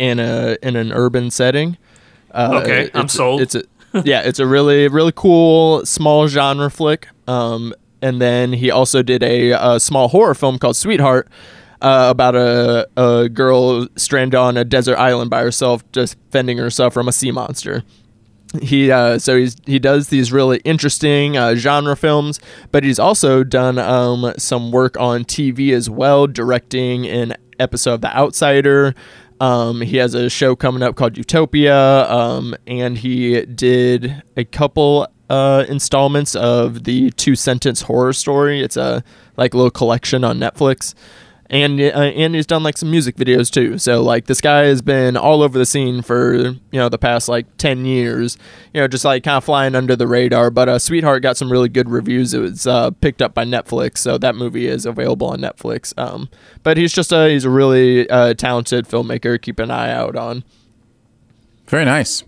[0.00, 1.76] in a in an urban setting.
[2.30, 3.40] Uh, Okay, I'm sold.
[3.40, 3.62] It's a
[4.04, 7.08] yeah, it's a really really cool small genre flick.
[7.26, 11.28] Um, and then he also did a, a small horror film called Sweetheart.
[11.82, 17.08] Uh, about a, a girl stranded on a desert island by herself, defending herself from
[17.08, 17.84] a sea monster
[18.62, 22.40] he uh, so he's he does these really interesting uh, genre films,
[22.72, 28.00] but he's also done um, some work on TV as well, directing an episode of
[28.00, 28.94] The Outsider.
[29.40, 35.08] Um, he has a show coming up called Utopia, um, and he did a couple
[35.30, 38.60] uh, installments of the Two Sentence Horror Story.
[38.60, 39.02] It's a
[39.36, 40.94] like little collection on Netflix
[41.50, 43.76] and uh, and he's done like some music videos too.
[43.76, 47.28] So like this guy has been all over the scene for you know the past
[47.28, 48.38] like ten years.
[48.72, 50.50] You know, just like kind of flying under the radar.
[50.50, 52.32] But uh, Sweetheart got some really good reviews.
[52.32, 55.92] It was uh, picked up by Netflix, so that movie is available on Netflix.
[55.98, 56.28] Um,
[56.62, 59.40] but he's just a he's a really uh, talented filmmaker.
[59.42, 60.44] Keep an eye out on.
[61.66, 62.22] Very nice.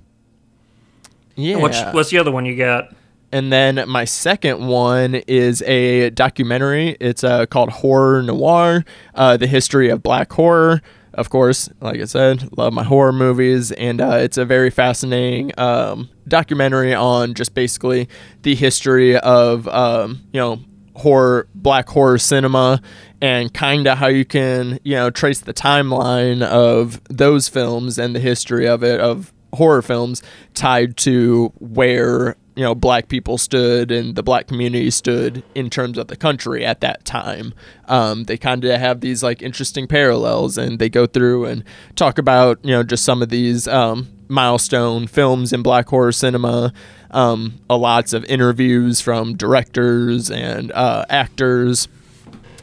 [1.36, 1.56] Yeah.
[1.56, 2.94] What's, what's the other one you got?
[3.32, 6.98] And then my second one is a documentary.
[7.00, 8.84] It's uh, called Horror Noir,
[9.14, 10.82] uh, the history of black horror.
[11.14, 15.52] Of course, like I said, love my horror movies, and uh, it's a very fascinating
[15.58, 18.08] um, documentary on just basically
[18.42, 20.60] the history of um, you know
[20.94, 22.80] horror, black horror cinema,
[23.20, 28.14] and kind of how you can you know trace the timeline of those films and
[28.14, 30.22] the history of it of horror films
[30.54, 35.96] tied to where you know black people stood and the black community stood in terms
[35.96, 37.54] of the country at that time
[37.88, 41.64] um, they kind of have these like interesting parallels and they go through and
[41.96, 46.72] talk about you know just some of these um, milestone films in black horror cinema
[47.10, 51.88] um, a lots of interviews from directors and uh, actors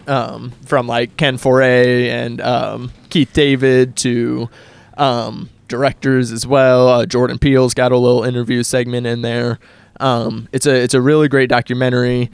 [0.08, 4.50] um, from like Ken Foree and um, Keith David to
[4.98, 6.90] um, directors as well.
[6.90, 9.60] Uh, Jordan Peele's got a little interview segment in there.
[10.00, 12.32] Um, it's a it's a really great documentary.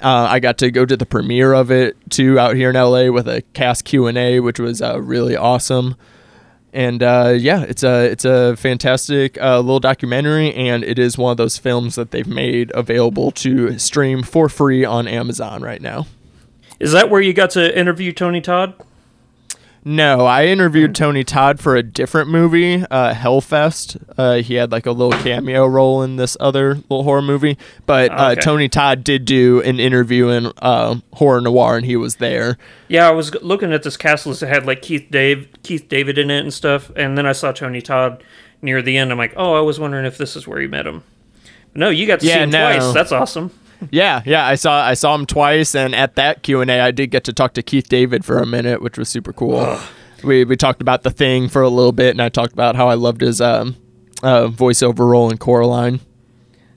[0.00, 3.10] Uh, I got to go to the premiere of it too out here in LA
[3.10, 5.96] with a cast Q and A, which was uh, really awesome.
[6.72, 11.30] And uh, yeah, it's a it's a fantastic uh, little documentary, and it is one
[11.30, 16.06] of those films that they've made available to stream for free on Amazon right now.
[16.78, 18.74] Is that where you got to interview Tony Todd?
[19.88, 23.96] No, I interviewed Tony Todd for a different movie, uh, Hellfest.
[24.18, 27.56] Uh, he had like a little cameo role in this other little horror movie,
[27.86, 28.40] but uh, Okay.
[28.40, 32.58] Tony Todd did do an interview in uh, horror noir, and he was there.
[32.88, 36.18] Yeah, I was looking at this cast list that had like Keith Dave, Keith David
[36.18, 38.24] in it and stuff, and then I saw Tony Todd
[38.62, 39.12] near the end.
[39.12, 41.04] I'm like, oh, I was wondering if this is where you met him.
[41.76, 42.76] No, you got to see him no.
[42.76, 42.92] twice.
[42.92, 43.52] That's awesome.
[43.90, 46.90] Yeah, yeah, I saw I saw him twice, and at that Q and A, I
[46.90, 49.78] did get to talk to Keith David for a minute, which was super cool.
[50.24, 52.88] We we talked about the thing for a little bit, and I talked about how
[52.88, 53.76] I loved his um,
[54.22, 56.00] uh, voiceover role in Coraline.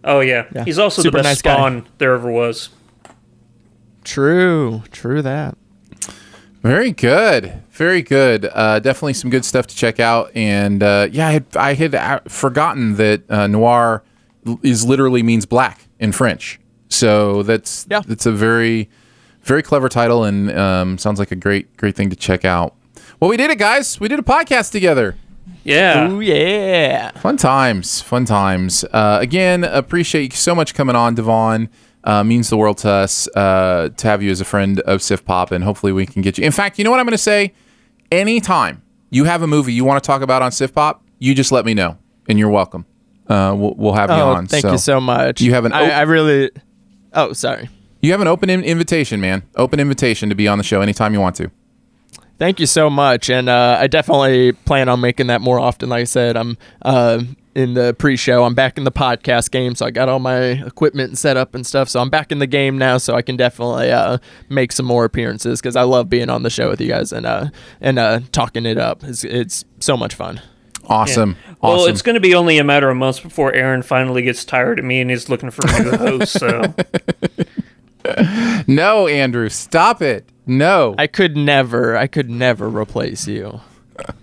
[0.03, 0.63] Oh yeah, Yeah.
[0.65, 1.83] he's also Super the best nice guy.
[1.97, 2.69] There ever was.
[4.03, 5.57] True, true that.
[6.61, 8.49] Very good, very good.
[8.53, 10.31] Uh, definitely some good stuff to check out.
[10.35, 14.03] And uh, yeah, I had, I had uh, forgotten that uh, noir
[14.61, 16.58] is literally means black in French.
[16.89, 18.01] So that's Yeah.
[18.05, 18.89] that's a very
[19.43, 22.75] very clever title and um, sounds like a great great thing to check out.
[23.19, 23.99] Well, we did it, guys.
[23.99, 25.15] We did a podcast together.
[25.63, 26.07] Yeah.
[26.09, 27.11] Oh yeah.
[27.19, 28.83] Fun times, fun times.
[28.91, 31.69] Uh, again, appreciate you so much coming on, Devon.
[32.03, 35.51] Uh, means the world to us uh, to have you as a friend of SiftPop,
[35.51, 36.45] and hopefully we can get you.
[36.45, 37.53] In fact, you know what I'm going to say?
[38.11, 41.65] Anytime you have a movie you want to talk about on SiftPop, you just let
[41.65, 41.97] me know,
[42.29, 42.85] and you're welcome.
[43.27, 44.47] uh, we'll, we'll have you Oh, on.
[44.47, 45.41] thank you so much.
[45.41, 46.51] You have an I, I really.
[47.13, 47.69] Oh, sorry.
[48.01, 49.43] you have an open in- invitation, man.
[49.55, 51.51] Open invitation to be on the show anytime you want to.
[52.37, 55.89] Thank you so much, and uh, I definitely plan on making that more often.
[55.89, 57.21] Like I said, I'm uh,
[57.53, 58.45] in the pre-show.
[58.45, 61.67] I'm back in the podcast game, so I got all my equipment set up and
[61.67, 61.89] stuff.
[61.89, 65.03] So I'm back in the game now, so I can definitely uh, make some more
[65.03, 67.49] appearances because I love being on the show with you guys and uh,
[67.81, 69.03] and uh, talking it up.
[69.03, 70.41] It's, it's so much fun.
[70.89, 71.37] Awesome.
[71.61, 71.91] Well, awesome.
[71.91, 74.85] it's going to be only a matter of months before Aaron finally gets tired of
[74.85, 76.33] me and is looking for a new host.
[76.33, 76.73] So
[78.67, 80.27] no, Andrew, stop it.
[80.47, 80.95] No.
[80.97, 83.61] I could never, I could never replace you.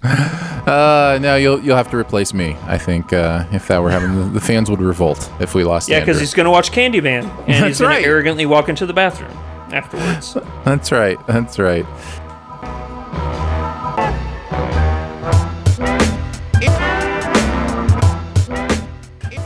[0.67, 2.57] Uh, no, you'll you'll have to replace me.
[2.65, 5.89] I think uh, if that were happening, the, the fans would revolt if we lost.
[5.89, 8.03] yeah, because he's going to watch Candyman and That's he's going right.
[8.03, 9.31] to arrogantly walk into the bathroom
[9.73, 10.35] afterwards.
[10.65, 11.25] That's right.
[11.29, 11.87] That's right.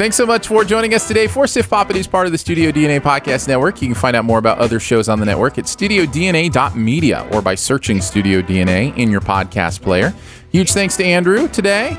[0.00, 1.90] Thanks so much for joining us today for SiftPop.
[1.90, 3.82] It is part of the Studio DNA Podcast Network.
[3.82, 7.54] You can find out more about other shows on the network at studiodna.media or by
[7.54, 10.14] searching Studio DNA in your podcast player.
[10.52, 11.98] Huge thanks to Andrew today.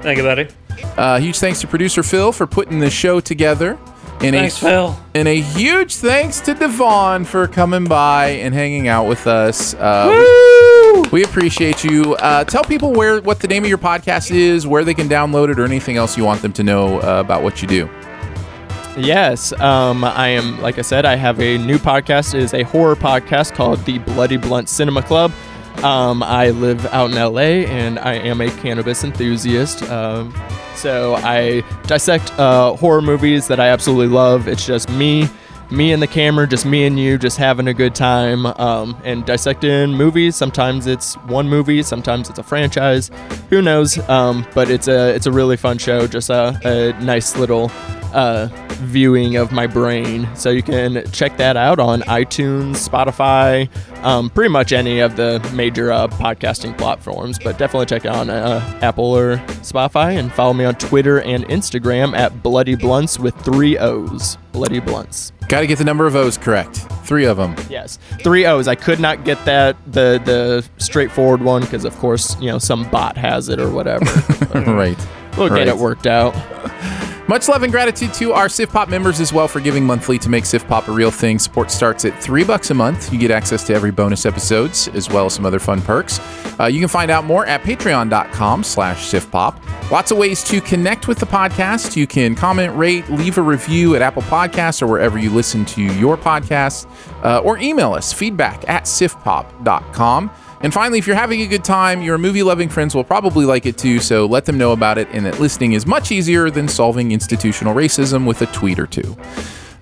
[0.00, 0.48] Thank you, buddy.
[0.96, 3.78] Uh, huge thanks to producer Phil for putting the show together.
[4.20, 5.00] And Thanks, a, Phil.
[5.14, 9.74] And a huge thanks to Devon for coming by and hanging out with us.
[9.74, 12.14] Uh, we, we appreciate you.
[12.14, 15.50] Uh, tell people where what the name of your podcast is, where they can download
[15.50, 17.90] it, or anything else you want them to know uh, about what you do.
[18.96, 20.60] Yes, um, I am.
[20.62, 22.34] Like I said, I have a new podcast.
[22.34, 25.32] It is a horror podcast called the Bloody Blunt Cinema Club.
[25.82, 29.82] Um, I live out in LA, and I am a cannabis enthusiast.
[29.90, 30.34] Um,
[30.76, 34.48] so I dissect uh, horror movies that I absolutely love.
[34.48, 35.28] It's just me,
[35.70, 39.24] me and the camera, just me and you, just having a good time, um, and
[39.26, 40.36] dissecting movies.
[40.36, 43.10] Sometimes it's one movie, sometimes it's a franchise.
[43.50, 43.98] Who knows?
[44.08, 46.06] Um, but it's a it's a really fun show.
[46.06, 47.68] Just a, a nice little
[48.14, 48.48] uh,
[48.84, 50.28] viewing of my brain.
[50.34, 53.68] So you can check that out on iTunes, Spotify,
[54.04, 57.38] um, pretty much any of the major uh, podcasting platforms.
[57.38, 61.20] But definitely check it out on uh, Apple or Spotify and follow me on Twitter
[61.20, 64.38] and Instagram at Bloody Blunts with three O's.
[64.52, 65.32] Bloody Blunts.
[65.48, 66.76] Got to get the number of O's correct.
[67.04, 67.54] Three of them.
[67.68, 68.66] Yes, three O's.
[68.68, 72.88] I could not get that the the straightforward one because of course you know some
[72.90, 74.04] bot has it or whatever.
[74.54, 74.96] right.
[75.36, 75.58] We'll Right.
[75.58, 76.34] get it worked out.
[77.26, 80.44] Much love and gratitude to our SiftPop members as well for giving monthly to make
[80.44, 81.38] SiftPop a real thing.
[81.38, 83.10] Support starts at three bucks a month.
[83.10, 86.20] You get access to every bonus episodes as well as some other fun perks.
[86.60, 89.58] Uh, you can find out more at patreon.com slash siftpop.
[89.90, 91.96] Lots of ways to connect with the podcast.
[91.96, 95.82] You can comment, rate, leave a review at Apple Podcasts or wherever you listen to
[95.82, 96.86] your podcasts,
[97.24, 100.30] uh, or email us feedback at siftpop.com.
[100.64, 103.66] And finally, if you're having a good time, your movie loving friends will probably like
[103.66, 106.68] it too, so let them know about it and that listening is much easier than
[106.68, 109.14] solving institutional racism with a tweet or two.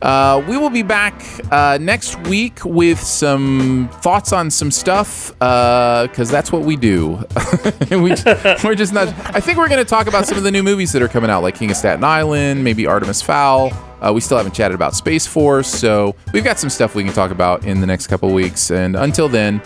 [0.03, 1.23] Uh, we will be back
[1.53, 7.11] uh, next week with some thoughts on some stuff because that's what we do.
[7.93, 9.07] we, are just not.
[9.37, 11.31] I think we're going to talk about some of the new movies that are coming
[11.31, 13.73] out, like King of Staten Island, maybe Artemis Fowl.
[14.01, 17.13] Uh, we still haven't chatted about Space Force, so we've got some stuff we can
[17.13, 18.73] talk about in the next couple weeks.
[18.73, 19.63] And until then,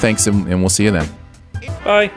[0.00, 1.08] thanks, and, and we'll see you then.
[1.84, 2.10] Bye.